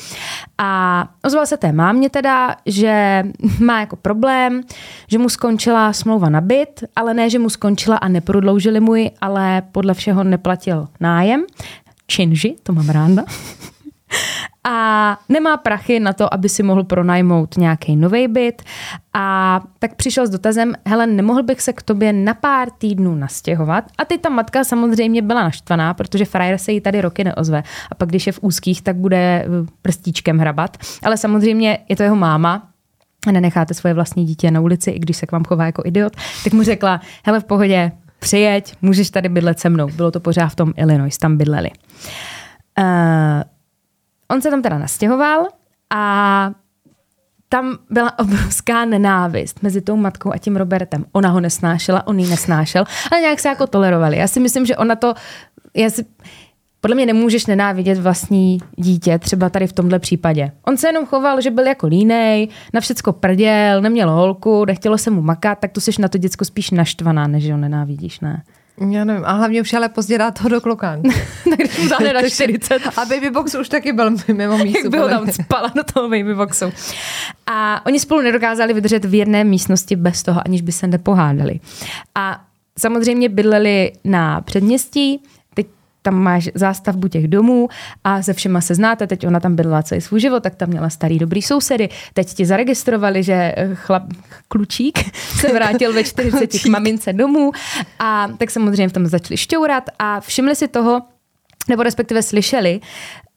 a 0.57 1.09
ozval 1.23 1.45
se 1.45 1.57
té 1.57 1.71
mámě 1.71 2.09
teda, 2.09 2.55
že 2.65 3.23
má 3.59 3.79
jako 3.79 3.95
problém, 3.95 4.61
že 5.07 5.17
mu 5.17 5.29
skončila 5.29 5.93
smlouva 5.93 6.29
na 6.29 6.41
byt, 6.41 6.83
ale 6.95 7.13
ne, 7.13 7.29
že 7.29 7.39
mu 7.39 7.49
skončila 7.49 7.97
a 7.97 8.07
neprodloužili 8.07 8.79
mu 8.79 8.95
ji, 8.95 9.11
ale 9.21 9.61
podle 9.71 9.93
všeho 9.93 10.23
neplatil 10.23 10.87
nájem, 10.99 11.43
činži, 12.07 12.55
to 12.63 12.73
mám 12.73 12.89
ráda. 12.89 13.23
a 14.63 15.17
nemá 15.29 15.57
prachy 15.57 15.99
na 15.99 16.13
to, 16.13 16.33
aby 16.33 16.49
si 16.49 16.63
mohl 16.63 16.83
pronajmout 16.83 17.57
nějaký 17.57 17.95
nový 17.95 18.27
byt. 18.27 18.61
A 19.13 19.61
tak 19.79 19.95
přišel 19.95 20.27
s 20.27 20.29
dotazem, 20.29 20.73
hele, 20.87 21.07
nemohl 21.07 21.43
bych 21.43 21.61
se 21.61 21.73
k 21.73 21.81
tobě 21.81 22.13
na 22.13 22.33
pár 22.33 22.69
týdnů 22.69 23.15
nastěhovat. 23.15 23.85
A 23.97 24.05
teď 24.05 24.21
ta 24.21 24.29
matka 24.29 24.63
samozřejmě 24.63 25.21
byla 25.21 25.43
naštvaná, 25.43 25.93
protože 25.93 26.25
frajer 26.25 26.57
se 26.57 26.71
jí 26.71 26.81
tady 26.81 27.01
roky 27.01 27.23
neozve. 27.23 27.63
A 27.91 27.95
pak, 27.95 28.09
když 28.09 28.27
je 28.27 28.33
v 28.33 28.39
úzkých, 28.41 28.81
tak 28.81 28.95
bude 28.95 29.17
eh, 29.17 29.47
prstíčkem 29.81 30.37
hrabat. 30.37 30.77
Ale 31.03 31.17
samozřejmě 31.17 31.79
je 31.89 31.95
to 31.95 32.03
jeho 32.03 32.15
máma, 32.15 32.67
a 33.27 33.31
nenecháte 33.31 33.73
svoje 33.73 33.93
vlastní 33.93 34.25
dítě 34.25 34.51
na 34.51 34.61
ulici, 34.61 34.91
i 34.91 34.99
když 34.99 35.17
se 35.17 35.25
k 35.25 35.31
vám 35.31 35.43
chová 35.43 35.65
jako 35.65 35.81
idiot, 35.85 36.13
tak 36.43 36.53
mu 36.53 36.63
řekla, 36.63 37.01
hele 37.25 37.39
v 37.39 37.43
pohodě, 37.43 37.91
přijeď, 38.19 38.75
můžeš 38.81 39.09
tady 39.09 39.29
bydlet 39.29 39.59
se 39.59 39.69
mnou. 39.69 39.87
Bylo 39.87 40.11
to 40.11 40.19
pořád 40.19 40.47
v 40.47 40.55
tom 40.55 40.73
Illinois, 40.77 41.17
tam 41.17 41.37
bydleli. 41.37 41.69
Uh, 42.79 43.43
on 44.27 44.41
se 44.41 44.49
tam 44.49 44.61
teda 44.61 44.77
nastěhoval 44.77 45.47
a 45.95 46.51
tam 47.49 47.77
byla 47.89 48.19
obrovská 48.19 48.85
nenávist 48.85 49.63
mezi 49.63 49.81
tou 49.81 49.95
matkou 49.95 50.33
a 50.33 50.37
tím 50.37 50.55
Robertem. 50.55 51.05
Ona 51.11 51.29
ho 51.29 51.39
nesnášela, 51.39 52.07
on 52.07 52.19
ji 52.19 52.27
nesnášel, 52.27 52.85
ale 53.11 53.21
nějak 53.21 53.39
se 53.39 53.47
jako 53.47 53.67
tolerovali. 53.67 54.17
Já 54.17 54.27
si 54.27 54.39
myslím, 54.39 54.65
že 54.65 54.77
ona 54.77 54.95
to, 54.95 55.13
já 55.75 55.89
si, 55.89 56.05
podle 56.85 56.95
mě 56.95 57.05
nemůžeš 57.05 57.45
nenávidět 57.45 57.97
vlastní 57.97 58.57
dítě, 58.75 59.19
třeba 59.19 59.49
tady 59.49 59.67
v 59.67 59.73
tomhle 59.73 59.99
případě. 59.99 60.51
On 60.63 60.77
se 60.77 60.87
jenom 60.87 61.05
choval, 61.05 61.41
že 61.41 61.51
byl 61.51 61.67
jako 61.67 61.87
línej, 61.87 62.47
na 62.73 62.81
všecko 62.81 63.13
prděl, 63.13 63.81
neměl 63.81 64.11
holku, 64.11 64.65
nechtělo 64.65 64.97
se 64.97 65.09
mu 65.09 65.21
makat, 65.21 65.59
tak 65.59 65.71
to 65.71 65.81
jsi 65.81 65.91
na 65.99 66.07
to 66.07 66.17
děcko 66.17 66.45
spíš 66.45 66.71
naštvaná, 66.71 67.27
než 67.27 67.51
ho 67.51 67.57
nenávidíš, 67.57 68.19
ne? 68.19 68.43
Já 68.91 69.03
nevím, 69.03 69.25
a 69.25 69.31
hlavně 69.31 69.61
už 69.61 69.73
ale 69.73 69.89
pozdě 69.89 70.17
dát 70.17 70.37
toho 70.37 70.49
do 70.49 70.61
klokán. 70.61 71.01
tak 71.49 71.79
mu 71.81 71.89
dále 71.99 72.13
na 72.13 72.29
40. 72.29 72.73
A 72.97 73.05
babybox 73.05 73.55
už 73.55 73.69
taky 73.69 73.93
byl 73.93 74.11
mimo 74.33 74.57
místu. 74.57 74.79
Jak 74.83 74.91
by 74.91 74.97
ho 74.97 75.07
tam 75.07 75.31
spala 75.31 75.71
do 75.75 75.83
toho 75.93 76.09
babyboxu. 76.09 76.65
A 77.47 77.85
oni 77.85 77.99
spolu 77.99 78.21
nedokázali 78.21 78.73
vydržet 78.73 79.05
v 79.05 79.13
jedné 79.13 79.43
místnosti 79.43 79.95
bez 79.95 80.23
toho, 80.23 80.41
aniž 80.45 80.61
by 80.61 80.71
se 80.71 80.87
nepohádali. 80.87 81.59
A 82.15 82.41
samozřejmě 82.79 83.29
bydleli 83.29 83.91
na 84.03 84.41
předměstí, 84.41 85.21
tam 86.05 86.15
máš 86.15 86.49
zástavbu 86.55 87.07
těch 87.07 87.27
domů 87.27 87.69
a 88.03 88.21
se 88.21 88.33
všema 88.33 88.61
se 88.61 88.75
znáte, 88.75 89.07
teď 89.07 89.27
ona 89.27 89.39
tam 89.39 89.55
bydlela 89.55 89.83
celý 89.83 90.01
svůj 90.01 90.19
život, 90.19 90.43
tak 90.43 90.55
tam 90.55 90.69
měla 90.69 90.89
starý 90.89 91.19
dobrý 91.19 91.41
sousedy, 91.41 91.89
teď 92.13 92.33
ti 92.33 92.45
zaregistrovali, 92.45 93.23
že 93.23 93.33
eh, 93.33 93.69
chlap, 93.73 94.03
klučík 94.47 95.15
se 95.39 95.53
vrátil 95.53 95.93
ve 95.93 96.03
40 96.03 96.47
k 96.47 96.65
mamince 96.65 97.13
domů 97.13 97.51
a 97.99 98.27
tak 98.37 98.51
samozřejmě 98.51 98.89
v 98.89 98.93
tom 98.93 99.05
začali 99.07 99.37
šťourat 99.37 99.83
a 99.99 100.19
všimli 100.19 100.55
si 100.55 100.67
toho, 100.67 101.01
nebo 101.69 101.83
respektive 101.83 102.23
slyšeli 102.23 102.79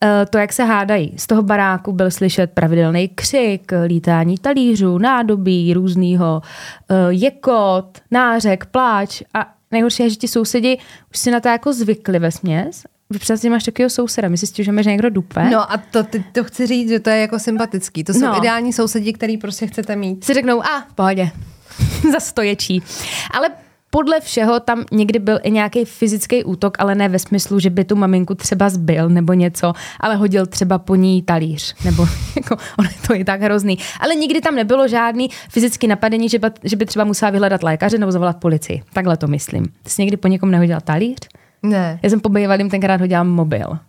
eh, 0.03 0.25
to, 0.29 0.37
jak 0.37 0.53
se 0.53 0.63
hádají. 0.63 1.13
Z 1.17 1.27
toho 1.27 1.41
baráku 1.41 1.91
byl 1.91 2.11
slyšet 2.11 2.51
pravidelný 2.51 3.07
křik, 3.07 3.71
lítání 3.85 4.37
talířů, 4.37 4.97
nádobí, 4.97 5.73
různýho 5.73 6.41
eh, 6.41 6.95
jekot, 7.09 7.97
nářek, 8.11 8.65
pláč 8.65 9.21
a 9.33 9.58
nejhorší 9.71 10.03
je, 10.03 10.09
že 10.09 10.15
ti 10.15 10.27
sousedi 10.27 10.77
už 11.11 11.19
si 11.19 11.31
na 11.31 11.39
to 11.39 11.47
jako 11.47 11.73
zvykli 11.73 12.19
ve 12.19 12.31
směs 12.31 12.83
vy 13.09 13.19
přesně 13.19 13.49
máš 13.49 13.63
takového 13.63 13.89
souseda, 13.89 14.29
my 14.29 14.37
si 14.37 14.47
stěžujeme, 14.47 14.83
že 14.83 14.89
někdo 14.89 15.09
dupe. 15.09 15.49
No 15.49 15.71
a 15.71 15.77
to, 15.77 16.03
ty, 16.03 16.23
to 16.31 16.43
chci 16.43 16.67
říct, 16.67 16.89
že 16.89 16.99
to 16.99 17.09
je 17.09 17.17
jako 17.17 17.39
sympatický. 17.39 18.03
To 18.03 18.13
jsou 18.13 18.25
no. 18.25 18.37
ideální 18.37 18.73
sousedi, 18.73 19.13
který 19.13 19.37
prostě 19.37 19.67
chcete 19.67 19.95
mít. 19.95 20.23
Si 20.23 20.33
řeknou, 20.33 20.63
a 20.63 20.81
v 20.81 20.93
pohodě, 20.93 21.31
za 22.11 22.19
stoječí. 22.19 22.83
Ale 23.31 23.49
podle 23.89 24.19
všeho 24.19 24.59
tam 24.59 24.83
někdy 24.91 25.19
byl 25.19 25.39
i 25.43 25.51
nějaký 25.51 25.85
fyzický 25.85 26.43
útok, 26.43 26.77
ale 26.79 26.95
ne 26.95 27.09
ve 27.09 27.19
smyslu, 27.19 27.59
že 27.59 27.69
by 27.69 27.83
tu 27.83 27.95
maminku 27.95 28.35
třeba 28.35 28.69
zbyl 28.69 29.09
nebo 29.09 29.33
něco, 29.33 29.73
ale 29.99 30.15
hodil 30.15 30.45
třeba 30.45 30.77
po 30.77 30.95
ní 30.95 31.21
talíř, 31.21 31.75
nebo 31.85 32.07
jako, 32.35 32.57
ono 32.79 32.89
to 33.07 33.13
je 33.13 33.25
tak 33.25 33.41
hrozný. 33.41 33.77
Ale 33.99 34.15
nikdy 34.15 34.41
tam 34.41 34.55
nebylo 34.55 34.87
žádný 34.87 35.29
fyzický 35.49 35.87
napadení, 35.87 36.29
že 36.29 36.39
by, 36.39 36.47
že 36.63 36.75
by 36.75 36.85
třeba 36.85 37.05
musela 37.05 37.31
vyhledat 37.31 37.63
lékaře 37.63 37.97
nebo 37.97 38.11
zavolat 38.11 38.37
policii. 38.37 38.83
Takhle 38.93 39.17
to 39.17 39.27
myslím. 39.27 39.65
Ty 39.83 39.89
jsi 39.89 40.01
někdy 40.01 40.17
po 40.17 40.27
někom 40.27 40.51
nehodila 40.51 40.79
talíř? 40.79 41.19
Ne. 41.63 41.99
Já 42.03 42.09
jsem 42.09 42.19
po 42.19 42.29
bývalým 42.29 42.69
tenkrát 42.69 43.01
hodila 43.01 43.23
mobil. 43.23 43.79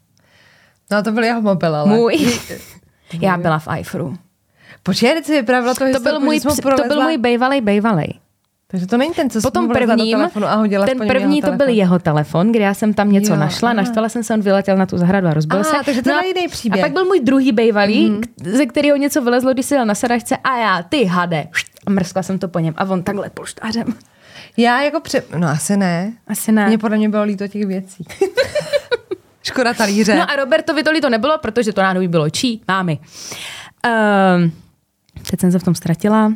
No 0.90 1.02
to 1.02 1.12
byl 1.12 1.24
jeho 1.24 1.42
mobil, 1.42 1.76
ale. 1.76 1.96
Můj. 1.96 2.40
Já 3.20 3.36
byla 3.36 3.58
v 3.58 3.68
iFru. 3.78 4.16
Počkej, 4.82 5.24
si 5.24 5.32
vypravila 5.32 5.74
to 5.74 5.92
To 5.92 6.00
byl 6.00 6.20
můj, 6.20 6.40
to 6.40 6.84
byl 6.88 7.02
můj 7.02 7.18
bývalý 7.18 7.60
bývalý. 7.60 8.20
Takže 8.70 8.86
to 8.86 8.96
není 8.96 9.14
ten, 9.14 9.30
co 9.30 9.40
Potom 9.40 9.68
prvním, 9.68 10.16
telefonu 10.16 10.46
a 10.46 10.54
hodila 10.54 10.86
ten 10.86 10.98
první 10.98 11.40
to 11.40 11.46
byl 11.46 11.58
telefon. 11.58 11.74
jeho 11.74 11.98
telefon, 11.98 12.52
kde 12.52 12.60
já 12.60 12.74
jsem 12.74 12.94
tam 12.94 13.12
něco 13.12 13.32
Jo, 13.32 13.38
našla, 13.38 13.68
aha. 13.68 13.76
naštvala 13.76 14.08
jsem 14.08 14.24
se, 14.24 14.34
on 14.34 14.40
vyletěl 14.40 14.76
na 14.76 14.86
tu 14.86 14.98
zahradu 14.98 15.26
a 15.26 15.34
rozbil 15.34 15.60
Aha, 15.60 15.78
se. 15.78 15.84
takže 15.84 16.02
to 16.02 16.10
a, 16.14 16.22
je 16.22 16.28
jiný 16.28 16.48
příběh. 16.48 16.84
A 16.84 16.86
pak 16.86 16.92
byl 16.92 17.04
můj 17.04 17.20
druhý 17.20 17.52
bývalý, 17.52 18.10
mm-hmm. 18.10 18.52
ze 18.56 18.66
kterého 18.66 18.96
něco 18.96 19.22
vylezlo, 19.22 19.52
když 19.52 19.70
jel 19.70 19.86
na 19.86 19.94
sedačce 19.94 20.36
a 20.36 20.56
já, 20.56 20.82
ty 20.82 21.04
hade, 21.04 21.46
a 21.86 21.90
mrskla 21.90 22.22
jsem 22.22 22.38
to 22.38 22.48
po 22.48 22.58
něm 22.58 22.74
a 22.76 22.84
on 22.84 23.02
takhle 23.02 23.30
polštářem. 23.30 23.94
Já 24.56 24.82
jako 24.82 25.00
pře... 25.00 25.22
No 25.38 25.48
asi 25.48 25.76
ne. 25.76 26.12
Asi 26.28 26.52
ne. 26.52 26.66
Mně 26.66 26.78
podle 26.78 26.96
mě 26.96 27.08
bylo 27.08 27.22
líto 27.22 27.48
těch 27.48 27.66
věcí. 27.66 28.04
Škoda 29.42 29.74
talíře. 29.74 30.14
No 30.14 30.30
a 30.30 30.36
Robertovi 30.36 30.82
to 30.82 30.90
to 31.00 31.10
nebylo, 31.10 31.38
protože 31.38 31.72
to 31.72 31.82
nádobí 31.82 32.08
bylo 32.08 32.30
čí? 32.30 32.62
Mámy. 32.68 32.98
Um, 34.36 34.52
teď 35.30 35.40
jsem 35.40 35.52
se 35.52 35.58
v 35.58 35.64
tom 35.64 35.74
ztratila, 35.74 36.32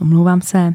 omlouvám 0.00 0.40
se. 0.40 0.74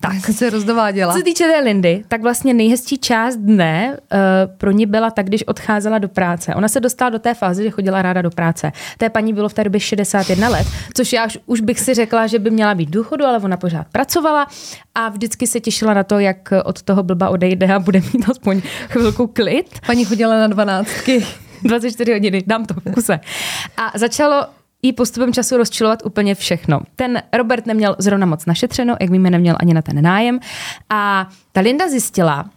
Tak 0.00 0.24
jsem 0.24 0.34
se 0.34 0.50
rozdováděla. 0.50 1.12
Co 1.12 1.18
se 1.18 1.24
týče 1.24 1.44
té 1.44 1.60
Lindy, 1.60 2.04
tak 2.08 2.22
vlastně 2.22 2.54
nejhezčí 2.54 2.98
část 2.98 3.36
dne 3.36 3.96
uh, 3.96 4.18
pro 4.56 4.70
ní 4.70 4.86
byla 4.86 5.10
tak, 5.10 5.26
když 5.26 5.42
odcházela 5.42 5.98
do 5.98 6.08
práce. 6.08 6.54
Ona 6.54 6.68
se 6.68 6.80
dostala 6.80 7.10
do 7.10 7.18
té 7.18 7.34
fáze, 7.34 7.62
že 7.62 7.70
chodila 7.70 8.02
ráda 8.02 8.22
do 8.22 8.30
práce. 8.30 8.72
Té 8.98 9.10
paní 9.10 9.32
bylo 9.32 9.48
v 9.48 9.54
té 9.54 9.64
době 9.64 9.80
61 9.80 10.48
let, 10.48 10.66
což 10.94 11.12
já 11.12 11.26
už, 11.26 11.38
už 11.46 11.60
bych 11.60 11.80
si 11.80 11.94
řekla, 11.94 12.26
že 12.26 12.38
by 12.38 12.50
měla 12.50 12.74
být 12.74 12.90
důchodu, 12.90 13.24
ale 13.24 13.38
ona 13.38 13.56
pořád 13.56 13.86
pracovala 13.92 14.46
a 14.94 15.08
vždycky 15.08 15.46
se 15.46 15.60
těšila 15.60 15.94
na 15.94 16.04
to, 16.04 16.18
jak 16.18 16.52
od 16.64 16.82
toho 16.82 17.02
blba 17.02 17.28
odejde 17.28 17.74
a 17.74 17.78
bude 17.78 18.00
mít 18.00 18.28
aspoň 18.30 18.62
chvilku 18.88 19.26
klid. 19.26 19.80
Paní 19.86 20.04
chodila 20.04 20.38
na 20.38 20.46
dvanáctky. 20.46 21.26
24 21.62 22.12
hodiny, 22.12 22.42
dám 22.46 22.64
to 22.64 22.74
v 22.74 22.94
kuse. 22.94 23.20
A 23.76 23.98
začalo 23.98 24.46
jí 24.82 24.92
postupem 24.92 25.32
času 25.32 25.56
rozčilovat 25.56 26.02
úplně 26.04 26.34
všechno. 26.34 26.80
Ten 26.96 27.22
Robert 27.32 27.66
neměl 27.66 27.96
zrovna 27.98 28.26
moc 28.26 28.46
našetřeno, 28.46 28.96
jak 29.00 29.10
víme, 29.10 29.30
neměl 29.30 29.56
ani 29.60 29.74
na 29.74 29.82
ten 29.82 30.02
nájem. 30.02 30.40
A 30.90 31.28
ta 31.52 31.60
Linda 31.60 31.88
zjistila, 31.88 32.50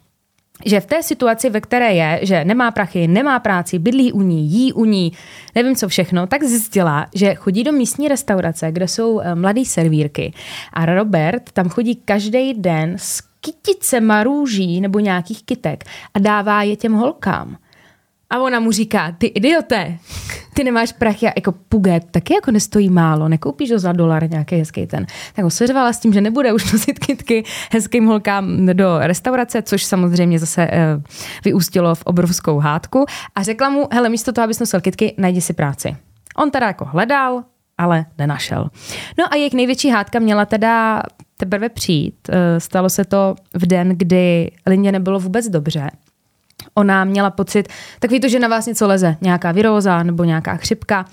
že 0.64 0.80
v 0.80 0.86
té 0.86 1.02
situaci, 1.02 1.50
ve 1.50 1.60
které 1.60 1.92
je, 1.94 2.20
že 2.22 2.44
nemá 2.44 2.70
prachy, 2.70 3.08
nemá 3.08 3.38
práci, 3.38 3.78
bydlí 3.78 4.12
u 4.12 4.22
ní, 4.22 4.46
jí 4.46 4.72
u 4.72 4.84
ní, 4.84 5.12
nevím 5.54 5.76
co 5.76 5.88
všechno, 5.88 6.26
tak 6.26 6.44
zjistila, 6.44 7.06
že 7.14 7.34
chodí 7.34 7.64
do 7.64 7.72
místní 7.72 8.08
restaurace, 8.08 8.72
kde 8.72 8.88
jsou 8.88 9.20
eh, 9.20 9.34
mladý 9.34 9.64
servírky. 9.64 10.32
A 10.72 10.86
Robert 10.86 11.52
tam 11.52 11.68
chodí 11.68 11.96
každý 11.96 12.54
den 12.54 12.94
s 12.98 13.22
kyticema 13.40 14.22
růží 14.22 14.80
nebo 14.80 14.98
nějakých 14.98 15.42
kytek 15.44 15.84
a 16.14 16.18
dává 16.18 16.62
je 16.62 16.76
těm 16.76 16.92
holkám. 16.92 17.56
A 18.34 18.38
ona 18.38 18.60
mu 18.60 18.72
říká, 18.72 19.12
ty 19.18 19.26
idiote, 19.26 19.98
ty 20.54 20.64
nemáš 20.64 20.92
prachy 20.92 21.28
a 21.28 21.32
jako 21.36 21.52
puget, 21.52 22.04
taky 22.10 22.34
jako 22.34 22.50
nestojí 22.50 22.90
málo, 22.90 23.28
nekoupíš 23.28 23.72
ho 23.72 23.78
za 23.78 23.92
dolar 23.92 24.30
nějaký 24.30 24.56
hezký 24.56 24.86
ten. 24.86 25.06
Tak 25.34 25.44
ho 25.44 25.50
seřvala 25.50 25.92
s 25.92 25.98
tím, 25.98 26.12
že 26.12 26.20
nebude 26.20 26.52
už 26.52 26.64
nosit 26.72 26.98
kytky 26.98 27.44
hezkým 27.72 28.06
holkám 28.06 28.66
do 28.66 28.98
restaurace, 28.98 29.62
což 29.62 29.84
samozřejmě 29.84 30.38
zase 30.38 30.66
uh, 30.66 31.02
vyústilo 31.44 31.94
v 31.94 32.02
obrovskou 32.02 32.58
hádku 32.58 33.06
a 33.34 33.42
řekla 33.42 33.70
mu, 33.70 33.88
hele, 33.92 34.08
místo 34.08 34.32
toho, 34.32 34.44
abys 34.44 34.60
nosil 34.60 34.80
kytky, 34.80 35.14
najdi 35.18 35.40
si 35.40 35.52
práci. 35.52 35.96
On 36.36 36.50
teda 36.50 36.66
jako 36.66 36.84
hledal, 36.84 37.44
ale 37.78 38.06
nenašel. 38.18 38.70
No 39.18 39.32
a 39.32 39.36
jejich 39.36 39.54
největší 39.54 39.90
hádka 39.90 40.18
měla 40.18 40.44
teda 40.44 41.02
teprve 41.36 41.68
přijít. 41.68 42.28
Eh, 42.28 42.60
Stalo 42.60 42.90
se 42.90 43.04
to 43.04 43.34
v 43.54 43.66
den, 43.66 43.88
kdy 43.88 44.50
Lindě 44.66 44.92
nebylo 44.92 45.20
vůbec 45.20 45.48
dobře. 45.48 45.90
Ona 46.74 47.04
měla 47.04 47.30
pocit, 47.30 47.68
takový 47.98 48.20
to, 48.20 48.28
že 48.28 48.38
na 48.38 48.48
vás 48.48 48.66
něco 48.66 48.86
leze, 48.86 49.16
nějaká 49.20 49.52
viróza 49.52 50.02
nebo 50.02 50.24
nějaká 50.24 50.56
chřipka. 50.56 51.04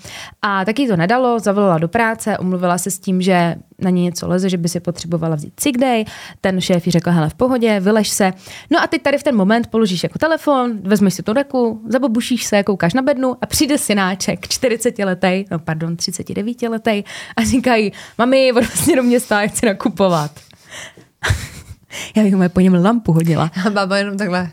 A 0.42 0.64
taky 0.64 0.88
to 0.88 0.96
nedalo, 0.96 1.38
zavolala 1.38 1.78
do 1.78 1.88
práce, 1.88 2.38
omluvila 2.38 2.78
se 2.78 2.90
s 2.90 2.98
tím, 2.98 3.22
že 3.22 3.54
na 3.78 3.90
ní 3.90 4.02
něco 4.02 4.28
leze, 4.28 4.48
že 4.48 4.56
by 4.56 4.68
si 4.68 4.80
potřebovala 4.80 5.36
vzít 5.36 5.60
sick 5.60 5.78
day. 5.78 6.04
Ten 6.40 6.60
šéf 6.60 6.86
jí 6.86 6.92
řekl, 6.92 7.10
hele, 7.10 7.28
v 7.28 7.34
pohodě, 7.34 7.80
vyleš 7.80 8.08
se. 8.08 8.32
No 8.70 8.82
a 8.82 8.86
ty 8.86 8.98
tady 8.98 9.18
v 9.18 9.22
ten 9.22 9.36
moment 9.36 9.66
položíš 9.66 10.02
jako 10.02 10.18
telefon, 10.18 10.78
vezmeš 10.82 11.14
si 11.14 11.22
tu 11.22 11.32
deku, 11.32 11.82
zabobušíš 11.88 12.44
se, 12.44 12.62
koukáš 12.62 12.94
na 12.94 13.02
bednu 13.02 13.36
a 13.40 13.46
přijde 13.46 13.78
synáček, 13.78 14.48
40 14.48 14.98
letý, 14.98 15.44
no 15.50 15.58
pardon, 15.58 15.96
39 15.96 16.62
letý 16.62 17.04
a 17.36 17.44
říkají, 17.44 17.92
mami, 18.18 18.52
vlastně 18.52 18.96
do 18.96 19.02
města, 19.02 19.46
chci 19.46 19.66
nakupovat. 19.66 20.30
Já 22.16 22.22
bych 22.22 22.34
mu 22.34 22.48
po 22.48 22.60
něm 22.60 22.74
lampu 22.74 23.12
hodila. 23.12 23.50
A 23.66 23.70
baba 23.70 23.98
jenom 23.98 24.16
takhle. 24.16 24.50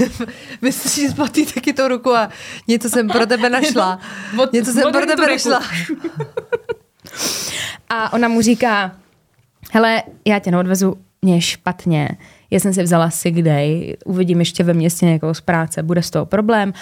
Myslíš, 0.62 0.94
že 1.06 1.10
splatí 1.10 1.46
taky 1.46 1.72
tu 1.72 1.88
ruku 1.88 2.14
a 2.16 2.28
něco 2.68 2.88
jsem 2.90 3.08
pro 3.08 3.26
tebe 3.26 3.50
našla. 3.50 3.98
Od- 4.42 4.52
Něco 4.52 4.72
jsem 4.72 4.82
pro 4.92 5.06
tebe 5.06 5.26
našla. 5.26 5.60
A 7.88 8.12
ona 8.12 8.28
mu 8.28 8.40
říká, 8.42 8.96
hele, 9.72 10.02
já 10.24 10.38
tě 10.38 10.50
neodvezu, 10.50 10.96
mě 11.22 11.34
je 11.34 11.40
špatně, 11.40 12.08
já 12.50 12.60
jsem 12.60 12.74
si 12.74 12.82
vzala 12.82 13.10
sick 13.10 13.42
day, 13.42 13.96
uvidím 14.04 14.38
ještě 14.38 14.64
ve 14.64 14.74
městě 14.74 15.06
někoho 15.06 15.34
z 15.34 15.40
práce, 15.40 15.82
bude 15.82 16.02
z 16.02 16.10
toho 16.10 16.26
problém. 16.26 16.72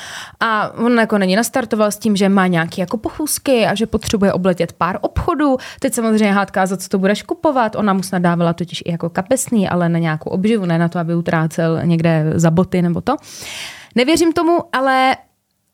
A 0.41 0.79
on 0.79 0.99
jako 0.99 1.19
není 1.19 1.37
nastartoval 1.37 1.91
s 1.91 1.99
tím, 1.99 2.17
že 2.17 2.29
má 2.29 2.47
nějaké 2.47 2.81
jako 2.81 2.97
pochůzky 2.97 3.67
a 3.67 3.75
že 3.75 3.87
potřebuje 3.87 4.33
obletět 4.33 4.73
pár 4.73 4.99
obchodů. 5.01 5.57
Teď 5.81 5.95
samozřejmě 5.95 6.33
hádká, 6.33 6.67
za 6.67 6.77
co 6.77 6.89
to 6.89 6.99
budeš 6.99 7.23
kupovat. 7.23 7.77
Ona 7.77 7.93
mu 7.93 8.03
snad 8.03 8.19
dávala 8.19 8.53
totiž 8.53 8.83
i 8.87 8.91
jako 8.93 9.11
kapesný, 9.11 9.69
ale 9.69 9.89
na 9.89 9.99
nějakou 9.99 10.31
obživu, 10.31 10.67
ne 10.67 10.79
na 10.79 10.89
to, 10.89 10.99
aby 10.99 11.15
utrácel 11.15 11.81
někde 11.85 12.33
za 12.35 12.51
boty 12.51 12.83
nebo 12.83 13.01
to. 13.01 13.17
Nevěřím 13.95 14.33
tomu, 14.33 14.59
ale 14.73 15.17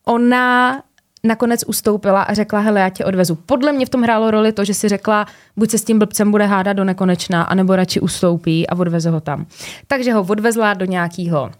ona 0.05 0.81
nakonec 1.25 1.63
ustoupila 1.67 2.21
a 2.21 2.33
řekla, 2.33 2.59
hele, 2.59 2.79
já 2.79 2.89
tě 2.89 3.05
odvezu. 3.05 3.35
Podle 3.35 3.71
mě 3.71 3.85
v 3.85 3.89
tom 3.89 4.01
hrálo 4.01 4.31
roli 4.31 4.51
to, 4.51 4.65
že 4.65 4.73
si 4.73 4.89
řekla, 4.89 5.25
buď 5.57 5.69
se 5.69 5.77
s 5.77 5.83
tím 5.83 5.99
blbcem 5.99 6.31
bude 6.31 6.45
hádat 6.45 6.77
do 6.77 6.83
nekonečna, 6.83 7.43
anebo 7.43 7.75
radši 7.75 7.99
ustoupí 7.99 8.67
a 8.69 8.75
odveze 8.75 9.09
ho 9.09 9.21
tam. 9.21 9.45
Takže 9.87 10.13
ho 10.13 10.21
odvezla 10.23 10.73
do 10.73 10.85
nějakého 10.85 11.51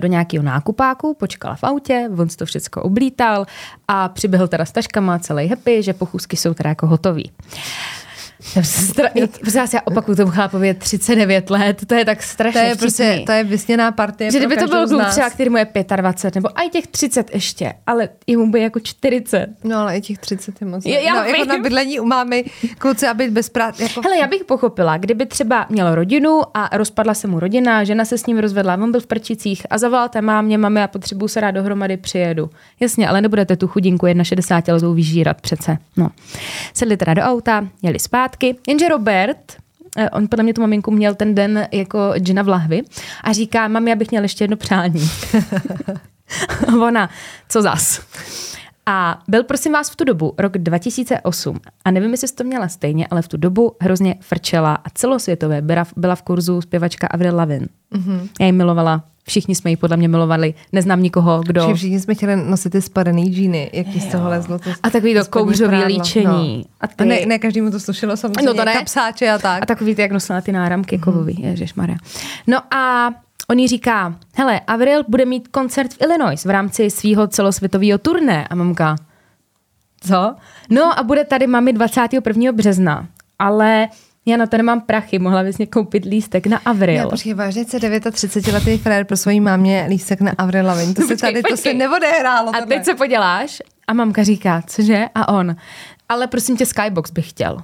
do 0.00 0.08
nějakého 0.08 0.44
nákupáku, 0.44 1.14
počkala 1.14 1.54
v 1.54 1.64
autě, 1.64 2.10
on 2.18 2.28
to 2.28 2.46
všechno 2.46 2.82
oblítal 2.82 3.46
a 3.88 4.08
přiběhl 4.08 4.48
teda 4.48 4.64
s 4.64 4.72
taškama 4.72 5.18
celý 5.18 5.48
happy, 5.48 5.82
že 5.82 5.92
pochůzky 5.92 6.36
jsou 6.36 6.54
teda 6.54 6.68
jako 6.68 6.86
hotový. 6.86 7.30
Stra- 8.40 9.28
Prosím 9.40 9.60
vás, 9.60 9.74
já 9.74 9.80
opakuju 9.84 10.16
tomu 10.16 10.30
chlápovi 10.30 10.66
je 10.66 10.74
39 10.74 11.50
let, 11.50 11.82
to 11.86 11.94
je 11.94 12.04
tak 12.04 12.22
strašně 12.22 12.60
To 12.60 12.66
je 12.66 12.76
prostě, 12.76 13.22
to 13.26 13.32
je 13.32 13.44
vysněná 13.44 13.92
partie 13.92 14.30
Že 14.30 14.38
kdyby 14.38 14.56
to 14.56 14.66
byl 14.66 14.88
kluk 14.88 15.06
třeba, 15.06 15.30
který 15.30 15.50
mu 15.50 15.56
je 15.56 15.66
25, 15.96 16.34
nebo 16.34 16.48
i 16.60 16.68
těch 16.70 16.86
30 16.86 17.34
ještě, 17.34 17.72
ale 17.86 18.08
jemu 18.26 18.50
by 18.50 18.60
jako 18.60 18.80
40. 18.80 19.46
No 19.64 19.76
ale 19.78 19.96
i 19.96 20.00
těch 20.00 20.18
30 20.18 20.60
je 20.60 20.66
moc. 20.66 20.84
Je- 20.84 21.02
já 21.02 21.14
no, 21.14 21.24
jako 21.24 21.44
na 21.44 21.58
bydlení 21.58 22.00
u 22.00 22.04
mámy 22.04 22.44
kluci 22.78 23.06
a 23.06 23.14
být 23.14 23.30
bez 23.30 23.48
práce. 23.48 23.82
Jako... 23.82 24.00
Hele, 24.04 24.18
já 24.18 24.26
bych 24.26 24.44
pochopila, 24.44 24.96
kdyby 24.96 25.26
třeba 25.26 25.66
měl 25.68 25.94
rodinu 25.94 26.40
a 26.54 26.76
rozpadla 26.76 27.14
se 27.14 27.28
mu 27.28 27.40
rodina, 27.40 27.84
žena 27.84 28.04
se 28.04 28.18
s 28.18 28.26
ním 28.26 28.38
rozvedla, 28.38 28.74
on 28.74 28.92
byl 28.92 29.00
v 29.00 29.06
prčicích 29.06 29.66
a 29.70 29.78
zavolal 29.78 30.08
té 30.08 30.22
mámě, 30.22 30.58
mami, 30.58 30.82
a 30.82 30.88
potřebuju 30.88 31.28
se 31.28 31.40
dát 31.40 31.50
dohromady, 31.50 31.96
přijedu. 31.96 32.50
Jasně, 32.80 33.08
ale 33.08 33.20
nebudete 33.20 33.56
tu 33.56 33.68
chudinku 33.68 34.06
61 34.22 34.74
letou 34.74 34.94
vyžírat 34.94 35.40
přece. 35.40 35.78
No. 35.96 36.10
Sedli 36.74 36.96
teda 36.96 37.14
do 37.14 37.22
auta, 37.22 37.68
jeli 37.82 37.98
zpátky, 38.26 38.56
jenže 38.68 38.88
Robert, 38.88 39.56
eh, 39.96 40.10
on 40.10 40.28
podle 40.28 40.42
mě 40.42 40.54
tu 40.54 40.60
maminku 40.60 40.90
měl 40.90 41.14
ten 41.14 41.34
den 41.34 41.68
jako 41.72 42.14
džina 42.18 42.42
v 42.42 42.48
lahvi 42.48 42.82
a 43.24 43.32
říká, 43.32 43.68
mami, 43.68 43.90
já 43.90 43.96
bych 43.96 44.10
měl 44.10 44.22
ještě 44.22 44.44
jedno 44.44 44.56
přání. 44.56 45.10
Ona, 46.82 47.10
co 47.48 47.62
zas? 47.62 48.00
A 48.88 49.18
byl 49.28 49.44
prosím 49.44 49.72
vás 49.72 49.90
v 49.90 49.96
tu 49.96 50.04
dobu, 50.04 50.34
rok 50.38 50.58
2008, 50.58 51.60
a 51.84 51.90
nevím, 51.90 52.10
jestli 52.10 52.28
jsi 52.28 52.34
to 52.34 52.44
měla 52.44 52.68
stejně, 52.68 53.06
ale 53.06 53.22
v 53.22 53.28
tu 53.28 53.36
dobu 53.36 53.76
hrozně 53.80 54.14
frčela 54.20 54.74
a 54.74 54.90
celosvětově 54.90 55.62
byla, 55.62 55.84
byla 55.96 56.14
v 56.14 56.22
kurzu 56.22 56.60
zpěvačka 56.60 57.06
Avril 57.06 57.36
Lavigne. 57.36 57.68
Mm-hmm. 57.94 58.28
Já 58.40 58.46
ji 58.46 58.52
milovala, 58.52 59.04
všichni 59.28 59.54
jsme 59.54 59.70
ji 59.70 59.76
podle 59.76 59.96
mě 59.96 60.08
milovali, 60.08 60.54
neznám 60.72 61.02
nikoho, 61.02 61.42
kdo... 61.46 61.74
Všichni 61.74 62.00
jsme 62.00 62.14
chtěli 62.14 62.36
nosit 62.36 62.70
ty 62.70 62.82
spadený 62.82 63.34
džíny, 63.34 63.70
jak 63.72 63.86
ti 63.86 64.00
z 64.00 64.06
toho 64.06 64.28
lezlo. 64.28 64.58
To 64.58 64.70
A 64.82 64.90
takový 64.90 65.14
to 65.14 65.24
kouřový 65.24 65.68
prádlo, 65.68 65.86
líčení. 65.88 66.58
No. 66.58 66.64
A 66.80 66.86
ty- 66.86 66.94
A 66.98 67.04
ne, 67.04 67.26
ne 67.26 67.38
každému 67.38 67.70
to 67.70 67.80
slušelo 67.80 68.16
samozřejmě. 68.16 68.46
No 68.46 68.54
to 68.54 68.64
ne. 68.64 68.72
Kapsáče 68.72 69.30
a 69.30 69.38
tak. 69.38 69.62
A 69.62 69.66
takový 69.66 69.94
ty, 69.94 70.02
jak 70.02 70.10
nosila 70.10 70.40
ty 70.40 70.52
náramky 70.52 70.96
mm-hmm. 70.96 71.00
kovový, 71.00 71.42
ježišmarja. 71.42 71.96
No 72.46 72.74
a 72.74 73.10
on 73.50 73.58
jí 73.58 73.68
říká, 73.68 74.18
hele, 74.34 74.60
Avril 74.66 75.04
bude 75.08 75.24
mít 75.24 75.48
koncert 75.48 75.94
v 75.94 76.00
Illinois 76.02 76.44
v 76.44 76.50
rámci 76.50 76.90
svého 76.90 77.26
celosvětového 77.26 77.98
turné. 77.98 78.48
A 78.48 78.54
mamka, 78.54 78.96
co? 80.00 80.34
No 80.70 80.98
a 80.98 81.02
bude 81.02 81.24
tady 81.24 81.46
mami 81.46 81.72
21. 81.72 82.52
března, 82.52 83.08
ale 83.38 83.88
já 84.26 84.36
na 84.36 84.46
to 84.46 84.56
nemám 84.56 84.80
prachy, 84.80 85.18
mohla 85.18 85.42
bys 85.42 85.58
mě 85.58 85.66
koupit 85.66 86.04
lístek 86.04 86.46
na 86.46 86.60
Avril. 86.64 87.04
Ne, 87.04 87.10
počkej, 87.10 87.34
vážně 87.34 87.64
se 87.64 87.78
39 88.12 88.52
letý 88.54 88.78
frér 88.78 89.04
pro 89.04 89.16
svojí 89.16 89.40
mámě 89.40 89.86
lístek 89.88 90.20
na 90.20 90.32
Avril 90.38 90.66
Lavigne. 90.66 90.94
To 90.94 91.02
se 91.02 91.08
Počkej, 91.08 91.32
tady, 91.32 91.42
to 91.42 91.48
se 91.48 91.52
počkej. 91.52 91.74
neodehrálo. 91.74 92.56
a 92.56 92.66
teď 92.66 92.84
se 92.84 92.94
poděláš 92.94 93.62
a 93.86 93.92
mamka 93.92 94.22
říká, 94.22 94.62
cože? 94.66 95.04
A 95.14 95.28
on, 95.28 95.56
ale 96.08 96.26
prosím 96.26 96.56
tě, 96.56 96.66
Skybox 96.66 97.10
bych 97.10 97.30
chtěl. 97.30 97.58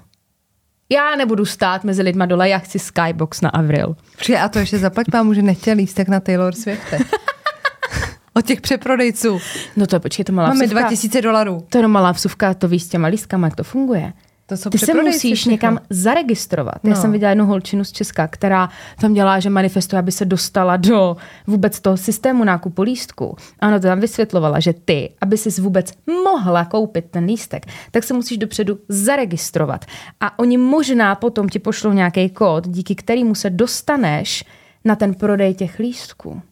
Já 0.93 1.16
nebudu 1.16 1.45
stát 1.45 1.84
mezi 1.84 2.03
lidma 2.03 2.26
dole, 2.26 2.49
já 2.49 2.59
chci 2.59 2.78
Skybox 2.78 3.40
na 3.40 3.49
Avril. 3.49 3.97
Počkej, 4.16 4.38
a 4.38 4.49
to 4.49 4.59
ještě 4.59 4.78
zaplať 4.78 5.07
pámu, 5.12 5.34
že 5.34 5.43
nechtěl 5.43 5.76
lístek 5.76 6.09
na 6.09 6.20
Taylor 6.20 6.55
Swift. 6.55 6.95
od 8.34 8.47
těch 8.47 8.61
přeprodejců. 8.61 9.40
No 9.76 9.86
to 9.86 10.01
počkej, 10.01 10.24
to 10.24 10.32
malá 10.32 10.49
Máme 10.49 10.66
vsuvka. 10.66 10.80
2000 10.80 11.22
dolarů. 11.22 11.66
To 11.68 11.78
je 11.78 11.88
malá 11.88 12.12
vsuvka, 12.12 12.55
to 12.55 12.68
víš 12.68 12.82
s 12.82 12.88
těma 12.88 13.09
lístkama, 13.09 13.47
jak 13.47 13.57
to 13.57 13.64
funguje. 13.64 14.12
To 14.47 14.57
jsou 14.57 14.70
Ty 14.70 14.78
se 14.78 14.95
musíš 14.95 15.45
někam 15.45 15.78
zaregistrovat. 15.90 16.74
Já 16.84 16.90
No. 16.90 16.97
jsem 16.97 17.12
viděla 17.12 17.30
jednu 17.30 17.47
holčinu 17.47 17.84
z 17.84 17.93
Česka, 17.93 18.26
která 18.26 18.68
tam 19.01 19.12
dělá, 19.14 19.40
že 19.40 19.51
manifestuje, 19.51 20.01
aby 20.01 20.12
se 20.12 20.24
dostala 20.24 20.76
do 20.76 21.16
vůbec 21.47 21.80
toho 21.80 21.97
systému 21.97 22.45
nákupu 22.45 22.82
lístku. 22.82 23.36
A 23.61 23.68
ona 23.68 23.78
to 23.78 23.86
tam 23.86 24.01
vysvětlovala, 24.01 24.61
že 24.61 24.72
ty, 24.72 25.11
aby 25.20 25.36
si 25.36 25.61
vůbec 25.61 25.93
mohla 26.24 26.64
koupit 26.64 27.05
ten 27.11 27.24
lístek, 27.24 27.66
tak 27.90 28.05
se 28.05 28.14
musíš 28.14 28.38
dopředu 28.38 28.78
zaregistrovat. 28.88 29.84
A 30.20 30.38
oni 30.38 30.59
možná 30.59 31.14
potom 31.14 31.49
ti 31.49 31.59
pošlou 31.59 31.93
nějaký 31.93 32.30
kód, 32.30 32.68
díky 32.68 32.95
kterému 32.95 33.34
se 33.34 33.51
dostaneš 33.51 34.45
na 34.84 34.97
ten 34.97 35.14
prodej 35.14 35.55
těch 35.55 35.78
lístků. 35.78 36.43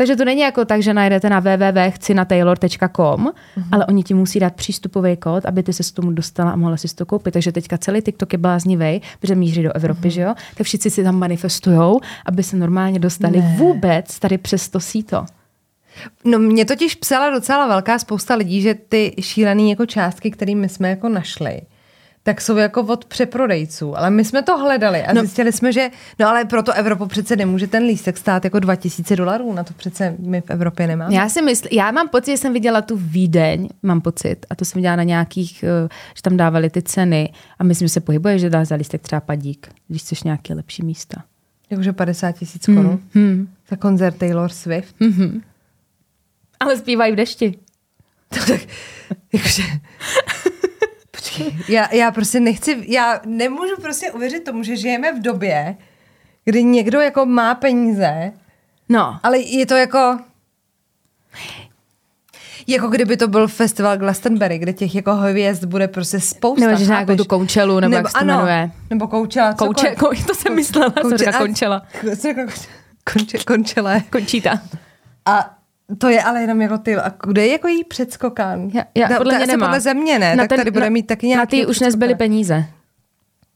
Takže 0.00 0.16
to 0.16 0.24
není 0.24 0.40
jako 0.40 0.64
tak, 0.64 0.82
že 0.82 0.94
najdete 0.94 1.30
na 1.30 1.40
www.chcinataylor.com, 1.40 3.26
mm-hmm. 3.26 3.64
ale 3.72 3.86
oni 3.86 4.02
ti 4.02 4.14
musí 4.14 4.40
dát 4.40 4.54
přístupový 4.54 5.16
kód, 5.16 5.46
aby 5.46 5.62
ty 5.62 5.72
se 5.72 5.82
s 5.82 5.92
tomu 5.92 6.10
dostala 6.10 6.50
a 6.50 6.56
mohla 6.56 6.76
si 6.76 6.94
to 6.94 7.06
koupit. 7.06 7.30
Takže 7.30 7.52
teďka 7.52 7.78
celý 7.78 8.02
TikTok 8.02 8.32
je 8.32 8.38
bláznivý, 8.38 9.02
protože 9.20 9.34
míří 9.34 9.62
do 9.62 9.72
Evropy, 9.72 10.08
mm-hmm. 10.08 10.12
že 10.12 10.20
jo? 10.20 10.34
Tak 10.54 10.66
všichni 10.66 10.90
si 10.90 11.04
tam 11.04 11.18
manifestujou, 11.18 12.00
aby 12.26 12.42
se 12.42 12.56
normálně 12.56 12.98
dostali 12.98 13.40
ne. 13.40 13.54
vůbec 13.58 14.18
tady 14.18 14.38
přes 14.38 14.68
to 14.68 14.80
síto. 14.80 15.26
No 16.24 16.38
mě 16.38 16.64
totiž 16.64 16.94
psala 16.94 17.30
docela 17.30 17.68
velká 17.68 17.98
spousta 17.98 18.34
lidí, 18.34 18.60
že 18.62 18.74
ty 18.74 19.14
šílený 19.20 19.70
jako 19.70 19.86
částky, 19.86 20.30
které 20.30 20.54
my 20.54 20.68
jsme 20.68 20.90
jako 20.90 21.08
našli, 21.08 21.60
tak 22.22 22.40
jsou 22.40 22.56
jako 22.56 22.82
od 22.82 23.04
přeprodejců. 23.04 23.98
Ale 23.98 24.10
my 24.10 24.24
jsme 24.24 24.42
to 24.42 24.58
hledali 24.58 25.02
a 25.02 25.12
no. 25.12 25.20
zjistili 25.20 25.52
jsme, 25.52 25.72
že 25.72 25.90
no 26.18 26.28
ale 26.28 26.44
pro 26.44 26.62
to 26.62 26.72
Evropu 26.72 27.06
přece 27.06 27.36
nemůže 27.36 27.66
ten 27.66 27.82
lístek 27.82 28.18
stát 28.18 28.44
jako 28.44 28.58
2000 28.58 29.16
dolarů. 29.16 29.52
Na 29.52 29.64
to 29.64 29.74
přece 29.74 30.16
my 30.18 30.40
v 30.40 30.50
Evropě 30.50 30.86
nemáme. 30.86 31.14
Já 31.14 31.28
si 31.28 31.42
myslím, 31.42 31.78
já 31.78 31.90
mám 31.90 32.08
pocit, 32.08 32.30
že 32.30 32.36
jsem 32.36 32.52
viděla 32.52 32.82
tu 32.82 32.96
Vídeň, 32.96 33.68
mám 33.82 34.00
pocit, 34.00 34.46
a 34.50 34.54
to 34.54 34.64
jsem 34.64 34.78
viděla 34.78 34.96
na 34.96 35.02
nějakých, 35.02 35.62
eh, 35.62 35.88
že 36.16 36.22
tam 36.22 36.36
dávali 36.36 36.70
ty 36.70 36.82
ceny 36.82 37.32
a 37.58 37.64
myslím, 37.64 37.88
že 37.88 37.92
se 37.92 38.00
pohybuje, 38.00 38.38
že 38.38 38.50
dá 38.50 38.64
za 38.64 38.74
lístek 38.74 39.02
třeba 39.02 39.20
padík, 39.20 39.68
když 39.88 40.02
chceš 40.02 40.22
nějaké 40.22 40.54
lepší 40.54 40.84
místa. 40.84 41.24
Jakože 41.70 41.92
50 41.92 42.32
tisíc 42.32 42.66
korun 42.66 43.00
Hmm. 43.14 43.48
za 43.70 43.76
koncert 43.76 44.16
Taylor 44.18 44.50
Swift. 44.50 45.00
Mm-hmm. 45.00 45.40
Ale 46.60 46.76
zpívají 46.76 47.12
v 47.12 47.16
dešti. 47.16 47.54
To 48.28 48.52
tak, 48.52 48.60
jakože... 49.32 49.62
Já, 51.68 51.94
já 51.94 52.10
prostě 52.10 52.40
nechci, 52.40 52.84
já 52.86 53.20
nemůžu 53.26 53.76
prostě 53.82 54.12
uvěřit 54.12 54.44
tomu, 54.44 54.62
že 54.62 54.76
žijeme 54.76 55.12
v 55.12 55.22
době, 55.22 55.76
kdy 56.44 56.64
někdo 56.64 57.00
jako 57.00 57.26
má 57.26 57.54
peníze, 57.54 58.32
No, 58.90 59.20
ale 59.22 59.38
je 59.38 59.66
to 59.66 59.74
jako... 59.74 60.18
Jako 62.66 62.88
kdyby 62.88 63.16
to 63.16 63.28
byl 63.28 63.48
festival 63.48 63.98
Glastonbury, 63.98 64.58
kde 64.58 64.72
těch 64.72 64.94
jako 64.94 65.14
hvězd 65.14 65.64
bude 65.64 65.88
prostě 65.88 66.20
spousta. 66.20 66.66
Nebo 66.66 66.78
že 66.78 66.86
nějakou 66.86 67.16
tu 67.16 67.24
Coachellu, 67.24 67.80
nebo 67.80 67.94
jak 67.96 68.08
se 68.08 68.12
to 68.12 68.18
ano, 68.18 68.34
jmenuje. 68.34 68.70
Nebo 68.90 69.06
Coachella. 69.06 69.54
Kouče, 69.54 69.94
kou, 69.98 70.08
to 70.26 70.34
jsem 70.34 70.54
myslela, 70.54 70.92
jsem 71.16 71.32
končela. 71.38 71.82
Co 72.00 72.16
jsem 72.16 72.36
řekla? 72.36 72.46
Konče, 73.12 73.38
končela. 73.38 74.00
Končíta. 74.10 74.60
A 75.26 75.54
to 75.98 76.08
je 76.08 76.22
ale 76.22 76.40
jenom 76.40 76.62
jako 76.62 76.78
ty, 76.78 76.96
a 76.96 77.12
kde 77.26 77.46
je 77.46 77.52
jako 77.52 77.68
jí 77.68 77.84
předskokán? 77.84 78.70
Já, 78.74 78.84
já, 78.94 79.18
podle 79.18 79.32
ta 79.32 79.38
mě 79.38 79.46
nemá. 79.46 79.66
podle 79.66 79.80
země 79.80 80.18
ne, 80.18 80.36
Na 80.36 80.46
tak 80.46 80.58
tady 80.58 80.70
bude 80.70 80.90
mít 80.90 81.06
taky 81.06 81.26
Na 81.26 81.30
nějaký 81.30 81.60
ty 81.60 81.66
už 81.66 81.80
nezbyly 81.80 82.14
peníze. 82.14 82.64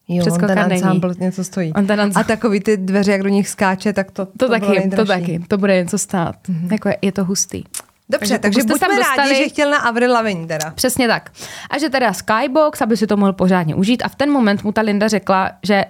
Jo, 0.08 0.24
on 0.32 0.38
ten 0.40 0.68
není. 0.68 0.82
ensemble 0.82 1.14
něco 1.18 1.44
stojí. 1.44 1.72
On 1.72 1.86
ten 1.86 2.10
A 2.14 2.24
takový 2.24 2.60
ty 2.60 2.76
dveře, 2.76 3.12
jak 3.12 3.22
do 3.22 3.28
nich 3.28 3.48
skáče, 3.48 3.92
tak 3.92 4.10
to, 4.10 4.26
To, 4.26 4.32
to 4.38 4.48
taky, 4.48 4.90
to 4.96 5.04
taky. 5.04 5.40
To 5.48 5.58
bude 5.58 5.74
něco 5.82 5.98
stát. 5.98 6.36
Mm-hmm. 6.48 6.72
Jako 6.72 6.88
je, 6.88 6.96
je 7.02 7.12
to 7.12 7.24
hustý. 7.24 7.64
Dobře, 8.08 8.38
Takže 8.38 8.58
takže, 8.58 8.72
buďme 8.72 8.88
rádi, 8.88 8.98
dostali- 8.98 9.36
že 9.36 9.48
chtěl 9.48 9.70
na 9.70 9.78
Avril 9.78 10.12
Lavigne 10.12 10.46
teda. 10.46 10.70
Přesně 10.70 11.08
tak. 11.08 11.30
A 11.70 11.78
že 11.78 11.90
teda 11.90 12.12
Skybox, 12.12 12.82
aby 12.82 12.96
si 12.96 13.06
to 13.06 13.16
mohl 13.16 13.32
pořádně 13.32 13.74
užít. 13.74 14.02
A 14.04 14.08
v 14.08 14.14
ten 14.14 14.30
moment 14.30 14.64
mu 14.64 14.72
ta 14.72 14.80
Linda 14.80 15.08
řekla, 15.08 15.50
že 15.62 15.84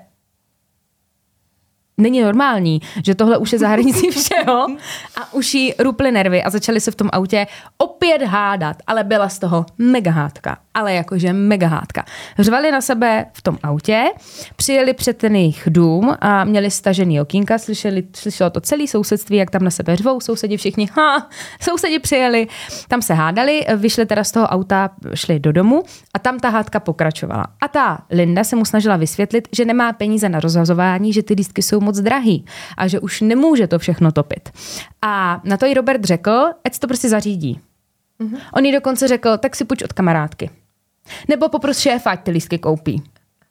není 1.99 2.21
normální, 2.21 2.81
že 3.05 3.15
tohle 3.15 3.39
už 3.39 3.53
je 3.53 3.59
za 3.59 3.69
hranicí 3.69 4.11
všeho 4.11 4.67
a 5.21 5.33
už 5.33 5.55
jí 5.55 5.75
ruply 5.79 6.13
nervy 6.13 6.43
a 6.43 6.51
začali 6.51 6.81
se 6.81 6.91
v 6.91 6.95
tom 6.95 7.09
autě 7.13 7.47
opět 7.79 8.23
hádat, 8.23 8.77
ale 8.87 9.05
byla 9.05 9.29
z 9.29 9.39
toho 9.39 9.67
mega 9.79 10.11
hádka, 10.11 10.57
ale 10.75 10.95
jakože 10.95 11.33
mega 11.33 11.69
hádka. 11.69 12.05
Řvali 12.39 12.73
na 12.73 12.81
sebe 12.81 13.27
v 13.33 13.43
tom 13.43 13.59
autě, 13.63 14.05
přijeli 14.57 14.95
před 14.95 15.17
ten 15.17 15.37
jejich 15.37 15.63
dům 15.67 16.17
a 16.21 16.45
měli 16.45 16.71
stažený 16.71 17.21
okýnka, 17.21 17.59
slyšeli, 17.59 18.03
slyšelo 18.17 18.51
to 18.51 18.61
celé 18.61 18.87
sousedství, 18.87 19.37
jak 19.37 19.51
tam 19.51 19.65
na 19.65 19.71
sebe 19.71 19.97
řvou, 19.97 20.21
sousedi 20.21 20.57
všichni, 20.57 20.89
ha, 20.93 21.29
sousedi 21.61 21.99
přijeli, 21.99 22.47
tam 22.89 23.03
se 23.03 23.15
hádali, 23.15 23.67
vyšli 23.77 24.07
teda 24.07 24.25
z 24.25 24.33
toho 24.33 24.47
auta, 24.47 24.91
šli 25.15 25.41
do 25.41 25.53
domu 25.53 25.83
a 26.15 26.19
tam 26.19 26.39
ta 26.39 26.49
hádka 26.49 26.81
pokračovala. 26.81 27.47
A 27.61 27.69
ta 27.69 27.99
Linda 28.11 28.45
se 28.45 28.57
mu 28.57 28.65
snažila 28.65 28.97
vysvětlit, 28.97 29.49
že 29.53 29.65
nemá 29.65 29.93
peníze 29.93 30.29
na 30.29 30.41
rozhazování, 30.41 31.13
že 31.13 31.23
ty 31.23 31.35
lístky 31.35 31.63
jsou 31.63 31.81
moc 31.85 32.01
drahý 32.01 32.45
a 32.77 32.89
že 32.89 33.01
už 33.01 33.21
nemůže 33.21 33.67
to 33.67 33.79
všechno 33.79 34.13
topit. 34.13 34.49
A 35.03 35.41
na 35.45 35.57
to 35.57 35.67
jí 35.67 35.75
Robert 35.75 36.05
řekl, 36.05 36.51
ať 36.65 36.79
to 36.79 36.87
prostě 36.87 37.09
zařídí. 37.09 37.61
Mm-hmm. 38.21 38.39
On 38.55 38.65
jí 38.65 38.73
dokonce 38.73 39.09
řekl, 39.09 39.39
tak 39.39 39.57
si 39.57 39.65
půjč 39.65 39.83
od 39.83 39.93
kamarádky. 39.93 40.51
Nebo 41.29 41.49
popros 41.49 41.79
šéfa, 41.79 42.11
ať 42.11 42.23
ty 42.23 42.31
lístky 42.31 42.59
koupí. 42.59 43.03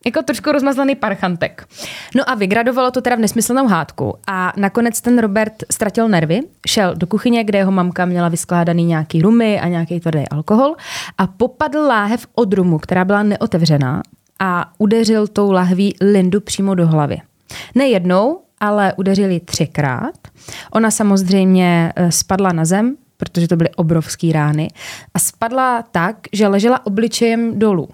Jako 0.06 0.22
trošku 0.22 0.52
rozmazlený 0.52 0.96
parchantek. 0.96 1.68
No 2.16 2.30
a 2.30 2.36
vygradovalo 2.36 2.92
to 2.92 3.02
teda 3.02 3.16
v 3.16 3.20
nesmyslnou 3.20 3.68
hádku. 3.68 4.18
A 4.28 4.54
nakonec 4.58 5.02
ten 5.02 5.20
Robert 5.20 5.54
ztratil 5.72 6.10
nervy, 6.10 6.40
šel 6.68 6.96
do 6.96 7.08
kuchyně, 7.08 7.44
kde 7.44 7.58
jeho 7.58 7.72
mamka 7.72 8.06
měla 8.06 8.30
vyskládaný 8.30 8.86
nějaký 8.86 9.22
rumy 9.22 9.60
a 9.60 9.68
nějaký 9.68 10.00
tvrdý 10.00 10.30
alkohol 10.32 10.76
a 11.18 11.28
popadl 11.28 11.80
láhev 11.80 12.28
od 12.36 12.54
rumu, 12.54 12.80
která 12.80 13.06
byla 13.06 13.24
neotevřená 13.24 14.02
a 14.40 14.72
udeřil 14.78 15.28
tou 15.28 15.52
lahví 15.52 15.96
Lindu 16.02 16.42
přímo 16.42 16.76
do 16.76 16.88
hlavy. 16.88 17.18
Ne 17.76 17.88
jednou, 17.88 18.40
ale 18.60 18.94
udeřil 18.98 19.30
ji 19.30 19.40
třikrát. 19.40 20.16
Ona 20.72 20.92
samozřejmě 20.92 21.94
eh, 21.96 22.12
spadla 22.12 22.54
na 22.54 22.66
zem, 22.66 22.96
protože 23.18 23.48
to 23.48 23.56
byly 23.56 23.70
obrovský 23.70 24.32
rány 24.32 24.68
a 25.14 25.20
spadla 25.20 25.84
tak, 25.92 26.18
že 26.34 26.48
ležela 26.48 26.86
obličejem 26.86 27.60
dolů. 27.60 27.90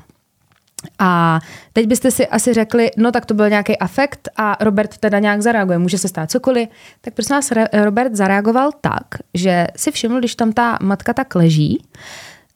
A 1.00 1.40
teď 1.74 1.88
byste 1.88 2.12
si 2.12 2.28
asi 2.28 2.54
řekli, 2.54 2.92
no 2.98 3.12
tak 3.12 3.26
to 3.26 3.34
byl 3.34 3.50
nějaký 3.50 3.78
afekt 3.78 4.30
a 4.38 4.58
Robert 4.60 4.98
teda 4.98 5.20
nějak 5.20 5.42
zareaguje, 5.42 5.78
může 5.78 5.98
se 5.98 6.08
stát 6.08 6.32
cokoliv. 6.32 6.70
Tak 7.02 7.14
prosím 7.14 7.36
vás, 7.36 7.52
Robert 7.74 8.16
zareagoval 8.16 8.72
tak, 8.82 9.06
že 9.34 9.68
si 9.76 9.92
všiml, 9.92 10.20
když 10.20 10.36
tam 10.36 10.52
ta 10.52 10.78
matka 10.82 11.14
tak 11.14 11.36
leží, 11.36 11.86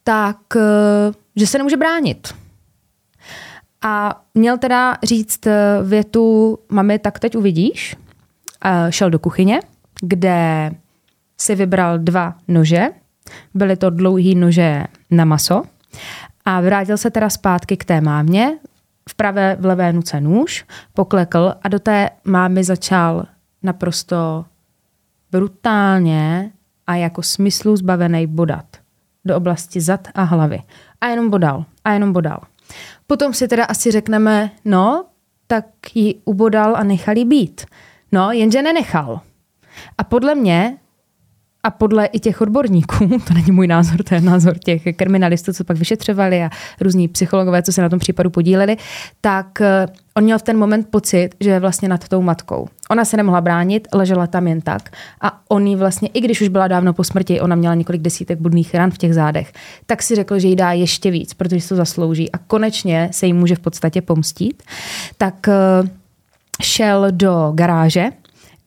tak 0.03 0.37
eh, 0.55 1.13
že 1.35 1.47
se 1.47 1.57
nemůže 1.57 1.77
bránit. 1.77 2.33
A 3.83 4.21
měl 4.33 4.57
teda 4.57 4.97
říct 5.03 5.47
eh, 5.47 5.79
větu, 5.83 6.57
mami, 6.69 6.99
tak 6.99 7.19
teď 7.19 7.35
uvidíš. 7.35 7.95
A 8.61 8.91
šel 8.91 9.09
do 9.09 9.19
kuchyně, 9.19 9.59
kde 10.01 10.71
si 11.37 11.55
vybral 11.55 11.99
dva 11.99 12.35
nože. 12.47 12.87
Byly 13.53 13.77
to 13.77 13.89
dlouhý 13.89 14.35
nože 14.35 14.83
na 15.11 15.25
maso. 15.25 15.63
A 16.45 16.61
vrátil 16.61 16.97
se 16.97 17.11
teda 17.11 17.29
zpátky 17.29 17.77
k 17.77 17.85
té 17.85 18.01
mámě, 18.01 18.57
v 19.09 19.15
pravé, 19.15 19.57
v 19.59 19.65
levé 19.65 19.93
nuce 19.93 20.21
nůž, 20.21 20.65
poklekl 20.93 21.53
a 21.61 21.67
do 21.67 21.79
té 21.79 22.09
mámy 22.23 22.63
začal 22.63 23.25
naprosto 23.63 24.45
brutálně 25.31 26.51
a 26.87 26.95
jako 26.95 27.23
smyslu 27.23 27.75
zbavený 27.75 28.27
bodat 28.27 28.65
do 29.25 29.37
oblasti 29.37 29.81
zad 29.81 30.07
a 30.15 30.23
hlavy. 30.23 30.61
A 31.01 31.07
jenom 31.07 31.29
bodal. 31.29 31.65
A 31.83 31.91
jenom 31.91 32.13
bodal. 32.13 32.39
Potom 33.07 33.33
si 33.33 33.47
teda 33.47 33.65
asi 33.65 33.91
řekneme, 33.91 34.51
no, 34.65 35.05
tak 35.47 35.65
ji 35.93 36.15
ubodal 36.25 36.75
a 36.75 36.83
nechal 36.83 37.15
být. 37.25 37.65
No, 38.11 38.31
jenže 38.31 38.61
nenechal. 38.61 39.21
A 39.97 40.03
podle 40.03 40.35
mě 40.35 40.77
a 41.63 41.71
podle 41.71 42.05
i 42.05 42.19
těch 42.19 42.41
odborníků, 42.41 43.07
to 43.27 43.33
není 43.33 43.51
můj 43.51 43.67
názor, 43.67 44.03
to 44.03 44.15
je 44.15 44.21
názor 44.21 44.57
těch 44.57 44.83
kriminalistů, 44.95 45.53
co 45.53 45.63
pak 45.63 45.77
vyšetřovali 45.77 46.43
a 46.43 46.49
různí 46.81 47.07
psychologové, 47.07 47.63
co 47.63 47.71
se 47.71 47.81
na 47.81 47.89
tom 47.89 47.99
případu 47.99 48.29
podíleli, 48.29 48.77
tak 49.21 49.61
eh, 49.61 49.87
on 50.17 50.23
měl 50.23 50.39
v 50.39 50.41
ten 50.41 50.57
moment 50.57 50.87
pocit, 50.89 51.29
že 51.39 51.49
je 51.49 51.59
vlastně 51.59 51.89
nad 51.89 52.07
tou 52.07 52.21
matkou. 52.21 52.67
Ona 52.89 53.05
se 53.05 53.17
nemohla 53.17 53.41
bránit, 53.41 53.87
ležela 53.93 54.27
tam 54.27 54.47
jen 54.47 54.61
tak 54.61 54.89
a 55.21 55.41
on 55.49 55.67
jí 55.67 55.75
vlastně, 55.75 56.09
i 56.13 56.21
když 56.21 56.41
už 56.41 56.47
byla 56.47 56.67
dávno 56.67 56.93
po 56.93 57.03
smrti, 57.03 57.41
ona 57.41 57.55
měla 57.55 57.75
několik 57.75 58.01
desítek 58.01 58.39
budných 58.39 58.75
ran 58.75 58.91
v 58.91 58.97
těch 58.97 59.13
zádech, 59.13 59.53
tak 59.85 60.03
si 60.03 60.15
řekl, 60.15 60.39
že 60.39 60.47
jí 60.47 60.55
dá 60.55 60.71
ještě 60.71 61.11
víc, 61.11 61.33
protože 61.33 61.61
si 61.61 61.69
to 61.69 61.75
zaslouží 61.75 62.31
a 62.31 62.37
konečně 62.37 63.09
se 63.11 63.25
jí 63.25 63.33
může 63.33 63.55
v 63.55 63.59
podstatě 63.59 64.01
pomstít. 64.01 64.63
Tak 65.17 65.47
eh, 65.47 65.53
šel 66.61 67.07
do 67.11 67.51
garáže, 67.55 68.05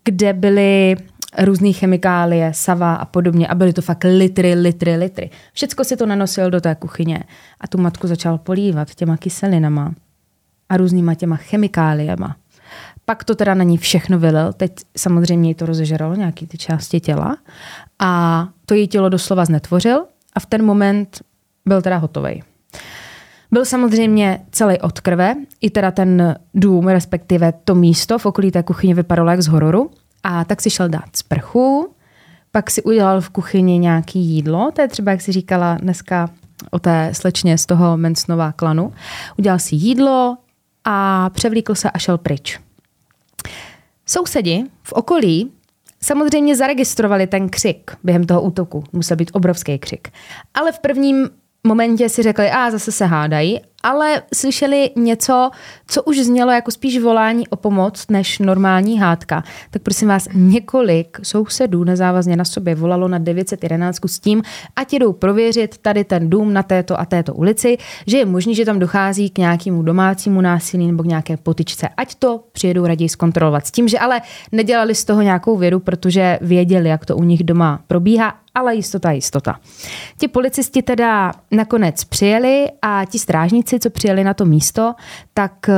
kde 0.05 0.33
byly 0.33 0.97
různé 1.39 1.73
chemikálie, 1.73 2.53
sava 2.55 2.95
a 2.95 3.05
podobně 3.05 3.49
a 3.49 3.55
byly 3.55 3.73
to 3.73 3.83
fakt 3.83 4.05
litry, 4.05 4.55
litry, 4.55 4.97
litry. 4.97 5.31
Všecko 5.53 5.85
si 5.85 5.97
to 5.97 6.07
nanosil 6.07 6.51
do 6.51 6.61
té 6.61 6.75
kuchyně 6.75 7.25
a 7.61 7.69
tu 7.69 7.79
matku 7.79 8.07
začal 8.07 8.39
polívat 8.39 8.95
těma 8.95 9.17
kyselinama 9.17 9.95
a 10.69 10.77
různýma 10.77 11.15
těma 11.15 11.37
chemikáliema. 11.37 12.37
pak 13.05 13.25
to 13.25 13.35
teda 13.35 13.55
na 13.55 13.65
ní 13.65 13.79
všechno 13.79 14.19
vylil, 14.19 14.53
teď 14.53 14.73
samozřejmě 14.97 15.51
jí 15.51 15.55
to 15.55 15.67
rozežralo, 15.67 16.15
nějaký 16.15 16.47
ty 16.47 16.59
části 16.59 17.01
těla 17.01 17.37
a 17.99 18.49
to 18.67 18.75
její 18.75 18.89
tělo 18.89 19.09
doslova 19.09 19.45
znetvořil 19.45 20.05
a 20.33 20.41
v 20.41 20.47
ten 20.47 20.65
moment 20.65 21.21
byl 21.67 21.83
teda 21.83 21.97
hotový. 21.97 22.43
Byl 23.51 23.65
samozřejmě 23.65 24.41
celý 24.51 24.79
od 24.79 25.01
krve, 25.01 25.35
i 25.61 25.71
teda 25.71 25.91
ten 25.91 26.37
dům, 26.55 26.89
respektive 26.89 27.53
to 27.65 27.75
místo 27.75 28.19
v 28.19 28.27
okolí 28.27 28.51
té 28.51 28.63
kuchyně 28.63 28.95
vypadalo 28.95 29.31
jak 29.31 29.41
z 29.41 29.47
hororu. 29.47 29.91
A 30.23 30.45
tak 30.45 30.63
si 30.63 30.71
šel 30.71 30.89
dát 30.89 31.17
sprchu, 31.17 31.95
pak 32.53 32.71
si 32.71 32.83
udělal 32.83 33.21
v 33.21 33.31
kuchyni 33.31 33.79
nějaký 33.79 34.21
jídlo, 34.21 34.71
to 34.75 34.83
je 34.83 34.89
třeba, 34.89 35.11
jak 35.11 35.21
si 35.21 35.33
říkala 35.33 35.75
dneska 35.75 36.31
o 36.71 36.79
té 36.79 37.11
slečně 37.13 37.59
z 37.59 37.67
toho 37.67 37.97
Mensnova 37.97 38.53
klanu. 38.53 38.93
Udělal 39.39 39.59
si 39.59 39.77
jídlo 39.77 40.37
a 40.87 41.31
převlíkl 41.31 41.75
se 41.75 41.91
a 41.91 41.99
šel 41.99 42.19
pryč. 42.19 42.61
Sousedi 44.07 44.65
v 44.83 44.93
okolí 44.93 45.53
samozřejmě 46.03 46.57
zaregistrovali 46.57 47.27
ten 47.27 47.49
křik 47.49 47.91
během 48.05 48.25
toho 48.25 48.43
útoku. 48.43 48.85
Musel 48.93 49.17
být 49.17 49.31
obrovský 49.33 49.79
křik. 49.79 50.09
Ale 50.55 50.73
v 50.73 50.79
prvním 50.79 51.29
momentě 51.67 52.09
si 52.09 52.23
řekli, 52.23 52.51
a 52.51 52.71
zase 52.71 52.93
se 52.93 53.05
hádají, 53.07 53.61
ale 53.83 54.23
slyšeli 54.35 54.91
něco, 54.97 55.51
co 55.87 56.03
už 56.03 56.19
znělo 56.19 56.53
jako 56.53 56.71
spíš 56.71 56.99
volání 56.99 57.49
o 57.49 57.57
pomoc 57.57 58.05
než 58.09 58.39
normální 58.39 58.99
hádka. 58.99 59.45
Tak 59.71 59.83
prosím 59.83 60.09
vás, 60.09 60.29
několik 60.35 61.19
sousedů 61.23 61.85
nezávazně 61.85 62.37
na 62.37 62.45
sobě 62.45 62.75
volalo 62.75 63.09
na 63.09 63.19
911 63.19 64.01
s 64.07 64.19
tím, 64.19 64.43
ať 64.77 64.93
jdou 64.93 65.13
prověřit 65.13 65.79
tady 65.79 66.05
ten 66.05 66.31
dům 66.31 66.53
na 66.53 66.63
této 66.63 67.01
a 67.01 67.05
této 67.05 67.35
ulici, 67.35 67.79
že 68.07 68.19
je 68.19 68.25
možné, 68.25 68.55
že 68.55 68.65
tam 68.65 68.79
dochází 68.79 69.31
k 69.31 69.39
nějakému 69.39 69.83
domácímu 69.83 70.41
násilí 70.41 70.87
nebo 70.87 71.03
k 71.03 71.07
nějaké 71.07 71.37
potyčce. 71.37 71.89
Ať 71.97 72.15
to 72.15 72.45
přijedou 72.53 72.87
raději 72.87 73.09
zkontrolovat. 73.09 73.67
S 73.67 73.71
tím, 73.71 73.89
že 73.89 73.99
ale 73.99 74.21
nedělali 74.53 74.95
z 74.95 75.05
toho 75.05 75.23
nějakou 75.23 75.57
vědu, 75.57 75.81
protože 75.81 76.39
věděli, 76.41 76.89
jak 76.89 77.07
to 77.07 77.17
u 77.17 77.23
nich 77.23 77.45
doma 77.45 77.81
probíhá 77.87 78.35
ale 78.57 78.75
jistota, 78.75 79.11
jistota. 79.11 79.61
Ti 80.19 80.29
policisti 80.29 80.83
teda 80.83 81.33
nakonec 81.51 82.05
přijeli 82.05 82.67
a 82.83 83.05
ti 83.05 83.19
strážníci, 83.19 83.66
co 83.67 83.91
přijeli 83.91 84.25
na 84.25 84.35
to 84.35 84.45
místo, 84.45 84.95
tak 85.35 85.69
eh, 85.69 85.75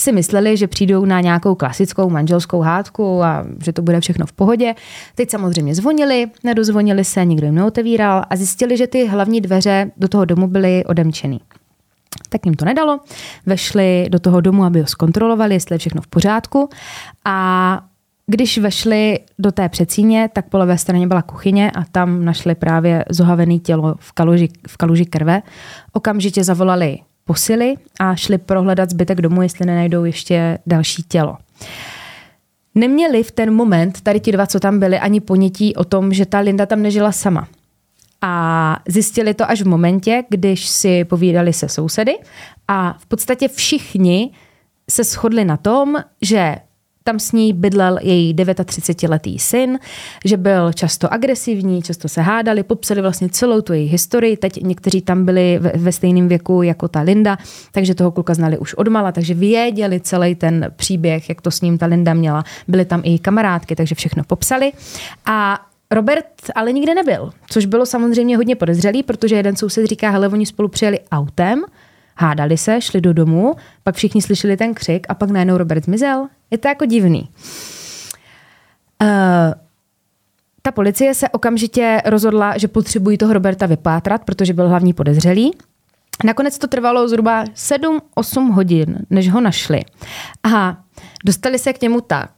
si 0.00 0.12
mysleli, 0.12 0.56
že 0.56 0.66
přijdou 0.66 1.04
na 1.04 1.20
nějakou 1.20 1.54
klasickou 1.54 2.10
manželskou 2.10 2.60
hádku 2.60 3.22
a 3.22 3.44
že 3.64 3.72
to 3.72 3.82
bude 3.82 4.00
všechno 4.00 4.26
v 4.26 4.32
pohodě. 4.32 4.74
Teď 5.14 5.30
samozřejmě 5.30 5.74
zvonili, 5.74 6.26
nedozvonili 6.44 7.04
se, 7.04 7.24
nikdo 7.24 7.46
jim 7.46 7.54
neotevíral 7.54 8.24
a 8.30 8.36
zjistili, 8.36 8.76
že 8.76 8.86
ty 8.86 9.06
hlavní 9.06 9.40
dveře 9.40 9.90
do 9.96 10.08
toho 10.08 10.24
domu 10.24 10.46
byly 10.46 10.84
odemčený. 10.84 11.40
Tak 12.28 12.46
jim 12.46 12.54
to 12.54 12.64
nedalo, 12.64 13.00
vešli 13.46 14.06
do 14.10 14.18
toho 14.18 14.40
domu, 14.40 14.64
aby 14.64 14.80
ho 14.80 14.86
zkontrolovali, 14.86 15.54
jestli 15.54 15.74
je 15.74 15.78
všechno 15.78 16.02
v 16.02 16.06
pořádku 16.06 16.68
a 17.24 17.80
když 18.26 18.58
vešli 18.58 19.18
do 19.38 19.52
té 19.52 19.68
přecíně, 19.68 20.28
tak 20.32 20.48
po 20.48 20.58
levé 20.58 20.78
straně 20.78 21.06
byla 21.06 21.22
kuchyně 21.22 21.70
a 21.70 21.84
tam 21.84 22.24
našli 22.24 22.54
právě 22.54 23.04
zohavené 23.10 23.58
tělo 23.58 23.94
v 23.98 24.12
kaluži, 24.12 24.48
v 24.68 24.76
kaluži 24.76 25.04
krve. 25.04 25.42
Okamžitě 25.92 26.44
zavolali 26.44 26.98
posily 27.32 27.74
a 28.00 28.16
šli 28.16 28.38
prohledat 28.38 28.90
zbytek 28.90 29.20
domu, 29.20 29.42
jestli 29.42 29.66
nenajdou 29.66 30.04
ještě 30.04 30.58
další 30.66 31.02
tělo. 31.02 31.36
Neměli 32.74 33.22
v 33.22 33.30
ten 33.30 33.54
moment, 33.54 34.00
tady 34.00 34.20
ti 34.20 34.32
dva, 34.32 34.46
co 34.46 34.60
tam 34.60 34.78
byli, 34.78 34.98
ani 34.98 35.20
ponětí 35.20 35.76
o 35.76 35.84
tom, 35.84 36.12
že 36.12 36.26
ta 36.26 36.38
Linda 36.38 36.66
tam 36.66 36.82
nežila 36.82 37.12
sama. 37.12 37.48
A 38.22 38.76
zjistili 38.88 39.34
to 39.34 39.50
až 39.50 39.62
v 39.62 39.66
momentě, 39.66 40.24
když 40.28 40.68
si 40.68 41.04
povídali 41.04 41.52
se 41.52 41.68
sousedy 41.68 42.14
a 42.68 42.96
v 42.98 43.06
podstatě 43.06 43.48
všichni 43.48 44.30
se 44.90 45.04
shodli 45.04 45.44
na 45.44 45.56
tom, 45.56 45.96
že 46.22 46.56
tam 47.04 47.18
s 47.18 47.32
ní 47.32 47.52
bydlel 47.52 47.98
její 48.02 48.34
39-letý 48.34 49.38
syn, 49.38 49.78
že 50.24 50.36
byl 50.36 50.72
často 50.72 51.12
agresivní, 51.12 51.82
často 51.82 52.08
se 52.08 52.20
hádali, 52.20 52.62
popsali 52.62 53.02
vlastně 53.02 53.28
celou 53.28 53.60
tu 53.60 53.72
její 53.72 53.88
historii. 53.88 54.36
Teď 54.36 54.62
někteří 54.62 55.00
tam 55.00 55.24
byli 55.24 55.58
ve, 55.74 55.92
stejném 55.92 56.28
věku 56.28 56.62
jako 56.62 56.88
ta 56.88 57.00
Linda, 57.00 57.38
takže 57.72 57.94
toho 57.94 58.10
kluka 58.10 58.34
znali 58.34 58.58
už 58.58 58.74
odmala, 58.74 59.12
takže 59.12 59.34
věděli 59.34 60.00
celý 60.00 60.34
ten 60.34 60.70
příběh, 60.76 61.28
jak 61.28 61.40
to 61.40 61.50
s 61.50 61.60
ním 61.60 61.78
ta 61.78 61.86
Linda 61.86 62.14
měla. 62.14 62.44
Byly 62.68 62.84
tam 62.84 63.00
i 63.04 63.18
kamarádky, 63.18 63.76
takže 63.76 63.94
všechno 63.94 64.24
popsali. 64.24 64.72
A 65.26 65.66
Robert 65.90 66.26
ale 66.54 66.72
nikde 66.72 66.94
nebyl, 66.94 67.30
což 67.50 67.66
bylo 67.66 67.86
samozřejmě 67.86 68.36
hodně 68.36 68.56
podezřelý, 68.56 69.02
protože 69.02 69.36
jeden 69.36 69.56
soused 69.56 69.86
říká, 69.86 70.10
hele, 70.10 70.28
oni 70.28 70.46
spolu 70.46 70.68
přijeli 70.68 71.00
autem, 71.12 71.64
hádali 72.16 72.56
se, 72.56 72.80
šli 72.80 73.00
do 73.00 73.12
domu, 73.12 73.54
pak 73.82 73.94
všichni 73.94 74.22
slyšeli 74.22 74.56
ten 74.56 74.74
křik 74.74 75.06
a 75.08 75.14
pak 75.14 75.30
najednou 75.30 75.56
Robert 75.58 75.84
zmizel. 75.84 76.26
Je 76.50 76.58
to 76.58 76.68
jako 76.68 76.84
divný. 76.84 77.28
Uh, 79.02 79.08
ta 80.62 80.72
policie 80.72 81.14
se 81.14 81.28
okamžitě 81.28 82.02
rozhodla, 82.04 82.58
že 82.58 82.68
potřebují 82.68 83.18
toho 83.18 83.32
Roberta 83.32 83.66
vypátrat, 83.66 84.24
protože 84.24 84.52
byl 84.52 84.68
hlavní 84.68 84.92
podezřelý. 84.92 85.50
Nakonec 86.24 86.58
to 86.58 86.66
trvalo 86.66 87.08
zhruba 87.08 87.44
7-8 87.44 88.52
hodin, 88.52 88.98
než 89.10 89.30
ho 89.30 89.40
našli. 89.40 89.80
A 90.54 90.76
dostali 91.24 91.58
se 91.58 91.72
k 91.72 91.82
němu 91.82 92.00
tak, 92.00 92.30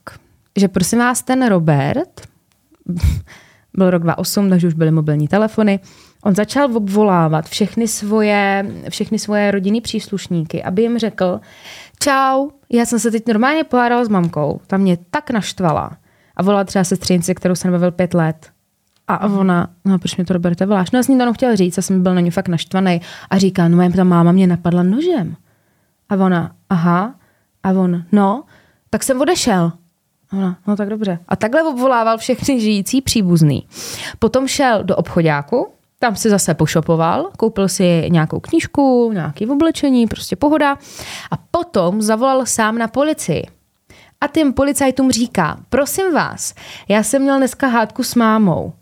že 0.56 0.68
prosím 0.68 0.98
vás, 0.98 1.22
ten 1.22 1.46
Robert, 1.46 2.20
byl 3.74 3.90
rok 3.90 4.02
2008, 4.02 4.50
takže 4.50 4.66
už 4.66 4.74
byly 4.74 4.90
mobilní 4.90 5.28
telefony, 5.28 5.80
on 6.24 6.34
začal 6.34 6.76
obvolávat 6.76 7.48
všechny 7.48 7.88
svoje, 7.88 8.66
všechny 8.88 9.18
svoje 9.18 9.50
rodinný 9.50 9.80
příslušníky, 9.80 10.62
aby 10.62 10.82
jim 10.82 10.98
řekl, 10.98 11.40
čau, 12.02 12.48
já 12.72 12.86
jsem 12.86 12.98
se 12.98 13.10
teď 13.10 13.28
normálně 13.28 13.64
pohádala 13.64 14.04
s 14.04 14.08
mamkou, 14.08 14.60
ta 14.66 14.76
mě 14.76 14.98
tak 15.10 15.30
naštvala. 15.30 15.96
A 16.36 16.42
volala 16.42 16.64
třeba 16.64 16.84
sestřenici, 16.84 17.34
kterou 17.34 17.54
jsem 17.54 17.72
bavil 17.72 17.92
pět 17.92 18.14
let. 18.14 18.50
A 19.08 19.28
ona, 19.28 19.68
no 19.84 19.98
proč 19.98 20.16
mi 20.16 20.24
to 20.24 20.32
Roberte 20.32 20.66
voláš? 20.66 20.90
No 20.90 20.98
já 20.98 21.02
jsem 21.02 21.18
to 21.18 21.32
chtěla 21.32 21.54
říct, 21.54 21.76
já 21.76 21.82
jsem 21.82 22.02
byl 22.02 22.14
na 22.14 22.20
ní 22.20 22.30
fakt 22.30 22.48
naštvaný. 22.48 23.00
A 23.30 23.38
říká, 23.38 23.68
no 23.68 23.92
ta 23.96 24.04
máma 24.04 24.32
mě 24.32 24.46
napadla 24.46 24.82
nožem. 24.82 25.36
A 26.08 26.14
ona, 26.14 26.52
aha. 26.70 27.14
A 27.62 27.70
on, 27.70 28.04
no, 28.12 28.44
tak 28.90 29.02
jsem 29.02 29.20
odešel. 29.20 29.72
A 30.30 30.36
ona, 30.36 30.58
no 30.66 30.76
tak 30.76 30.88
dobře. 30.88 31.18
A 31.28 31.36
takhle 31.36 31.62
obvolával 31.62 32.18
všechny 32.18 32.60
žijící 32.60 33.00
příbuzný. 33.02 33.66
Potom 34.18 34.48
šel 34.48 34.84
do 34.84 34.96
obchodáku, 34.96 35.73
tam 36.04 36.16
si 36.16 36.30
zase 36.30 36.54
pošopoval, 36.54 37.30
koupil 37.36 37.68
si 37.68 38.10
nějakou 38.10 38.40
knížku, 38.40 39.12
nějaké 39.12 39.46
oblečení, 39.46 40.06
prostě 40.06 40.36
pohoda. 40.36 40.76
A 41.30 41.36
potom 41.50 42.02
zavolal 42.02 42.46
sám 42.46 42.78
na 42.78 42.88
policii. 42.88 43.42
A 44.20 44.26
těm 44.26 44.52
policajtům 44.52 45.10
říká, 45.10 45.56
prosím 45.68 46.14
vás, 46.14 46.54
já 46.88 47.02
jsem 47.02 47.22
měl 47.22 47.38
dneska 47.38 47.66
hádku 47.66 48.02
s 48.02 48.14
mámou. 48.14 48.72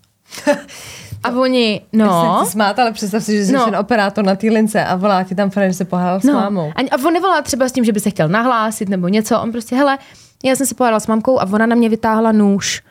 A 1.23 1.29
oni, 1.31 1.81
no. 1.93 2.05
Já 2.05 2.45
smát, 2.45 2.79
ale 2.79 2.91
představ 2.91 3.23
si, 3.23 3.37
že 3.37 3.45
jsi 3.45 3.51
no. 3.53 3.65
ten 3.65 3.75
operátor 3.75 4.25
na 4.25 4.35
té 4.35 4.47
lince 4.47 4.85
a 4.85 4.95
volá 4.95 5.23
ti 5.23 5.35
tam 5.35 5.51
že 5.67 5.73
se 5.73 5.85
pohádal 5.85 6.19
s 6.19 6.23
no. 6.23 6.33
mámou. 6.33 6.71
A, 6.75 7.05
on 7.05 7.13
nevolá 7.13 7.41
třeba 7.41 7.69
s 7.69 7.71
tím, 7.71 7.85
že 7.85 7.91
by 7.91 7.99
se 7.99 8.09
chtěl 8.09 8.29
nahlásit 8.29 8.89
nebo 8.89 9.07
něco. 9.07 9.41
On 9.41 9.51
prostě, 9.51 9.75
hele, 9.75 9.97
já 10.43 10.55
jsem 10.55 10.67
se 10.67 10.75
pohádal 10.75 10.99
s 10.99 11.07
mamkou 11.07 11.39
a 11.39 11.43
ona 11.43 11.65
na 11.65 11.75
mě 11.75 11.89
vytáhla 11.89 12.31
nůž 12.31 12.81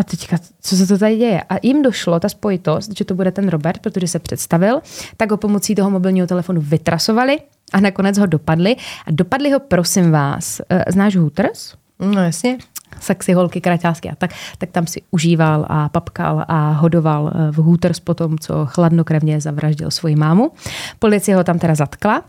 a 0.00 0.02
teďka, 0.02 0.36
co 0.60 0.76
se 0.76 0.86
to 0.86 0.98
tady 0.98 1.16
děje? 1.16 1.42
A 1.48 1.54
jim 1.62 1.82
došlo 1.82 2.20
ta 2.20 2.28
spojitost, 2.28 2.98
že 2.98 3.04
to 3.04 3.14
bude 3.14 3.32
ten 3.32 3.48
Robert, 3.48 3.78
protože 3.78 4.08
se 4.08 4.18
představil, 4.18 4.80
tak 5.16 5.30
ho 5.30 5.36
pomocí 5.36 5.74
toho 5.74 5.90
mobilního 5.90 6.26
telefonu 6.26 6.60
vytrasovali 6.60 7.38
a 7.72 7.80
nakonec 7.80 8.18
ho 8.18 8.26
dopadli. 8.26 8.76
A 9.06 9.10
dopadli 9.10 9.50
ho, 9.50 9.60
prosím 9.60 10.10
vás, 10.10 10.60
eh, 10.70 10.84
znáš 10.88 11.16
Hooters? 11.16 11.74
No 11.98 12.22
jasně. 12.22 12.58
Sexy 13.00 13.32
holky, 13.32 13.60
kraťásky 13.60 14.10
a 14.10 14.14
tak, 14.14 14.30
tak 14.58 14.70
tam 14.70 14.86
si 14.86 15.02
užíval 15.10 15.66
a 15.68 15.88
papkal 15.88 16.44
a 16.48 16.70
hodoval 16.70 17.32
eh, 17.34 17.52
v 17.52 17.56
Hooters 17.56 18.00
po 18.00 18.14
tom, 18.14 18.38
co 18.38 18.66
chladnokrevně 18.66 19.40
zavraždil 19.40 19.90
svoji 19.90 20.16
mámu. 20.16 20.52
Policie 20.98 21.36
ho 21.36 21.44
tam 21.44 21.58
teda 21.58 21.74
zatkla 21.74 22.22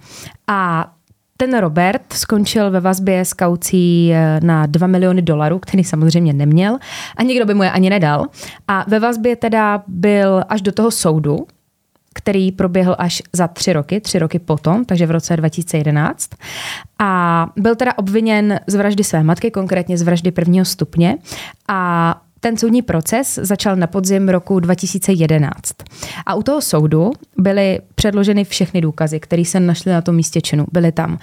a 0.47 0.91
ten 1.38 1.57
Robert 1.57 2.13
skončil 2.13 2.71
ve 2.71 2.79
vazbě 2.79 3.25
s 3.25 3.34
kaucí 3.34 4.13
eh, 4.13 4.39
na 4.43 4.65
2 4.65 4.88
miliony 4.88 5.21
dolarů, 5.21 5.59
který 5.59 5.84
samozřejmě 5.84 6.34
neměl 6.34 6.77
a 7.17 7.23
nikdo 7.23 7.45
by 7.45 7.53
mu 7.53 7.63
je 7.63 7.71
ani 7.71 7.89
nedal. 7.89 8.25
A 8.67 8.86
ve 8.88 8.99
vazbě 8.99 9.36
teda 9.36 9.84
byl 9.88 10.43
až 10.49 10.61
do 10.61 10.71
toho 10.71 10.91
soudu, 10.91 11.47
který 12.13 12.51
proběhl 12.51 12.95
až 12.97 13.21
za 13.34 13.47
tři 13.47 13.73
roky, 13.73 14.01
tři 14.01 14.19
roky 14.19 14.39
potom, 14.39 14.86
takže 14.86 15.05
v 15.05 15.11
roce 15.11 15.38
2011. 15.38 16.29
A 16.99 17.47
byl 17.57 17.75
teda 17.75 17.97
obviněn 17.97 18.59
z 18.67 18.75
vraždy 18.75 19.03
své 19.03 19.23
matky, 19.23 19.51
konkrétně 19.51 19.97
z 19.97 20.01
vraždy 20.01 20.32
prvního 20.32 20.65
stupně. 20.65 21.17
A 21.67 22.21
ten 22.42 22.58
soudní 22.58 22.82
proces 22.82 23.39
začal 23.42 23.76
na 23.76 23.88
podzim 23.88 24.30
roku 24.30 24.60
2011. 24.60 25.74
A 26.26 26.36
u 26.36 26.44
toho 26.44 26.62
soudu 26.62 27.12
byly 27.38 27.80
předloženy 27.96 28.44
všechny 28.44 28.82
důkazy, 28.82 29.20
které 29.20 29.46
se 29.46 29.60
našly 29.60 29.92
na 29.92 30.02
tom 30.02 30.16
místě 30.16 30.42
činu. 30.42 30.66
Byly 30.72 30.92
tam 30.92 31.18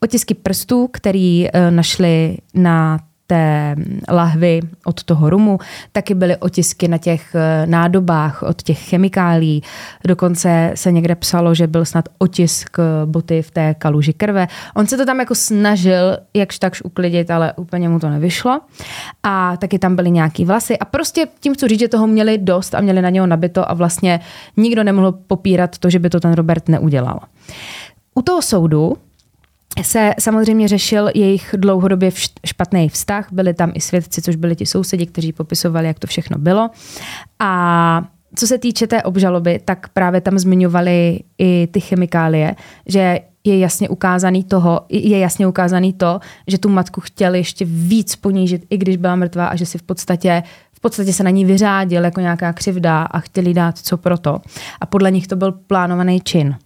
otisky 0.00 0.34
prstů, 0.34 0.88
které 0.92 1.46
eh, 1.52 1.70
našli 1.70 2.36
na 2.54 2.98
té 3.26 3.76
lahvy 4.08 4.60
od 4.84 5.04
toho 5.04 5.30
rumu, 5.30 5.58
taky 5.92 6.14
byly 6.14 6.36
otisky 6.36 6.88
na 6.88 6.98
těch 6.98 7.34
eh, 7.34 7.66
nádobách 7.66 8.42
od 8.42 8.62
těch 8.62 8.78
chemikálí. 8.78 9.62
Dokonce 10.06 10.72
se 10.74 10.92
někde 10.92 11.14
psalo, 11.14 11.54
že 11.54 11.66
byl 11.66 11.84
snad 11.84 12.08
otisk 12.18 12.76
boty 13.04 13.42
v 13.42 13.50
té 13.50 13.74
kaluži 13.74 14.12
krve. 14.12 14.48
On 14.74 14.86
se 14.86 14.96
to 14.96 15.06
tam 15.06 15.20
jako 15.20 15.34
snažil 15.34 16.18
jakž 16.34 16.58
takž 16.58 16.82
uklidit, 16.82 17.30
ale 17.30 17.52
úplně 17.56 17.88
mu 17.88 17.98
to 17.98 18.08
nevyšlo. 18.08 18.60
A 19.22 19.56
taky 19.56 19.78
tam 19.78 19.96
byly 19.96 20.10
nějaký 20.10 20.44
vlasy. 20.44 20.78
A 20.78 20.84
prostě 20.84 21.26
tím 21.40 21.54
chci 21.54 21.68
říct, 21.68 21.80
že 21.80 21.88
toho 21.88 22.06
měli 22.06 22.38
dost 22.38 22.74
a 22.74 22.80
měli 22.80 23.02
na 23.02 23.10
něho 23.10 23.26
nabito 23.26 23.70
a 23.70 23.74
vlastně 23.74 24.20
nikdo 24.56 24.84
nemohl 24.84 25.12
popírat 25.12 25.78
to, 25.78 25.90
že 25.90 25.98
by 25.98 26.10
to 26.10 26.20
ten 26.20 26.32
Robert 26.32 26.68
neudělal. 26.68 27.20
U 28.14 28.22
toho 28.22 28.42
soudu 28.42 28.96
se 29.82 30.14
samozřejmě 30.18 30.68
řešil 30.68 31.10
jejich 31.14 31.54
dlouhodobě 31.58 32.10
špatný 32.46 32.88
vztah. 32.88 33.26
Byli 33.32 33.54
tam 33.54 33.72
i 33.74 33.80
svědci, 33.80 34.22
což 34.22 34.36
byli 34.36 34.56
ti 34.56 34.66
sousedi, 34.66 35.06
kteří 35.06 35.32
popisovali, 35.32 35.86
jak 35.86 35.98
to 35.98 36.06
všechno 36.06 36.38
bylo. 36.38 36.70
A 37.38 38.04
co 38.34 38.46
se 38.46 38.58
týče 38.58 38.86
té 38.86 39.02
obžaloby, 39.02 39.60
tak 39.64 39.88
právě 39.88 40.20
tam 40.20 40.38
zmiňovali 40.38 41.20
i 41.38 41.68
ty 41.72 41.80
chemikálie, 41.80 42.54
že 42.86 43.20
je 43.44 43.58
jasně 43.58 43.88
ukázaný 43.88 44.44
toho, 44.44 44.80
je 44.88 45.18
jasně 45.18 45.46
ukázaný 45.46 45.92
to, 45.92 46.20
že 46.46 46.58
tu 46.58 46.68
matku 46.68 47.00
chtěli 47.00 47.38
ještě 47.38 47.64
víc 47.64 48.16
ponížit, 48.16 48.66
i 48.70 48.78
když 48.78 48.96
byla 48.96 49.16
mrtvá 49.16 49.46
a 49.46 49.56
že 49.56 49.66
si 49.66 49.78
v 49.78 49.82
podstatě 49.82 50.42
v 50.72 50.80
podstatě 50.80 51.12
se 51.12 51.22
na 51.22 51.30
ní 51.30 51.44
vyřádil 51.44 52.04
jako 52.04 52.20
nějaká 52.20 52.52
křivda 52.52 53.02
a 53.02 53.20
chtěli 53.20 53.54
dát 53.54 53.78
co 53.78 53.96
proto. 53.96 54.40
A 54.80 54.86
podle 54.86 55.10
nich 55.10 55.26
to 55.26 55.36
byl 55.36 55.52
plánovaný 55.52 56.20
čin. 56.20 56.56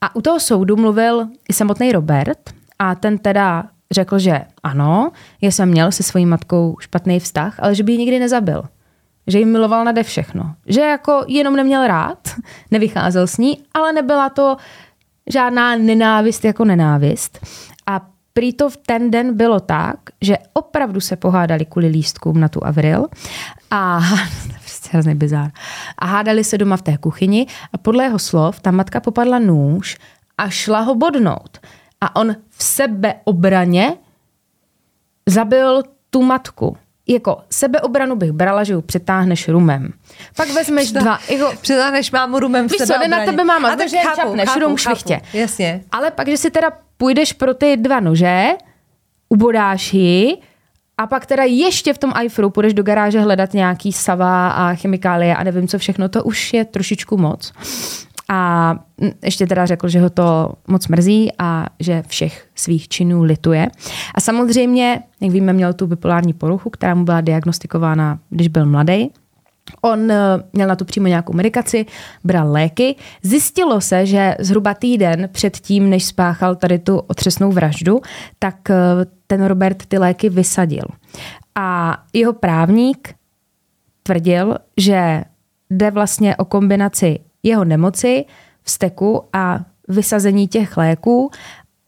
A 0.00 0.16
u 0.16 0.20
toho 0.20 0.40
soudu 0.40 0.76
mluvil 0.76 1.26
i 1.48 1.52
samotný 1.52 1.92
Robert 1.92 2.50
a 2.78 2.94
ten 2.94 3.18
teda 3.18 3.64
řekl, 3.90 4.18
že 4.18 4.40
ano, 4.62 5.10
je 5.40 5.52
jsem 5.52 5.68
měl 5.68 5.92
se 5.92 6.02
svojí 6.02 6.26
matkou 6.26 6.76
špatný 6.80 7.20
vztah, 7.20 7.54
ale 7.58 7.74
že 7.74 7.82
by 7.82 7.92
ji 7.92 7.98
nikdy 7.98 8.18
nezabil. 8.18 8.64
Že 9.26 9.38
ji 9.38 9.44
miloval 9.44 9.84
nade 9.84 10.02
všechno. 10.02 10.54
Že 10.66 10.80
jako 10.80 11.24
jenom 11.28 11.56
neměl 11.56 11.86
rád, 11.86 12.18
nevycházel 12.70 13.26
s 13.26 13.38
ní, 13.38 13.62
ale 13.74 13.92
nebyla 13.92 14.28
to 14.28 14.56
žádná 15.32 15.76
nenávist 15.76 16.44
jako 16.44 16.64
nenávist. 16.64 17.46
A 17.86 18.00
prý 18.32 18.52
to 18.52 18.70
v 18.70 18.76
ten 18.76 19.10
den 19.10 19.36
bylo 19.36 19.60
tak, 19.60 19.96
že 20.22 20.36
opravdu 20.52 21.00
se 21.00 21.16
pohádali 21.16 21.64
kvůli 21.64 21.88
lístkům 21.88 22.40
na 22.40 22.48
tu 22.48 22.66
Avril 22.66 23.06
a 23.70 24.00
hrozný 24.92 25.14
bizár. 25.14 25.50
A 25.98 26.06
hádali 26.06 26.44
se 26.44 26.58
doma 26.58 26.76
v 26.76 26.82
té 26.82 26.96
kuchyni 26.98 27.46
a 27.72 27.78
podle 27.78 28.04
jeho 28.04 28.18
slov 28.18 28.60
ta 28.60 28.70
matka 28.70 29.00
popadla 29.00 29.38
nůž 29.38 29.96
a 30.38 30.48
šla 30.50 30.80
ho 30.80 30.94
bodnout. 30.94 31.58
A 32.00 32.16
on 32.16 32.36
v 32.50 32.62
sebeobraně 32.64 33.96
zabil 35.28 35.82
tu 36.10 36.22
matku. 36.22 36.76
Jako 37.08 37.38
sebeobranu 37.50 38.16
bych 38.16 38.32
brala, 38.32 38.64
že 38.64 38.72
ju 38.72 38.80
přetáhneš 38.80 39.48
rumem. 39.48 39.92
Pak 40.36 40.48
vezmeš 40.48 40.88
Přetá- 40.88 41.00
dva. 41.02 41.18
Jako, 41.30 41.52
Přetáhneš 41.60 42.10
mámu 42.10 42.38
rumem 42.38 42.68
v 42.68 42.72
Víš 42.72 42.78
co, 42.78 42.92
jde 43.00 43.08
na 43.08 43.24
tebe 43.24 43.44
máma, 43.44 43.68
A 43.68 43.70
tak 43.70 43.78
takže 43.78 43.96
chápu, 43.98 44.16
čapneš 44.20 44.48
chápu, 44.48 44.60
rum 44.60 44.76
chápu. 44.76 44.78
švichtě. 44.78 45.20
Jasně. 45.32 45.80
Ale 45.92 46.10
pak, 46.10 46.28
že 46.28 46.36
si 46.36 46.50
teda 46.50 46.70
půjdeš 46.96 47.32
pro 47.32 47.54
ty 47.54 47.76
dva 47.76 48.00
nože, 48.00 48.46
ubodáš 49.28 49.94
ji 49.94 50.36
a 50.98 51.06
pak 51.06 51.26
teda 51.26 51.44
ještě 51.44 51.94
v 51.94 51.98
tom 51.98 52.12
iFru 52.22 52.50
půjdeš 52.50 52.74
do 52.74 52.82
garáže 52.82 53.20
hledat 53.20 53.54
nějaký 53.54 53.92
sava 53.92 54.48
a 54.48 54.74
chemikálie 54.74 55.36
a 55.36 55.44
nevím 55.44 55.68
co 55.68 55.78
všechno, 55.78 56.08
to 56.08 56.24
už 56.24 56.52
je 56.52 56.64
trošičku 56.64 57.16
moc. 57.16 57.52
A 58.28 58.74
ještě 59.24 59.46
teda 59.46 59.66
řekl, 59.66 59.88
že 59.88 60.00
ho 60.00 60.10
to 60.10 60.52
moc 60.66 60.88
mrzí 60.88 61.30
a 61.38 61.66
že 61.80 62.02
všech 62.06 62.46
svých 62.54 62.88
činů 62.88 63.22
lituje. 63.22 63.68
A 64.14 64.20
samozřejmě, 64.20 65.02
jak 65.20 65.32
víme, 65.32 65.52
měl 65.52 65.72
tu 65.72 65.86
bipolární 65.86 66.32
poruchu, 66.32 66.70
která 66.70 66.94
mu 66.94 67.04
byla 67.04 67.20
diagnostikována, 67.20 68.18
když 68.30 68.48
byl 68.48 68.66
mladý. 68.66 69.10
On 69.82 70.10
eh, 70.10 70.16
měl 70.52 70.68
na 70.68 70.76
to 70.76 70.84
přímo 70.84 71.06
nějakou 71.06 71.32
medikaci, 71.32 71.86
bral 72.24 72.52
léky. 72.52 72.96
Zjistilo 73.22 73.80
se, 73.80 74.06
že 74.06 74.36
zhruba 74.40 74.74
týden 74.74 75.28
před 75.32 75.56
tím, 75.56 75.90
než 75.90 76.04
spáchal 76.04 76.54
tady 76.54 76.78
tu 76.78 76.98
otřesnou 76.98 77.52
vraždu, 77.52 78.00
tak 78.38 78.70
eh, 78.70 78.74
ten 79.26 79.44
Robert 79.44 79.86
ty 79.86 79.98
léky 79.98 80.28
vysadil. 80.28 80.84
A 81.54 81.98
jeho 82.12 82.32
právník 82.32 83.14
tvrdil, 84.02 84.56
že 84.76 85.24
jde 85.70 85.90
vlastně 85.90 86.36
o 86.36 86.44
kombinaci 86.44 87.18
jeho 87.42 87.64
nemoci, 87.64 88.24
vzteku 88.62 89.22
a 89.32 89.60
vysazení 89.88 90.48
těch 90.48 90.76
léků 90.76 91.30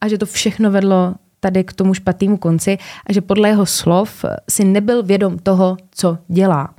a 0.01 0.09
že 0.09 0.19
to 0.19 0.27
všechno 0.27 0.71
vedlo 0.71 1.15
tady 1.41 1.65
k 1.65 1.73
tomu 1.73 1.95
špatnému 1.95 2.37
konci 2.37 2.79
a 3.07 3.13
že 3.13 3.21
podle 3.21 3.49
jeho 3.49 3.67
slov 3.67 4.25
si 4.51 4.65
nebyl 4.65 5.03
vědom 5.03 5.39
toho, 5.39 5.77
co 5.91 6.19
dělá. 6.29 6.75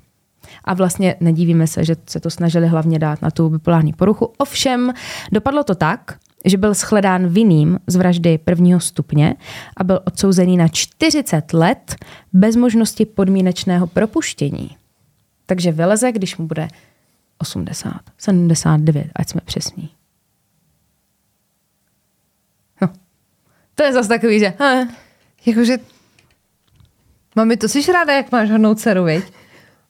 A 0.63 0.73
vlastně 0.73 1.15
nedívíme 1.19 1.67
se, 1.67 1.85
že 1.85 1.95
se 2.09 2.19
to 2.19 2.29
snažili 2.29 2.67
hlavně 2.67 2.99
dát 2.99 3.21
na 3.21 3.31
tu 3.31 3.49
bipolární 3.49 3.93
poruchu. 3.93 4.33
Ovšem, 4.37 4.93
dopadlo 5.31 5.63
to 5.63 5.75
tak, 5.75 6.17
že 6.49 6.57
byl 6.57 6.73
shledán 6.73 7.27
vinným 7.27 7.79
z 7.87 7.95
vraždy 7.95 8.37
prvního 8.37 8.79
stupně 8.79 9.35
a 9.77 9.83
byl 9.83 9.99
odsouzený 10.05 10.57
na 10.57 10.67
40 10.67 11.53
let 11.53 11.95
bez 12.33 12.55
možnosti 12.55 13.05
podmínečného 13.05 13.87
propuštění. 13.87 14.77
Takže 15.45 15.71
vyleze, 15.71 16.11
když 16.11 16.37
mu 16.37 16.47
bude 16.47 16.67
80, 17.37 17.91
79, 18.17 19.07
ať 19.15 19.29
jsme 19.29 19.41
přesní. 19.45 19.89
No. 22.81 22.89
To 23.75 23.83
je 23.83 23.93
zase 23.93 24.09
takový, 24.09 24.39
že... 24.39 24.53
Eh, 24.59 24.87
Jakože, 25.45 25.77
mami, 27.35 27.57
to 27.57 27.69
jsi 27.69 27.91
ráda, 27.91 28.13
jak 28.13 28.31
máš 28.31 28.51
hodnou 28.51 28.75
dceru, 28.75 29.03
viď? 29.03 29.23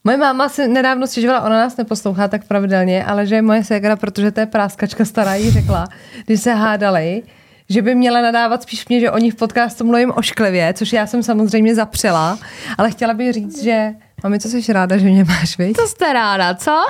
Moje 0.03 0.17
máma 0.17 0.49
si 0.49 0.67
nedávno 0.67 1.07
stěžovala, 1.07 1.41
ona 1.41 1.57
nás 1.57 1.77
neposlouchá 1.77 2.27
tak 2.27 2.47
pravidelně, 2.47 3.05
ale 3.05 3.25
že 3.25 3.41
moje 3.41 3.63
ségra, 3.63 3.95
protože 3.95 4.31
to 4.31 4.39
je 4.39 4.45
práskačka 4.45 5.05
stará, 5.05 5.35
jí 5.35 5.51
řekla, 5.51 5.87
když 6.25 6.41
se 6.41 6.53
hádali, 6.53 7.23
že 7.69 7.81
by 7.81 7.95
měla 7.95 8.21
nadávat 8.21 8.63
spíš 8.63 8.87
mě, 8.87 8.99
že 8.99 9.11
oni 9.11 9.31
v 9.31 9.35
podcastu 9.35 9.85
mluvím 9.85 10.11
ošklivě, 10.15 10.73
což 10.73 10.93
já 10.93 11.07
jsem 11.07 11.23
samozřejmě 11.23 11.75
zapřela, 11.75 12.39
ale 12.77 12.91
chtěla 12.91 13.13
bych 13.13 13.33
říct, 13.33 13.63
že 13.63 13.89
mami, 14.23 14.39
co 14.39 14.49
jsi 14.49 14.73
ráda, 14.73 14.97
že 14.97 15.05
mě 15.05 15.23
máš, 15.23 15.57
viď? 15.57 15.77
to 15.77 15.87
jste 15.87 16.13
ráda, 16.13 16.55
co? 16.55 16.85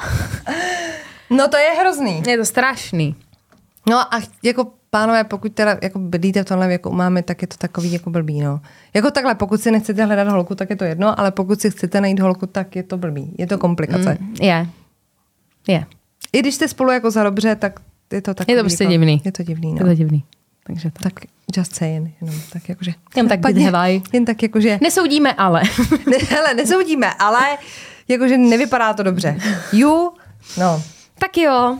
No 1.29 1.47
to 1.47 1.57
je 1.57 1.69
hrozný. 1.79 2.23
Je 2.27 2.37
to 2.37 2.45
strašný. 2.45 3.15
No 3.89 4.13
a 4.13 4.19
jako 4.43 4.71
pánové, 4.89 5.23
pokud 5.23 5.53
teda 5.53 5.77
jako 5.81 5.99
bydlíte 5.99 6.43
v 6.43 6.45
tomhle 6.45 6.67
věku 6.67 6.89
u 6.89 6.93
mámy, 6.93 7.23
tak 7.23 7.41
je 7.41 7.47
to 7.47 7.57
takový 7.57 7.93
jako 7.93 8.09
blbý, 8.09 8.41
no. 8.41 8.61
Jako 8.93 9.11
takhle, 9.11 9.35
pokud 9.35 9.61
si 9.61 9.71
nechcete 9.71 10.05
hledat 10.05 10.27
holku, 10.27 10.55
tak 10.55 10.69
je 10.69 10.75
to 10.75 10.83
jedno, 10.83 11.19
ale 11.19 11.31
pokud 11.31 11.61
si 11.61 11.71
chcete 11.71 12.01
najít 12.01 12.19
holku, 12.19 12.45
tak 12.45 12.75
je 12.75 12.83
to 12.83 12.97
blbý. 12.97 13.35
Je 13.37 13.47
to 13.47 13.57
komplikace. 13.57 14.17
Mm. 14.19 14.35
Je. 14.41 14.67
Je. 15.67 15.85
I 16.33 16.39
když 16.39 16.55
jste 16.55 16.67
spolu 16.67 16.91
jako 16.91 17.11
za 17.11 17.23
dobře, 17.23 17.55
tak 17.55 17.79
je 18.11 18.21
to 18.21 18.33
takový. 18.33 18.53
Je 18.53 18.57
to 18.57 18.63
prostě 18.63 18.83
jako, 18.83 18.91
divný. 18.91 19.21
Je 19.25 19.31
to 19.31 19.43
divný, 19.43 19.69
Je 19.73 19.79
no. 19.79 19.85
to 19.85 19.95
divný. 19.95 20.23
Takže 20.63 20.91
to. 20.91 21.03
Tak 21.03 21.13
just 21.57 21.75
saying, 21.75 22.15
jenom 22.21 22.35
tak 22.53 22.69
jakože. 22.69 22.91
Jen 23.15 23.27
tak 23.27 23.41
Padně. 23.41 23.71
Jen 24.13 24.25
tak 24.25 24.43
jakože. 24.43 24.79
Nesoudíme 24.81 25.33
ale. 25.33 25.61
Ne, 26.09 26.17
hele, 26.29 26.53
nesoudíme, 26.53 27.13
ale 27.13 27.39
jakože 28.07 28.37
nevypadá 28.37 28.93
to 28.93 29.03
dobře. 29.03 29.37
You, 29.73 30.11
no. 30.57 30.83
tak 31.19 31.37
jo. 31.37 31.79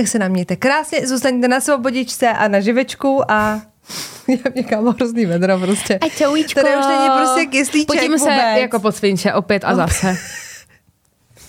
Tak 0.00 0.08
se 0.08 0.18
nám 0.18 0.30
mějte 0.30 0.56
krásně, 0.56 1.06
zůstaňte 1.06 1.48
na 1.48 1.60
svobodičce 1.60 2.28
a 2.28 2.48
na 2.48 2.60
živečku 2.60 3.30
a 3.30 3.60
já 4.28 4.36
někam 4.56 4.86
hrozný 4.86 5.26
vedro 5.26 5.58
prostě. 5.58 5.98
A 5.98 6.08
čaujíčko. 6.08 6.60
Tady 6.60 6.76
už 6.76 6.86
není 6.86 7.08
prostě 7.16 7.46
kyslíček 7.46 7.86
Pojďme 7.86 8.18
se 8.18 8.24
vůbec. 8.24 8.60
jako 8.60 8.80
pod 8.80 8.96
svinče 8.96 9.32
opět 9.34 9.64
a 9.64 9.74
zase. 9.74 10.16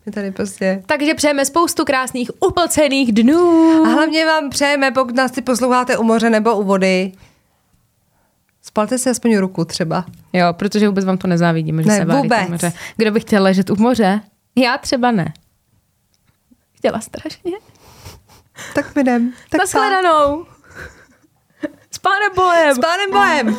My 0.06 0.12
tady 0.12 0.30
prostě... 0.30 0.82
Takže 0.86 1.14
přejeme 1.14 1.44
spoustu 1.46 1.84
krásných 1.84 2.30
uplcených 2.40 3.12
dnů. 3.12 3.70
A 3.84 3.88
hlavně 3.88 4.26
vám 4.26 4.50
přejeme, 4.50 4.90
pokud 4.90 5.14
nás 5.16 5.30
ty 5.30 5.42
posloucháte 5.42 5.98
u 5.98 6.02
moře 6.02 6.30
nebo 6.30 6.56
u 6.56 6.62
vody, 6.62 7.12
spalte 8.62 8.98
si 8.98 9.10
aspoň 9.10 9.36
ruku 9.36 9.64
třeba. 9.64 10.04
Jo, 10.32 10.46
protože 10.52 10.88
vůbec 10.88 11.04
vám 11.04 11.18
to 11.18 11.26
nezávidíme, 11.28 11.82
že 11.82 11.88
Ne, 11.88 11.96
se 11.96 12.04
vůbec. 12.04 12.48
moře. 12.48 12.72
Kdo 12.96 13.10
by 13.10 13.20
chtěl 13.20 13.42
ležet 13.42 13.70
u 13.70 13.76
moře? 13.76 14.20
Já 14.56 14.78
třeba 14.78 15.10
ne. 15.10 15.32
Chtěla 16.78 17.00
strašně. 17.00 17.52
Tak 18.74 18.94
my 18.94 19.00
jdem. 19.00 19.32
Tak 19.50 19.58
Naschledanou. 19.58 20.46
S 21.90 21.98
pánem 21.98 22.34
Bohem. 22.34 22.76
S 22.76 22.78
pánem 22.78 23.10
Bohem. 23.10 23.58